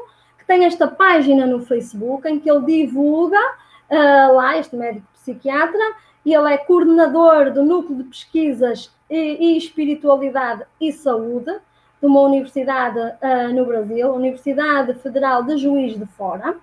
que 0.43 0.47
tem 0.47 0.65
esta 0.65 0.89
página 0.89 1.47
no 1.47 1.61
Facebook 1.65 2.29
em 2.29 2.39
que 2.39 2.51
ele 2.51 2.65
divulga 2.67 3.39
uh, 3.39 4.35
lá, 4.35 4.59
este 4.59 4.75
médico 4.75 5.07
psiquiatra, 5.15 5.95
e 6.27 6.35
ele 6.35 6.53
é 6.53 6.59
coordenador 6.59 7.53
do 7.53 7.63
Núcleo 7.63 7.99
de 7.99 8.05
Pesquisas 8.05 8.93
e, 9.09 9.17
e 9.17 9.57
Espiritualidade 9.57 10.65
e 10.81 10.93
Saúde 10.93 11.53
de 12.01 12.07
uma 12.07 12.21
universidade 12.23 12.99
uh, 12.99 13.55
no 13.55 13.65
Brasil, 13.65 14.13
Universidade 14.13 14.95
Federal 14.95 15.45
de 15.45 15.57
Juiz 15.57 15.97
de 15.97 16.07
Fora. 16.07 16.51
Uh, 16.53 16.57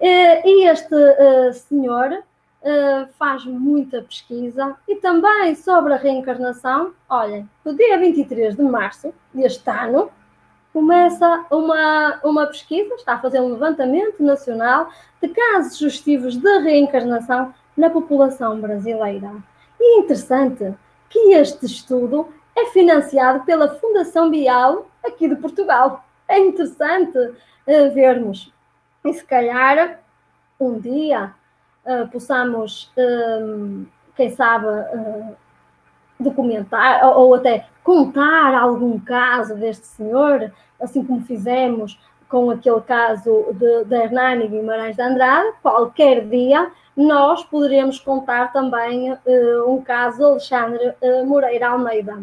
e 0.00 0.66
este 0.66 0.96
senhor 1.68 2.22
faz 3.18 3.44
muita 3.44 4.00
pesquisa 4.00 4.74
e 4.88 4.96
também 4.96 5.54
sobre 5.54 5.92
a 5.92 5.98
reencarnação. 5.98 6.94
Olhem, 7.10 7.46
no 7.62 7.76
dia 7.76 7.98
23 7.98 8.56
de 8.56 8.62
março 8.62 9.12
deste 9.34 9.68
ano, 9.68 10.10
começa 10.74 11.46
uma, 11.52 12.18
uma 12.24 12.46
pesquisa, 12.48 12.96
está 12.96 13.14
a 13.14 13.20
fazer 13.20 13.40
um 13.40 13.52
levantamento 13.52 14.20
nacional 14.20 14.90
de 15.22 15.28
casos 15.28 15.78
justivos 15.78 16.36
de 16.36 16.58
reencarnação 16.58 17.54
na 17.76 17.88
população 17.88 18.60
brasileira. 18.60 19.30
E 19.78 19.98
é 19.98 20.00
interessante 20.00 20.74
que 21.08 21.32
este 21.32 21.64
estudo 21.64 22.28
é 22.56 22.66
financiado 22.66 23.44
pela 23.44 23.68
Fundação 23.76 24.28
Bial 24.28 24.88
aqui 25.06 25.28
de 25.28 25.36
Portugal. 25.36 26.04
É 26.26 26.40
interessante 26.40 27.18
uh, 27.18 27.94
vermos. 27.94 28.52
E 29.04 29.14
se 29.14 29.24
calhar 29.24 30.00
um 30.58 30.80
dia 30.80 31.32
uh, 31.86 32.08
possamos, 32.08 32.92
uh, 32.96 33.86
quem 34.16 34.30
sabe, 34.30 34.66
documentar 36.18 37.06
ou, 37.06 37.26
ou 37.26 37.34
até 37.34 37.68
contar 37.84 38.54
algum 38.54 38.98
caso 38.98 39.54
deste 39.54 39.86
senhor, 39.86 40.50
assim 40.80 41.04
como 41.04 41.20
fizemos 41.20 42.00
com 42.28 42.50
aquele 42.50 42.80
caso 42.80 43.46
de, 43.52 43.84
de 43.84 43.94
Hernani 43.94 44.48
Guimarães 44.48 44.96
de 44.96 45.02
Andrade, 45.02 45.52
qualquer 45.62 46.26
dia 46.26 46.72
nós 46.96 47.44
poderemos 47.44 47.98
contar 48.00 48.52
também 48.52 49.12
uh, 49.12 49.18
um 49.68 49.82
caso 49.82 50.18
de 50.18 50.24
Alexandre 50.24 50.94
uh, 51.00 51.26
Moreira 51.26 51.68
Almeida. 51.68 52.14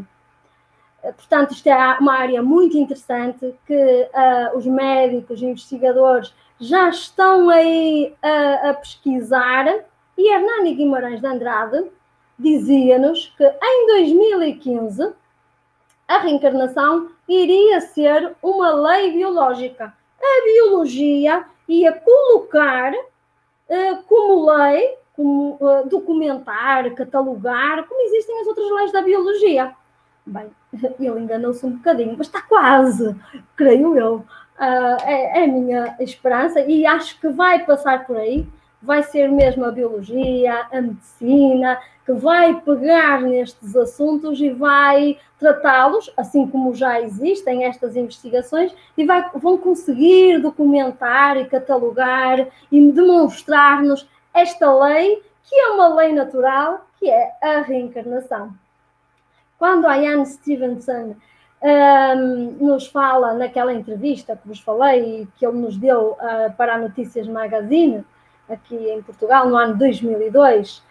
Uh, 1.04 1.14
portanto, 1.14 1.52
isto 1.52 1.68
é 1.68 1.98
uma 2.00 2.14
área 2.14 2.42
muito 2.42 2.76
interessante 2.78 3.54
que 3.66 4.10
os 4.56 4.66
médicos, 4.66 5.42
investigadores 5.42 6.34
já 6.60 6.90
estão 6.90 7.50
aí 7.50 8.14
a 8.64 8.74
pesquisar 8.74 9.66
e 10.18 10.34
Hernani 10.34 10.76
Guimarães 10.76 11.20
de 11.20 11.28
Andrade 11.28 11.86
dizia-nos 12.38 13.34
que 13.38 13.44
em 13.44 13.88
2015 13.88 15.14
a 16.12 16.20
reencarnação 16.20 17.10
iria 17.28 17.80
ser 17.80 18.36
uma 18.44 18.74
lei 18.74 19.12
biológica. 19.14 19.94
A 20.22 20.44
biologia 20.44 21.46
ia 21.68 21.94
colocar 21.94 22.94
uh, 22.94 24.04
como 24.08 24.52
lei, 24.52 24.98
como 25.16 25.58
uh, 25.62 25.88
documentar, 25.88 26.94
catalogar, 26.96 27.86
como 27.88 28.02
existem 28.02 28.42
as 28.42 28.48
outras 28.48 28.70
leis 28.72 28.92
da 28.92 29.02
biologia. 29.02 29.74
Bem, 30.26 30.52
ele 31.00 31.20
enganou-se 31.20 31.66
um 31.66 31.78
bocadinho, 31.78 32.16
mas 32.18 32.28
está 32.28 32.42
quase, 32.42 33.16
creio 33.56 33.98
eu. 33.98 34.16
Uh, 34.60 34.98
é, 35.04 35.40
é 35.40 35.44
a 35.46 35.48
minha 35.48 35.96
esperança 36.00 36.60
e 36.60 36.86
acho 36.86 37.20
que 37.20 37.30
vai 37.30 37.66
passar 37.66 38.06
por 38.06 38.18
aí 38.18 38.46
vai 38.82 39.04
ser 39.04 39.30
mesmo 39.30 39.66
a 39.66 39.72
biologia, 39.72 40.68
a 40.72 40.82
medicina, 40.82 41.80
que 42.06 42.14
vai 42.14 42.60
pegar 42.62 43.22
nestes 43.22 43.76
assuntos 43.76 44.40
e 44.40 44.50
vai 44.50 45.18
tratá-los, 45.40 46.12
assim 46.18 46.48
como 46.48 46.74
já 46.74 47.00
existem 47.02 47.66
estas 47.66 47.96
investigações, 47.96 48.74
e 48.98 49.06
vai, 49.06 49.30
vão 49.36 49.58
conseguir 49.58 50.40
documentar 50.40 51.38
e 51.38 51.46
catalogar 51.46 52.48
e 52.72 52.92
demonstrar-nos 52.92 54.08
esta 54.34 54.74
lei, 54.84 55.22
que 55.44 55.56
é 55.56 55.70
uma 55.70 55.94
lei 55.96 56.14
natural, 56.14 56.86
que 57.00 57.10
é 57.10 57.32
a 57.42 57.62
reencarnação. 57.62 58.54
Quando 59.60 59.86
a 59.86 59.96
Ian 59.98 60.26
Stevenson 60.26 61.16
um, 61.62 62.66
nos 62.66 62.88
fala 62.88 63.34
naquela 63.34 63.74
entrevista 63.74 64.36
que 64.36 64.48
vos 64.48 64.60
falei, 64.60 65.28
que 65.38 65.46
ele 65.46 65.60
nos 65.60 65.78
deu 65.78 66.18
uh, 66.20 66.52
para 66.58 66.76
a 66.76 66.78
Notícias 66.78 67.28
Magazine, 67.28 68.04
aqui 68.50 68.76
em 68.76 69.02
Portugal, 69.02 69.48
no 69.48 69.56
ano 69.56 69.78
2002, 69.78 70.84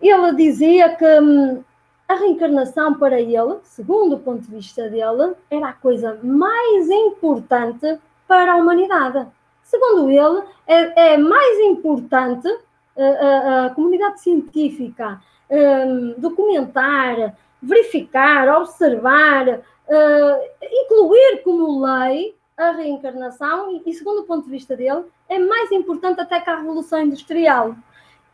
ele 0.00 0.34
dizia 0.34 0.94
que 0.96 1.20
hum, 1.20 1.62
a 2.08 2.14
reencarnação 2.14 2.94
para 2.98 3.20
ele, 3.20 3.58
segundo 3.62 4.16
o 4.16 4.20
ponto 4.20 4.42
de 4.42 4.50
vista 4.50 4.88
dele, 4.88 5.34
era 5.50 5.68
a 5.68 5.72
coisa 5.72 6.18
mais 6.22 6.88
importante 6.88 7.98
para 8.26 8.52
a 8.52 8.56
humanidade. 8.56 9.26
Segundo 9.62 10.10
ele, 10.10 10.42
é, 10.66 11.12
é 11.12 11.16
mais 11.16 11.58
importante 11.60 12.48
a, 12.48 13.02
eh, 13.02 13.18
a, 13.20 13.26
eh, 13.26 13.66
a 13.66 13.70
comunidade 13.70 14.20
científica 14.20 15.20
um, 15.50 16.14
documentar, 16.18 17.36
verificar, 17.60 18.48
observar, 18.60 19.48
uh, 19.48 20.66
incluir 20.84 21.42
como 21.42 21.84
lei 21.84 22.34
a 22.60 22.72
reencarnação 22.72 23.70
e, 23.72 23.82
e, 23.86 23.94
segundo 23.94 24.20
o 24.20 24.24
ponto 24.24 24.44
de 24.44 24.50
vista 24.50 24.76
dele, 24.76 25.04
é 25.28 25.38
mais 25.38 25.72
importante 25.72 26.20
até 26.20 26.40
que 26.40 26.50
a 26.50 26.56
Revolução 26.56 27.00
Industrial. 27.00 27.74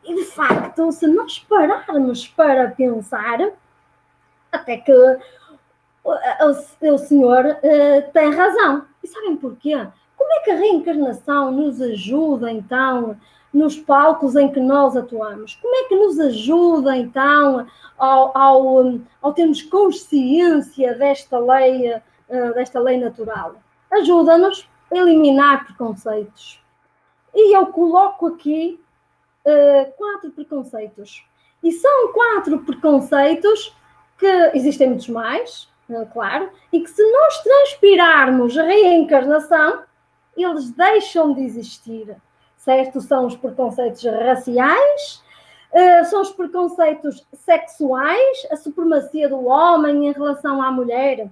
E, 0.05 0.15
de 0.15 0.25
facto, 0.25 0.91
se 0.91 1.07
nós 1.07 1.39
pararmos 1.39 2.27
para 2.27 2.71
pensar, 2.71 3.53
até 4.51 4.79
que 4.79 4.93
o, 4.93 5.19
o, 6.05 6.95
o 6.95 6.99
senhor 6.99 7.45
uh, 7.45 8.13
tem 8.13 8.35
razão. 8.35 8.85
E 9.03 9.07
sabem 9.07 9.37
porquê? 9.37 9.87
Como 10.17 10.33
é 10.33 10.41
que 10.41 10.51
a 10.51 10.57
reencarnação 10.57 11.53
nos 11.53 11.81
ajuda, 11.81 12.51
então, 12.51 13.17
nos 13.53 13.79
palcos 13.79 14.35
em 14.35 14.51
que 14.51 14.61
nós 14.61 14.97
atuamos? 14.97 15.55
Como 15.57 15.75
é 15.77 15.89
que 15.89 15.95
nos 15.95 16.19
ajuda, 16.19 16.97
então, 16.97 17.67
ao, 17.97 18.37
ao, 18.37 19.01
ao 19.23 19.33
termos 19.33 19.63
consciência 19.63 20.95
desta 20.97 21.39
lei, 21.39 21.95
uh, 21.95 22.55
desta 22.55 22.81
lei 22.81 22.99
natural? 22.99 23.55
Ajuda-nos 23.91 24.69
a 24.91 24.97
eliminar 24.97 25.65
preconceitos. 25.65 26.61
E 27.35 27.57
eu 27.57 27.67
coloco 27.67 28.29
aqui 28.29 28.81
uh, 29.45 29.93
quatro 29.93 30.31
preconceitos. 30.31 31.25
E 31.63 31.73
são 31.73 32.13
quatro 32.13 32.59
preconceitos 32.61 33.77
que 34.19 34.27
existem 34.55 34.89
muitos 34.89 35.09
mais, 35.09 35.69
uh, 35.89 36.07
claro, 36.13 36.51
e 36.73 36.81
que 36.81 36.91
se 36.91 37.03
nós 37.13 37.43
transpirarmos 37.43 38.57
a 38.57 38.63
reencarnação, 38.63 39.83
eles 40.37 40.71
deixam 40.71 41.35
de 41.35 41.43
existir. 41.43 42.17
Certo? 42.57 43.01
São 43.01 43.27
os 43.27 43.37
preconceitos 43.37 44.03
raciais, 44.03 45.23
uh, 45.73 46.05
são 46.07 46.23
os 46.23 46.31
preconceitos 46.31 47.27
sexuais, 47.33 48.47
a 48.51 48.57
supremacia 48.57 49.29
do 49.29 49.45
homem 49.45 50.09
em 50.09 50.13
relação 50.13 50.61
à 50.61 50.71
mulher, 50.73 51.29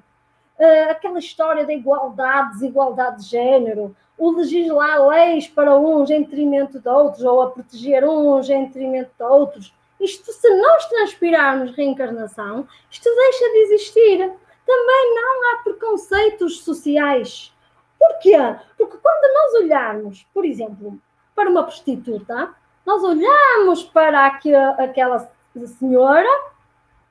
aquela 0.90 1.18
história 1.18 1.66
da 1.66 1.72
igualdade, 1.72 2.52
desigualdade 2.52 3.22
de 3.22 3.28
género, 3.30 3.94
o 4.16 4.30
legislar 4.30 5.06
leis 5.08 5.48
para 5.48 5.76
uns 5.76 6.10
em 6.10 6.22
detrimento 6.22 6.78
de 6.78 6.88
outros, 6.88 7.24
ou 7.24 7.42
a 7.42 7.50
proteger 7.50 8.04
uns 8.04 8.48
em 8.48 8.66
detrimento 8.66 9.10
de 9.18 9.24
outros. 9.24 9.74
Isto, 10.00 10.32
se 10.32 10.48
nós 10.56 10.86
transpirarmos 10.86 11.74
reencarnação, 11.74 12.66
isto 12.90 13.08
deixa 13.14 13.44
de 13.50 13.58
existir. 13.58 14.18
Também 14.66 15.14
não 15.14 15.52
há 15.52 15.62
preconceitos 15.62 16.60
sociais. 16.60 17.52
Porquê? 17.98 18.36
Porque 18.76 18.96
quando 18.98 19.34
nós 19.34 19.62
olharmos, 19.62 20.26
por 20.32 20.44
exemplo, 20.44 20.98
para 21.34 21.50
uma 21.50 21.64
prostituta, 21.64 22.54
nós 22.84 23.02
olhamos 23.02 23.82
para 23.82 24.26
aquela 24.26 25.30
senhora, 25.78 26.28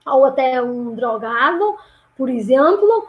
ou 0.05 0.25
até 0.25 0.61
um 0.61 0.93
drogado, 0.93 1.77
por 2.15 2.29
exemplo, 2.29 3.07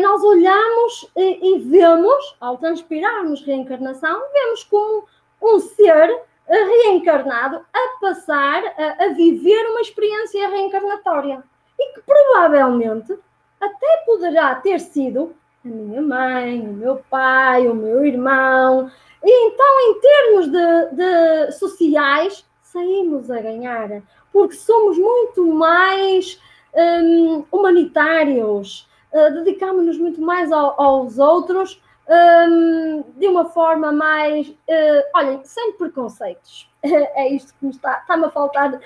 nós 0.00 0.22
olhamos 0.22 1.10
e 1.16 1.58
vemos, 1.58 2.36
ao 2.40 2.56
transpirarmos 2.56 3.42
reencarnação, 3.42 4.22
vemos 4.32 4.64
como 4.64 5.06
um 5.42 5.58
ser 5.58 6.22
eh, 6.48 6.64
reencarnado 6.64 7.60
a 7.72 8.00
passar 8.00 8.62
a, 8.78 9.04
a 9.04 9.08
viver 9.08 9.66
uma 9.70 9.80
experiência 9.80 10.48
reencarnatória 10.48 11.42
e 11.78 11.94
que 11.94 12.00
provavelmente 12.02 13.18
até 13.60 14.02
poderá 14.06 14.54
ter 14.54 14.78
sido 14.78 15.34
a 15.64 15.68
minha 15.68 16.00
mãe, 16.00 16.60
o 16.60 16.72
meu 16.72 17.02
pai, 17.10 17.66
o 17.66 17.74
meu 17.74 18.04
irmão. 18.04 18.90
E 19.22 19.46
então, 19.48 19.80
em 19.80 20.00
termos 20.00 20.46
de, 20.46 20.94
de 20.94 21.52
sociais, 21.52 22.46
saímos 22.62 23.30
a 23.30 23.40
ganhar, 23.40 24.02
porque 24.32 24.54
somos 24.54 24.96
muito 24.96 25.46
mais 25.46 26.40
hum, 26.74 27.44
humanitários, 27.50 28.88
uh, 29.16 29.44
dedicámos-nos 29.44 29.98
muito 29.98 30.20
mais 30.20 30.52
ao, 30.52 30.80
aos 30.80 31.18
outros 31.18 31.80
um, 32.08 33.04
de 33.16 33.26
uma 33.26 33.46
forma 33.46 33.90
mais, 33.92 34.48
uh, 34.48 35.02
olhem, 35.14 35.40
sem 35.44 35.72
preconceitos. 35.72 36.70
é 36.82 37.28
isto 37.28 37.52
que 37.58 37.64
me 37.64 37.70
está, 37.72 37.98
está-me 38.00 38.26
a 38.26 38.30
faltar 38.30 38.74
uh, 38.74 38.80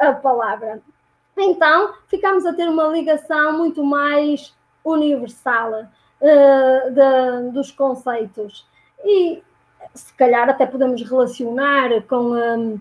a 0.00 0.12
palavra. 0.12 0.82
Então, 1.36 1.94
ficámos 2.06 2.46
a 2.46 2.52
ter 2.52 2.68
uma 2.68 2.86
ligação 2.88 3.58
muito 3.58 3.82
mais 3.82 4.54
universal 4.84 5.84
uh, 6.20 6.90
de, 6.90 7.50
dos 7.52 7.70
conceitos. 7.70 8.66
e 9.04 9.42
se 9.94 10.12
calhar 10.14 10.48
até 10.48 10.66
podemos 10.66 11.02
relacionar 11.02 12.02
com, 12.08 12.32
um, 12.32 12.80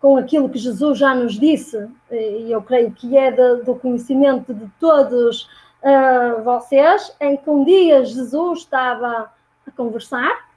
com 0.00 0.16
aquilo 0.16 0.48
que 0.48 0.58
Jesus 0.58 0.98
já 0.98 1.14
nos 1.14 1.38
disse, 1.38 1.88
e 2.10 2.50
eu 2.50 2.62
creio 2.62 2.92
que 2.92 3.16
é 3.16 3.30
de, 3.30 3.64
do 3.64 3.74
conhecimento 3.74 4.54
de 4.54 4.66
todos 4.78 5.48
uh, 5.84 6.42
vocês, 6.42 7.14
em 7.20 7.36
que 7.36 7.48
um 7.48 7.64
dia 7.64 8.04
Jesus 8.04 8.60
estava 8.60 9.30
a 9.66 9.70
conversar 9.76 10.48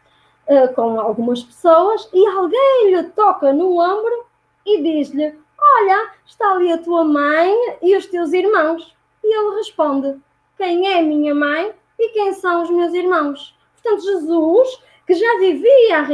uh, 0.48 0.74
com 0.74 1.00
algumas 1.00 1.44
pessoas 1.44 2.10
e 2.14 2.28
alguém 2.28 2.96
lhe 2.96 3.04
toca 3.10 3.54
no 3.54 3.80
ombro 3.80 4.26
e 4.66 4.82
diz-lhe: 4.82 5.38
Olha, 5.60 6.12
está 6.26 6.54
ali 6.54 6.72
a 6.72 6.78
tua 6.78 7.04
mãe 7.04 7.54
e 7.82 7.96
os 7.96 8.06
teus 8.08 8.34
irmãos. 8.34 8.96
E 9.24 9.38
ele 9.38 9.58
responde: 9.58 10.18
Quem 10.58 10.92
é 10.92 11.02
minha 11.02 11.36
mãe 11.36 11.74
e 12.00 12.10
quem 12.10 12.34
são 12.34 12.64
os 12.64 12.70
meus 12.70 12.94
irmãos? 12.94 13.56
Portanto, 13.74 14.04
Jesus, 14.04 14.82
que 15.06 15.14
já 15.14 15.38
vivia 15.40 16.06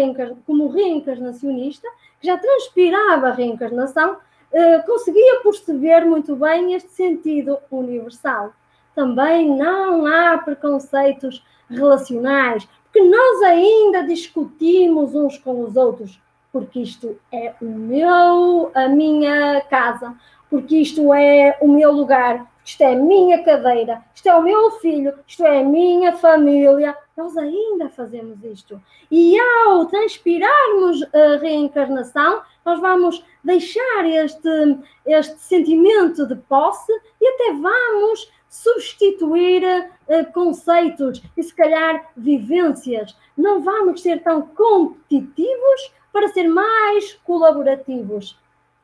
como 0.45 0.69
reencarnacionista, 0.69 1.87
que 2.19 2.27
já 2.27 2.37
transpirava 2.37 3.29
a 3.29 3.31
reencarnação, 3.31 4.17
eh, 4.51 4.79
conseguia 4.85 5.39
perceber 5.41 6.05
muito 6.05 6.35
bem 6.35 6.75
este 6.75 6.89
sentido 6.89 7.57
universal. 7.71 8.53
Também 8.95 9.49
não 9.55 10.05
há 10.05 10.37
preconceitos 10.37 11.43
relacionais, 11.69 12.67
porque 12.83 13.01
nós 13.01 13.41
ainda 13.43 14.03
discutimos 14.03 15.15
uns 15.15 15.37
com 15.37 15.63
os 15.63 15.75
outros 15.75 16.21
porque 16.53 16.81
isto 16.81 17.19
é 17.31 17.55
o 17.59 17.65
meu, 17.65 18.71
a 18.75 18.87
minha 18.87 19.59
casa, 19.61 20.15
porque 20.51 20.77
isto 20.77 21.11
é 21.11 21.57
o 21.59 21.67
meu 21.67 21.91
lugar, 21.91 22.45
isto 22.63 22.81
é 22.81 22.93
a 22.93 22.95
minha 22.95 23.43
cadeira, 23.43 24.03
isto 24.13 24.29
é 24.29 24.35
o 24.35 24.43
meu 24.43 24.69
filho, 24.73 25.15
isto 25.27 25.43
é 25.43 25.61
a 25.61 25.63
minha 25.63 26.13
família. 26.13 26.95
Nós 27.17 27.35
ainda 27.35 27.89
fazemos 27.89 28.43
isto. 28.43 28.79
E 29.09 29.37
ao 29.39 29.87
transpirarmos 29.87 31.01
a 31.11 31.37
reencarnação, 31.41 32.43
nós 32.63 32.79
vamos 32.79 33.25
deixar 33.43 34.05
este, 34.05 34.77
este 35.07 35.39
sentimento 35.39 36.27
de 36.27 36.35
posse 36.35 36.91
e 37.19 37.27
até 37.27 37.53
vamos 37.53 38.31
substituir 38.53 39.63
uh, 39.63 40.31
conceitos 40.31 41.23
e 41.35 41.41
se 41.41 41.55
calhar 41.55 42.11
vivências. 42.15 43.17
Não 43.35 43.63
vamos 43.63 44.03
ser 44.03 44.21
tão 44.21 44.43
competitivos 44.43 45.91
para 46.11 46.27
ser 46.27 46.47
mais 46.47 47.13
colaborativos. 47.23 48.37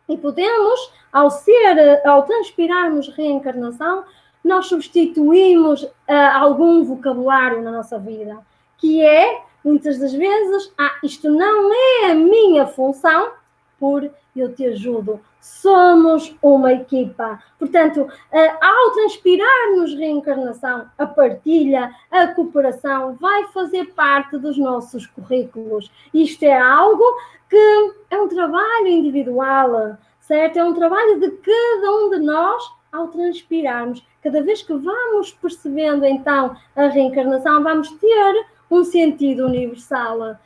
E 0.09 0.17
podemos, 0.17 0.91
ao 1.13 1.30
ser, 1.30 2.01
ao 2.03 2.24
transpirarmos 2.24 3.09
reencarnação, 3.09 4.05
nós 4.43 4.65
substituímos 4.65 5.84
uh, 5.84 5.91
algum 6.34 6.84
vocabulário 6.84 7.61
na 7.61 7.72
nossa 7.72 7.99
vida, 7.99 8.39
que 8.76 9.05
é, 9.05 9.43
muitas 9.63 9.99
das 9.99 10.13
vezes, 10.13 10.74
ah, 10.80 10.95
isto 11.03 11.30
não 11.30 11.72
é 11.72 12.11
a 12.11 12.15
minha 12.15 12.65
função, 12.65 13.34
por 13.80 14.09
eu 14.36 14.53
te 14.53 14.65
ajudo. 14.65 15.19
Somos 15.41 16.36
uma 16.41 16.73
equipa. 16.73 17.41
Portanto, 17.57 18.07
ao 18.61 18.91
transpirarmos 18.91 19.95
reencarnação, 19.95 20.86
a 20.97 21.05
partilha, 21.05 21.91
a 22.11 22.27
cooperação 22.27 23.15
vai 23.15 23.47
fazer 23.47 23.93
parte 23.93 24.38
dos 24.38 24.57
nossos 24.57 25.05
currículos. 25.07 25.91
Isto 26.13 26.43
é 26.43 26.57
algo 26.57 27.03
que 27.49 27.93
é 28.11 28.21
um 28.21 28.27
trabalho 28.27 28.88
individual, 28.88 29.97
certo? 30.19 30.59
É 30.59 30.63
um 30.63 30.73
trabalho 30.73 31.19
de 31.19 31.32
cada 31.32 31.91
um 31.91 32.09
de 32.09 32.19
nós 32.19 32.63
ao 32.91 33.07
transpirarmos. 33.07 34.05
Cada 34.21 34.41
vez 34.41 34.61
que 34.61 34.73
vamos 34.73 35.32
percebendo 35.32 36.05
então 36.05 36.55
a 36.75 36.88
reencarnação, 36.88 37.63
vamos 37.63 37.89
ter 37.91 38.45
um 38.69 38.84
sentido 38.84 39.45
universal. 39.45 40.38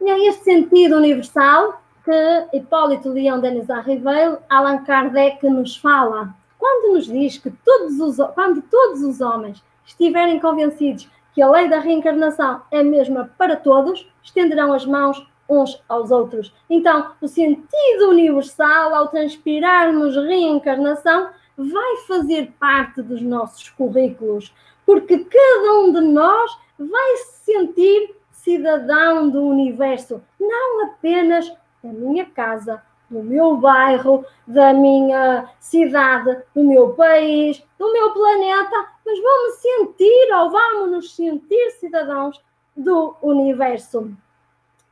E 0.00 0.10
é 0.10 0.28
este 0.28 0.44
sentido 0.44 0.96
universal 0.96 1.82
que 2.10 2.56
Hipólito 2.56 3.08
Leão 3.10 3.40
Denis 3.40 3.70
Arriveiro, 3.70 4.38
Allan 4.48 4.78
Kardec 4.78 5.48
nos 5.48 5.76
fala, 5.76 6.34
quando 6.58 6.94
nos 6.94 7.06
diz 7.06 7.38
que 7.38 7.50
todos 7.50 8.00
os, 8.00 8.16
quando 8.34 8.60
todos 8.62 9.02
os 9.02 9.20
homens 9.20 9.62
estiverem 9.86 10.40
convencidos 10.40 11.08
que 11.32 11.40
a 11.40 11.48
lei 11.48 11.68
da 11.68 11.78
reencarnação 11.78 12.62
é 12.72 12.80
a 12.80 12.84
mesma 12.84 13.30
para 13.38 13.54
todos, 13.54 14.10
estenderão 14.24 14.72
as 14.72 14.84
mãos 14.84 15.24
uns 15.48 15.80
aos 15.88 16.10
outros. 16.10 16.52
Então, 16.68 17.12
o 17.20 17.28
sentido 17.28 18.08
universal, 18.08 18.92
ao 18.92 19.08
transpirarmos 19.08 20.16
reencarnação, 20.16 21.28
vai 21.56 21.96
fazer 22.08 22.52
parte 22.58 23.02
dos 23.02 23.22
nossos 23.22 23.68
currículos, 23.68 24.52
porque 24.84 25.18
cada 25.18 25.78
um 25.78 25.92
de 25.92 26.00
nós 26.00 26.58
vai 26.76 27.16
se 27.18 27.52
sentir 27.52 28.16
cidadão 28.32 29.28
do 29.28 29.44
universo, 29.44 30.20
não 30.40 30.86
apenas 30.86 31.52
da 31.82 31.90
minha 31.90 32.26
casa, 32.26 32.82
do 33.08 33.22
meu 33.22 33.56
bairro, 33.56 34.24
da 34.46 34.72
minha 34.72 35.50
cidade, 35.58 36.42
do 36.54 36.62
meu 36.62 36.90
país, 36.90 37.62
do 37.78 37.92
meu 37.92 38.12
planeta, 38.12 38.88
mas 39.04 39.20
vamos 39.20 39.54
sentir 39.56 40.34
ou 40.34 40.50
vamos 40.50 40.90
nos 40.92 41.16
sentir 41.16 41.70
cidadãos 41.72 42.40
do 42.76 43.16
universo. 43.20 44.12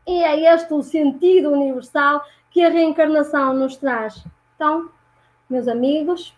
E 0.06 0.24
é 0.24 0.54
este 0.54 0.72
o 0.74 0.82
sentido 0.82 1.52
universal 1.52 2.24
que 2.50 2.64
a 2.64 2.70
reencarnação 2.70 3.54
nos 3.54 3.76
traz. 3.76 4.24
Então, 4.56 4.88
meus 5.48 5.68
amigos, 5.68 6.34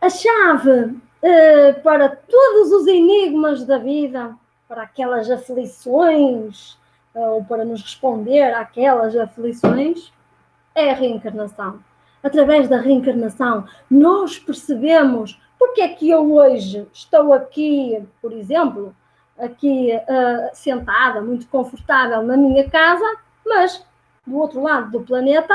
a 0.00 0.08
chave 0.08 0.96
eh, 1.22 1.72
para 1.82 2.08
todos 2.08 2.72
os 2.72 2.86
enigmas 2.86 3.64
da 3.64 3.78
vida, 3.78 4.36
para 4.68 4.82
aquelas 4.82 5.28
aflições 5.30 6.78
ou 7.14 7.44
para 7.44 7.64
nos 7.64 7.82
responder 7.82 8.54
àquelas 8.54 9.16
aflições, 9.16 10.12
é 10.74 10.90
a 10.90 10.94
reencarnação. 10.94 11.80
Através 12.22 12.68
da 12.68 12.78
reencarnação, 12.78 13.66
nós 13.90 14.38
percebemos 14.38 15.40
porque 15.58 15.82
é 15.82 15.88
que 15.88 16.08
eu 16.08 16.32
hoje 16.32 16.86
estou 16.92 17.32
aqui, 17.34 18.02
por 18.22 18.32
exemplo, 18.32 18.94
aqui 19.38 19.90
uh, 19.94 20.50
sentada, 20.54 21.20
muito 21.20 21.46
confortável 21.48 22.22
na 22.22 22.36
minha 22.36 22.68
casa, 22.68 23.04
mas 23.44 23.84
do 24.26 24.38
outro 24.38 24.62
lado 24.62 24.90
do 24.90 25.00
planeta 25.00 25.54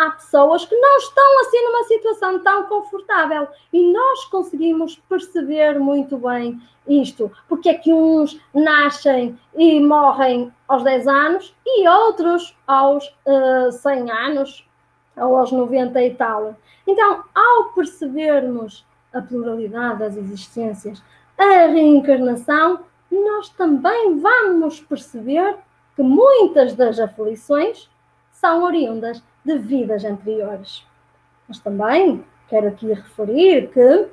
há 0.00 0.12
pessoas 0.12 0.64
que 0.64 0.74
não 0.74 0.96
estão 0.96 1.40
assim 1.40 1.62
numa 1.62 1.84
situação 1.84 2.38
tão 2.42 2.62
confortável 2.64 3.46
e 3.70 3.92
nós 3.92 4.24
conseguimos 4.24 4.96
perceber 5.08 5.78
muito 5.78 6.16
bem 6.16 6.58
isto, 6.88 7.30
porque 7.46 7.68
é 7.68 7.74
que 7.74 7.92
uns 7.92 8.40
nascem 8.54 9.38
e 9.54 9.78
morrem 9.78 10.50
aos 10.66 10.82
10 10.82 11.06
anos 11.06 11.54
e 11.66 11.86
outros 11.86 12.56
aos 12.66 13.06
uh, 13.26 13.68
eh, 13.68 13.72
100 13.72 14.10
anos 14.10 14.68
ou 15.16 15.36
aos 15.36 15.52
90 15.52 16.02
e 16.02 16.14
tal. 16.14 16.56
Então, 16.86 17.22
ao 17.34 17.64
percebermos 17.74 18.86
a 19.12 19.20
pluralidade 19.20 19.98
das 19.98 20.16
existências, 20.16 21.02
a 21.36 21.66
reencarnação, 21.66 22.80
nós 23.10 23.50
também 23.50 24.18
vamos 24.18 24.80
perceber 24.80 25.56
que 25.94 26.02
muitas 26.02 26.74
das 26.74 26.98
aflições 26.98 27.90
são 28.32 28.64
oriundas 28.64 29.22
de 29.44 29.58
vidas 29.58 30.04
anteriores. 30.04 30.84
Mas 31.48 31.58
também 31.58 32.24
quero 32.48 32.68
aqui 32.68 32.92
referir 32.92 33.68
que 33.70 34.08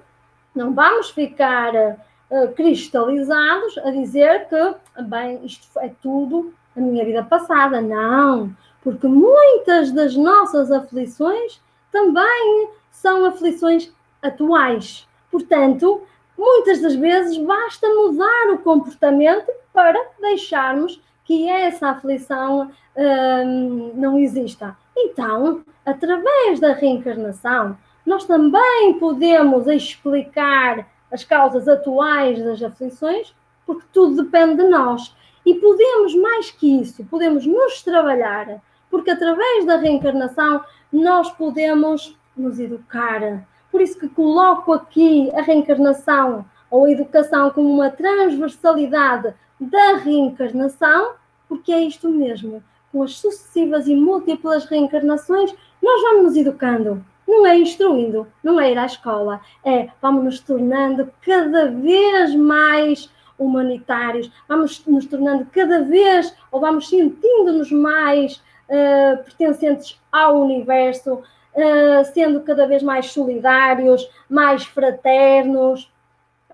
não 0.55 0.73
vamos 0.73 1.09
ficar 1.09 1.73
uh, 1.75 2.51
cristalizados 2.55 3.77
a 3.79 3.91
dizer 3.91 4.47
que, 4.47 5.03
bem, 5.03 5.45
isto 5.45 5.67
é 5.79 5.91
tudo 6.01 6.53
a 6.75 6.79
minha 6.79 7.03
vida 7.05 7.23
passada. 7.23 7.81
Não, 7.81 8.55
porque 8.81 9.07
muitas 9.07 9.91
das 9.91 10.15
nossas 10.15 10.71
aflições 10.71 11.61
também 11.91 12.69
são 12.91 13.25
aflições 13.25 13.91
atuais. 14.21 15.07
Portanto, 15.31 16.01
muitas 16.37 16.81
das 16.81 16.95
vezes 16.95 17.37
basta 17.37 17.87
mudar 17.87 18.53
o 18.53 18.59
comportamento 18.59 19.51
para 19.73 19.99
deixarmos 20.19 21.01
que 21.23 21.49
essa 21.49 21.89
aflição 21.89 22.71
hum, 22.95 23.91
não 23.95 24.17
exista. 24.17 24.75
Então, 24.99 25.63
através 25.85 26.59
da 26.59 26.73
reencarnação, 26.73 27.77
nós 28.03 28.25
também 28.25 28.97
podemos 28.99 29.67
explicar 29.67 30.87
as 31.11 31.23
causas 31.23 31.67
atuais 31.67 32.43
das 32.43 32.63
aflições, 32.63 33.35
porque 33.65 33.85
tudo 33.93 34.23
depende 34.23 34.63
de 34.63 34.69
nós. 34.69 35.15
E 35.45 35.53
podemos, 35.55 36.15
mais 36.15 36.49
que 36.49 36.81
isso, 36.81 37.05
podemos 37.05 37.45
nos 37.45 37.83
trabalhar, 37.83 38.59
porque 38.89 39.11
através 39.11 39.65
da 39.65 39.77
reencarnação 39.77 40.63
nós 40.91 41.29
podemos 41.31 42.17
nos 42.35 42.59
educar. 42.59 43.45
Por 43.71 43.79
isso 43.79 43.99
que 43.99 44.09
coloco 44.09 44.73
aqui 44.73 45.29
a 45.35 45.41
reencarnação 45.41 46.43
ou 46.71 46.85
a 46.85 46.91
educação 46.91 47.51
como 47.51 47.71
uma 47.71 47.91
transversalidade 47.91 49.33
da 49.59 49.97
reencarnação, 49.97 51.13
porque 51.47 51.71
é 51.71 51.83
isto 51.83 52.09
mesmo. 52.09 52.63
Com 52.97 53.03
as 53.03 53.19
sucessivas 53.19 53.87
e 53.87 53.95
múltiplas 53.95 54.65
reencarnações, 54.65 55.53
nós 55.79 56.01
vamos 56.01 56.23
nos 56.23 56.35
educando. 56.35 57.05
Não 57.27 57.45
é 57.45 57.55
instruindo, 57.55 58.25
não 58.43 58.59
é 58.59 58.71
ir 58.71 58.77
à 58.79 58.87
escola, 58.87 59.39
é 59.63 59.89
vamos 60.01 60.23
nos 60.23 60.39
tornando 60.39 61.07
cada 61.21 61.69
vez 61.69 62.33
mais 62.33 63.07
humanitários, 63.37 64.31
vamos 64.49 64.83
nos 64.87 65.05
tornando 65.05 65.45
cada 65.51 65.83
vez, 65.83 66.35
ou 66.51 66.59
vamos 66.59 66.89
sentindo-nos 66.89 67.71
mais 67.71 68.37
uh, 68.67 69.23
pertencentes 69.23 70.01
ao 70.11 70.41
universo, 70.41 71.13
uh, 71.13 72.03
sendo 72.15 72.41
cada 72.41 72.65
vez 72.65 72.81
mais 72.81 73.11
solidários, 73.11 74.09
mais 74.27 74.65
fraternos. 74.65 75.93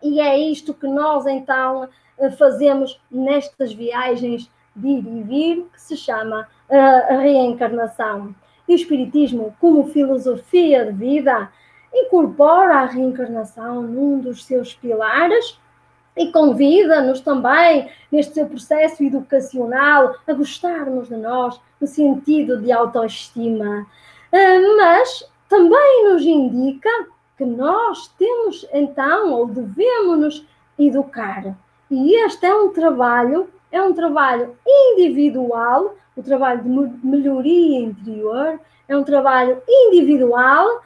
E 0.03 0.19
é 0.19 0.37
isto 0.37 0.73
que 0.73 0.87
nós 0.87 1.25
então 1.25 1.87
fazemos 2.37 3.01
nestas 3.09 3.71
viagens 3.71 4.51
de 4.75 4.87
ir 4.87 5.07
e 5.07 5.23
vir, 5.23 5.65
que 5.73 5.81
se 5.81 5.95
chama 5.95 6.47
a 6.69 7.17
reencarnação. 7.17 8.33
E 8.67 8.73
o 8.73 8.75
Espiritismo, 8.75 9.55
como 9.59 9.87
filosofia 9.87 10.85
de 10.85 10.91
vida, 10.91 11.49
incorpora 11.93 12.75
a 12.75 12.85
reencarnação 12.85 13.81
num 13.81 14.19
dos 14.19 14.45
seus 14.45 14.73
pilares 14.73 15.59
e 16.15 16.31
convida-nos 16.31 17.21
também, 17.21 17.89
neste 18.11 18.35
seu 18.35 18.45
processo 18.45 19.03
educacional, 19.03 20.15
a 20.27 20.33
gostarmos 20.33 21.09
de 21.09 21.17
nós, 21.17 21.59
no 21.81 21.87
sentido 21.87 22.61
de 22.61 22.71
autoestima. 22.71 23.85
Ah, 24.31 24.75
mas 24.77 25.27
também 25.49 26.11
nos 26.11 26.23
indica 26.23 26.89
que 27.37 27.45
nós 27.45 28.07
temos 28.17 28.67
então, 28.73 29.33
ou 29.33 29.47
devemos 29.47 30.19
nos 30.19 30.47
educar. 30.77 31.55
E 31.89 32.15
este 32.25 32.45
é 32.45 32.55
um 32.55 32.69
trabalho, 32.69 33.49
é 33.73 33.81
um 33.81 33.91
trabalho 33.91 34.55
individual, 34.65 35.95
o 36.15 36.21
trabalho 36.21 36.61
de 36.61 36.69
melhoria 37.05 37.79
interior, 37.79 38.59
é 38.87 38.95
um 38.95 39.03
trabalho 39.03 39.61
individual 39.67 40.79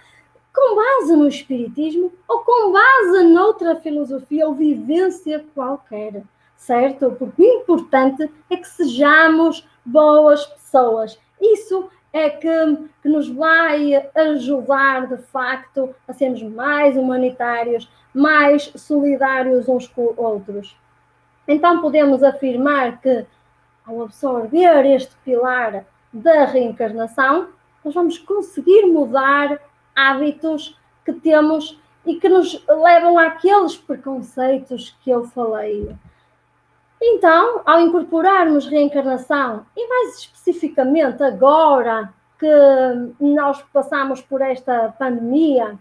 com 0.55 0.75
base 0.75 1.15
no 1.15 1.27
Espiritismo 1.27 2.13
ou 2.27 2.39
com 2.39 2.71
base 2.71 3.23
noutra 3.25 3.75
filosofia 3.75 4.47
ou 4.47 4.55
vivência 4.55 5.45
qualquer, 5.53 6.23
certo? 6.55 7.11
Porque 7.11 7.41
o 7.41 7.61
importante 7.61 8.31
é 8.49 8.55
que 8.55 8.67
sejamos 8.67 9.67
boas 9.85 10.45
pessoas. 10.45 11.19
Isso 11.41 11.89
é 12.13 12.29
que, 12.29 12.49
que 13.01 13.09
nos 13.09 13.27
vai 13.27 14.09
ajudar, 14.15 15.07
de 15.07 15.17
facto, 15.23 15.93
a 16.07 16.13
sermos 16.13 16.41
mais 16.41 16.95
humanitários, 16.95 17.91
mais 18.13 18.71
solidários 18.75 19.67
uns 19.67 19.87
com 19.87 20.13
outros. 20.15 20.73
Então, 21.47 21.81
podemos 21.81 22.23
afirmar 22.23 22.99
que, 22.99 23.25
ao 23.85 24.01
absorver 24.03 24.85
este 24.85 25.15
pilar 25.23 25.85
da 26.11 26.45
reencarnação, 26.45 27.49
nós 27.83 27.93
vamos 27.93 28.17
conseguir 28.17 28.85
mudar 28.87 29.59
hábitos 29.95 30.77
que 31.05 31.13
temos 31.13 31.79
e 32.05 32.15
que 32.15 32.27
nos 32.27 32.63
levam 32.67 33.17
àqueles 33.17 33.77
preconceitos 33.77 34.95
que 35.03 35.09
eu 35.09 35.25
falei. 35.25 35.95
Então, 37.01 37.61
ao 37.65 37.79
incorporarmos 37.79 38.65
reencarnação, 38.67 39.65
e 39.75 39.87
mais 39.87 40.17
especificamente 40.19 41.21
agora 41.23 42.13
que 42.39 42.47
nós 43.19 43.61
passamos 43.73 44.21
por 44.21 44.41
esta 44.41 44.93
pandemia, 44.97 45.77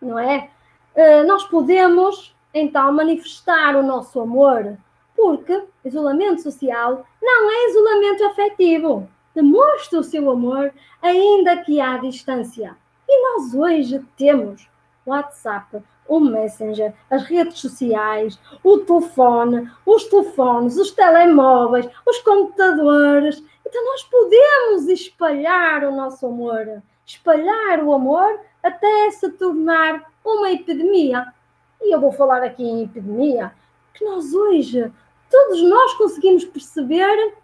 não 0.00 0.18
é? 0.18 0.50
Eh, 0.94 1.22
nós 1.24 1.44
podemos 1.44 2.34
então 2.52 2.92
manifestar 2.92 3.76
o 3.76 3.82
nosso 3.82 4.20
amor, 4.20 4.76
porque 5.22 5.62
isolamento 5.84 6.42
social 6.42 7.06
não 7.22 7.48
é 7.48 7.70
isolamento 7.70 8.24
afetivo. 8.24 9.08
Demonstra 9.32 10.00
o 10.00 10.02
seu 10.02 10.28
amor, 10.28 10.74
ainda 11.00 11.58
que 11.58 11.80
à 11.80 11.96
distância. 11.96 12.76
E 13.08 13.22
nós 13.22 13.54
hoje 13.54 14.04
temos 14.16 14.68
WhatsApp, 15.06 15.80
o 16.08 16.18
Messenger, 16.18 16.92
as 17.08 17.22
redes 17.22 17.60
sociais, 17.60 18.36
o 18.64 18.78
telefone, 18.78 19.70
os 19.86 20.04
telefones, 20.04 20.76
os 20.76 20.90
telemóveis, 20.90 21.88
os 22.04 22.18
computadores. 22.18 23.42
Então 23.64 23.84
nós 23.84 24.02
podemos 24.02 24.88
espalhar 24.88 25.84
o 25.84 25.94
nosso 25.94 26.26
amor, 26.26 26.82
espalhar 27.06 27.82
o 27.84 27.92
amor 27.92 28.40
até 28.60 29.08
se 29.12 29.30
tornar 29.30 30.02
uma 30.24 30.50
epidemia. 30.50 31.32
E 31.80 31.94
eu 31.94 32.00
vou 32.00 32.10
falar 32.10 32.42
aqui 32.42 32.64
em 32.64 32.82
epidemia, 32.82 33.52
que 33.94 34.04
nós 34.04 34.34
hoje, 34.34 34.90
todos 35.32 35.62
nós 35.62 35.94
conseguimos 35.94 36.44
perceber 36.44 37.34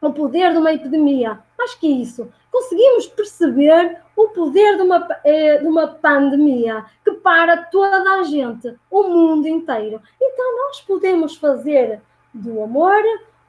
o 0.00 0.12
poder 0.12 0.52
de 0.52 0.58
uma 0.58 0.72
epidemia. 0.72 1.40
Mais 1.58 1.74
que 1.74 1.88
isso, 1.88 2.30
conseguimos 2.52 3.06
perceber 3.06 3.98
o 4.14 4.28
poder 4.28 4.76
de 4.76 4.82
uma, 4.82 5.08
eh, 5.24 5.58
de 5.58 5.66
uma 5.66 5.88
pandemia 5.88 6.84
que 7.02 7.12
para 7.12 7.56
toda 7.56 8.20
a 8.20 8.22
gente, 8.24 8.74
o 8.90 9.02
mundo 9.04 9.48
inteiro. 9.48 10.00
Então, 10.20 10.66
nós 10.66 10.80
podemos 10.82 11.36
fazer 11.36 12.02
do 12.32 12.62
amor 12.62 13.02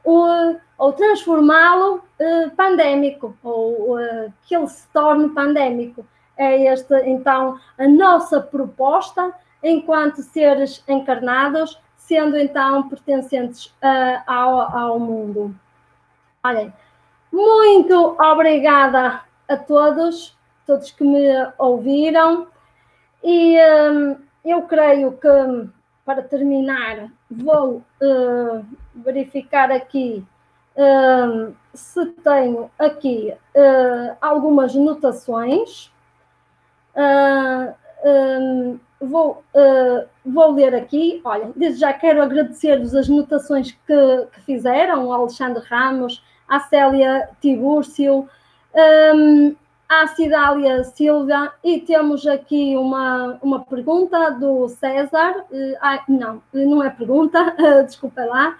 ou, 0.04 0.56
ou 0.78 0.94
transformá-lo 0.94 2.02
eh, 2.18 2.50
pandémico, 2.56 3.36
ou 3.44 4.00
eh, 4.00 4.32
que 4.44 4.56
ele 4.56 4.68
se 4.68 4.88
torne 4.89 5.30
pandémico. 5.30 6.06
É 6.38 6.66
esta, 6.66 7.08
então, 7.08 7.60
a 7.78 7.88
nossa 7.88 8.39
proposta 8.39 9.34
enquanto 9.64 10.22
seres 10.24 10.84
encarnados, 10.88 11.80
sendo 12.08 12.38
então 12.38 12.89
pertencentes 12.89 13.68
uh, 13.68 14.22
ao, 14.26 14.60
ao 14.78 14.99
mundo. 14.99 15.56
Olhem, 16.43 16.74
muito 17.32 18.18
obrigada 18.20 19.22
a 19.47 19.56
todos, 19.56 20.36
todos 20.66 20.91
que 20.91 21.04
me 21.04 21.28
ouviram. 21.58 22.47
E 23.24 23.56
um, 23.58 24.18
eu 24.43 24.64
creio 24.64 25.12
que, 25.14 25.70
para 26.04 26.24
terminar, 26.24 27.08
vou 27.30 27.84
uh, 28.02 28.66
verificar 28.95 29.72
aqui 29.72 30.26
uh, 30.76 31.56
se 31.74 32.06
tenho 32.08 32.70
aqui 32.80 33.34
uh, 33.56 34.18
algumas 34.20 34.74
notações. 34.74 35.91
Um, 38.04 38.80
vou, 39.02 39.43
vou 40.26 40.52
ler 40.52 40.76
aqui. 40.76 41.22
Olha, 41.24 41.52
desde 41.56 41.80
já 41.80 41.91
quero 41.93 42.22
agradecer-vos 42.22 42.93
as 42.95 43.10
notações 43.10 43.72
que, 43.72 44.28
que 44.34 44.41
fizeram, 44.41 45.08
o 45.08 45.14
Alexandre 45.14 45.64
Ramos, 45.68 46.24
à 46.47 46.60
Célia 46.60 47.30
Tibúrcio, 47.39 48.28
um, 49.16 49.56
à 49.88 50.08
Cidália 50.08 50.84
Silva 50.84 51.54
e 51.64 51.80
temos 51.80 52.26
aqui 52.26 52.78
uma, 52.78 53.38
uma 53.41 53.60
pergunta 53.64 54.32
do 54.32 54.68
César. 54.68 55.45
Uh, 55.52 55.76
ah, 55.82 56.04
não, 56.08 56.41
não 56.54 56.84
é 56.84 56.89
pergunta, 56.89 57.56
uh, 57.58 57.84
desculpa 57.88 58.24
lá. 58.24 58.58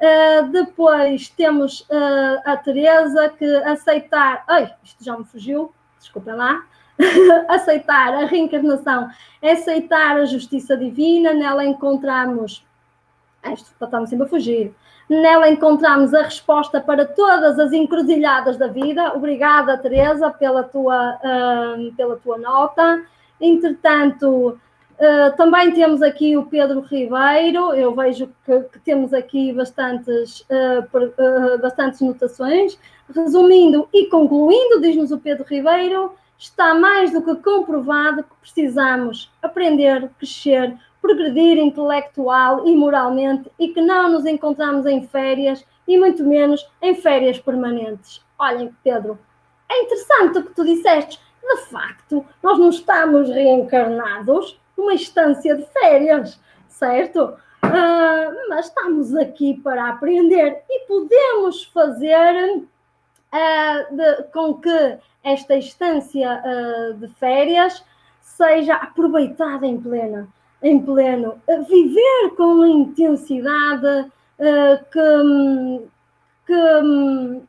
Uh, 0.00 0.48
depois 0.50 1.28
temos 1.30 1.82
uh, 1.82 2.40
a 2.44 2.56
Teresa 2.56 3.28
que 3.28 3.44
aceitar. 3.64 4.44
Ai, 4.48 4.72
isto 4.82 5.04
já 5.04 5.16
me 5.16 5.24
fugiu, 5.24 5.72
desculpa 5.98 6.34
lá. 6.34 6.64
aceitar 7.48 8.14
a 8.14 8.26
reencarnação 8.26 9.08
é 9.40 9.52
aceitar 9.52 10.16
a 10.16 10.24
justiça 10.24 10.76
divina, 10.76 11.32
nela 11.32 11.64
encontramos. 11.64 12.64
Isto 13.52 13.72
está-me 13.84 14.06
sempre 14.06 14.26
a 14.26 14.28
fugir. 14.28 14.74
Nela 15.08 15.50
encontramos 15.50 16.14
a 16.14 16.22
resposta 16.22 16.80
para 16.80 17.04
todas 17.04 17.58
as 17.58 17.72
encruzilhadas 17.72 18.56
da 18.56 18.68
vida. 18.68 19.12
Obrigada, 19.14 19.76
Teresa, 19.76 20.30
pela 20.30 20.62
tua, 20.62 21.16
uh, 21.16 21.92
pela 21.96 22.16
tua 22.16 22.38
nota. 22.38 23.04
Entretanto, 23.40 24.58
uh, 24.92 25.36
também 25.36 25.72
temos 25.72 26.02
aqui 26.02 26.36
o 26.36 26.46
Pedro 26.46 26.80
Ribeiro. 26.80 27.74
Eu 27.74 27.94
vejo 27.94 28.28
que, 28.46 28.60
que 28.60 28.78
temos 28.78 29.12
aqui 29.12 29.52
bastantes, 29.52 30.42
uh, 30.42 31.58
bastantes 31.60 32.00
notações. 32.00 32.78
Resumindo 33.14 33.88
e 33.92 34.06
concluindo, 34.06 34.80
diz-nos 34.80 35.10
o 35.10 35.18
Pedro 35.18 35.44
Ribeiro, 35.44 36.14
está 36.42 36.74
mais 36.74 37.12
do 37.12 37.22
que 37.22 37.36
comprovado 37.36 38.24
que 38.24 38.34
precisamos 38.40 39.30
aprender, 39.40 40.10
crescer, 40.18 40.76
progredir 41.00 41.56
intelectual 41.56 42.66
e 42.66 42.74
moralmente 42.74 43.48
e 43.58 43.68
que 43.68 43.80
não 43.80 44.10
nos 44.10 44.26
encontramos 44.26 44.84
em 44.84 45.06
férias 45.06 45.64
e 45.86 45.96
muito 45.96 46.24
menos 46.24 46.68
em 46.80 46.96
férias 46.96 47.38
permanentes. 47.38 48.20
Olhem, 48.36 48.74
Pedro, 48.82 49.16
é 49.70 49.82
interessante 49.82 50.38
o 50.38 50.44
que 50.44 50.52
tu 50.52 50.64
disseste. 50.64 51.20
De 51.40 51.56
facto, 51.66 52.26
nós 52.42 52.58
não 52.58 52.70
estamos 52.70 53.28
reencarnados 53.28 54.60
numa 54.76 54.94
instância 54.94 55.54
de 55.56 55.64
férias, 55.66 56.40
certo? 56.68 57.36
Uh, 57.64 58.48
mas 58.48 58.66
estamos 58.66 59.14
aqui 59.14 59.60
para 59.62 59.90
aprender 59.90 60.62
e 60.68 60.86
podemos 60.86 61.64
fazer 61.66 62.64
uh, 63.32 63.96
de, 63.96 64.22
com 64.32 64.54
que 64.54 64.98
esta 65.24 65.56
instância 65.56 66.42
uh, 66.44 66.94
de 66.94 67.08
férias 67.14 67.84
seja 68.20 68.74
aproveitada 68.74 69.66
em 69.66 69.80
plena 69.80 70.28
em 70.62 70.80
pleno, 70.80 71.42
viver 71.68 72.36
com 72.36 72.62
a 72.62 72.68
intensidade 72.68 74.10
que, 74.92 75.88
que, 76.46 77.42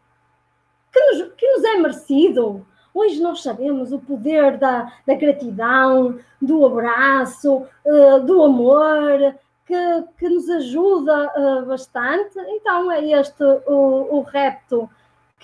que, 0.92 1.00
nos, 1.00 1.34
que 1.38 1.48
nos 1.52 1.64
é 1.64 1.78
merecido. 1.78 2.66
Hoje 2.94 3.22
nós 3.22 3.44
sabemos 3.44 3.92
o 3.92 4.00
poder 4.00 4.58
da, 4.58 4.92
da 5.06 5.14
gratidão, 5.14 6.18
do 6.42 6.66
abraço, 6.66 7.68
do 8.26 8.44
amor, 8.44 9.36
que, 9.66 10.04
que 10.18 10.30
nos 10.30 10.50
ajuda 10.50 11.32
bastante. 11.68 12.40
Então 12.40 12.92
é 12.92 13.06
este 13.12 13.44
o, 13.44 14.18
o 14.18 14.22
repto 14.22 14.90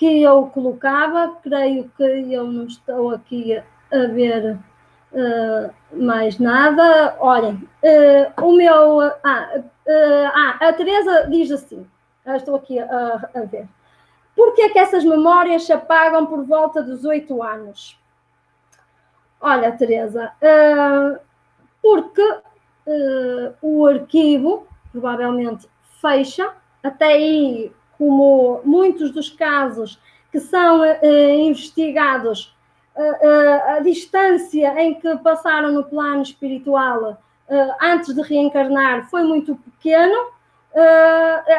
que 0.00 0.22
eu 0.22 0.46
colocava. 0.46 1.36
Creio 1.42 1.92
que 1.94 2.32
eu 2.32 2.44
não 2.44 2.64
estou 2.64 3.10
aqui 3.10 3.54
a 3.92 4.06
ver 4.06 4.56
uh, 5.12 5.70
mais 5.92 6.38
nada. 6.38 7.16
Olhem, 7.20 7.68
uh, 7.84 8.42
o 8.42 8.52
meu. 8.56 9.02
Ah, 9.22 9.62
ah, 9.86 10.68
a 10.68 10.72
Teresa 10.72 11.28
diz 11.28 11.50
assim: 11.50 11.86
estou 12.26 12.56
aqui 12.56 12.78
a, 12.78 13.30
a 13.34 13.40
ver. 13.42 13.68
Por 14.34 14.54
que 14.54 14.62
é 14.62 14.68
que 14.70 14.78
essas 14.78 15.04
memórias 15.04 15.64
se 15.64 15.72
apagam 15.72 16.24
por 16.24 16.46
volta 16.46 16.82
dos 16.82 17.04
oito 17.04 17.42
anos? 17.42 18.00
Olha, 19.38 19.72
Teresa, 19.72 20.32
porque 21.82 22.22
uh, 22.22 23.54
o 23.60 23.86
arquivo 23.86 24.66
provavelmente 24.92 25.68
fecha, 26.00 26.52
até 26.82 27.06
aí, 27.06 27.72
como 28.00 28.62
muitos 28.64 29.10
dos 29.10 29.28
casos 29.28 30.00
que 30.32 30.40
são 30.40 30.80
uh, 30.80 31.04
investigados, 31.38 32.56
uh, 32.96 33.76
a 33.76 33.80
distância 33.80 34.82
em 34.82 34.94
que 34.94 35.18
passaram 35.18 35.70
no 35.70 35.84
plano 35.84 36.22
espiritual 36.22 37.18
antes 37.80 38.14
de 38.14 38.22
reencarnar 38.22 39.10
foi 39.10 39.24
muito 39.24 39.56
pequeno, 39.56 40.28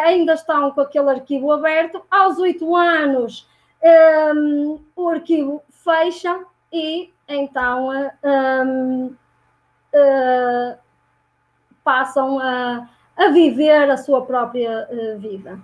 ainda 0.06 0.36
estão 0.36 0.72
com 0.72 0.80
aquele 0.80 1.10
arquivo 1.10 1.52
aberto. 1.52 2.02
Aos 2.10 2.38
oito 2.38 2.74
anos, 2.74 3.46
o 4.96 5.10
arquivo 5.10 5.62
fecha 5.70 6.46
e 6.72 7.12
então 7.28 7.90
passam 11.84 12.40
a, 12.40 12.88
a 13.18 13.28
viver 13.28 13.92
a 13.92 13.98
sua 13.98 14.26
própria 14.26 14.88
vida. 15.18 15.60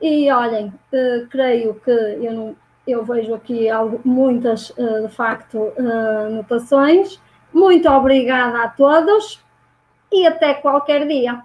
E 0.00 0.30
olhem, 0.30 0.66
uh, 0.66 1.26
creio 1.28 1.74
que 1.74 1.90
eu, 1.90 2.32
não, 2.32 2.56
eu 2.86 3.04
vejo 3.04 3.34
aqui 3.34 3.68
algo, 3.68 4.00
muitas, 4.04 4.70
uh, 4.70 5.06
de 5.06 5.14
facto, 5.14 5.72
anotações. 6.26 7.20
Muito 7.52 7.88
obrigada 7.88 8.62
a 8.62 8.68
todos 8.68 9.44
e 10.12 10.26
até 10.26 10.54
qualquer 10.54 11.06
dia. 11.06 11.42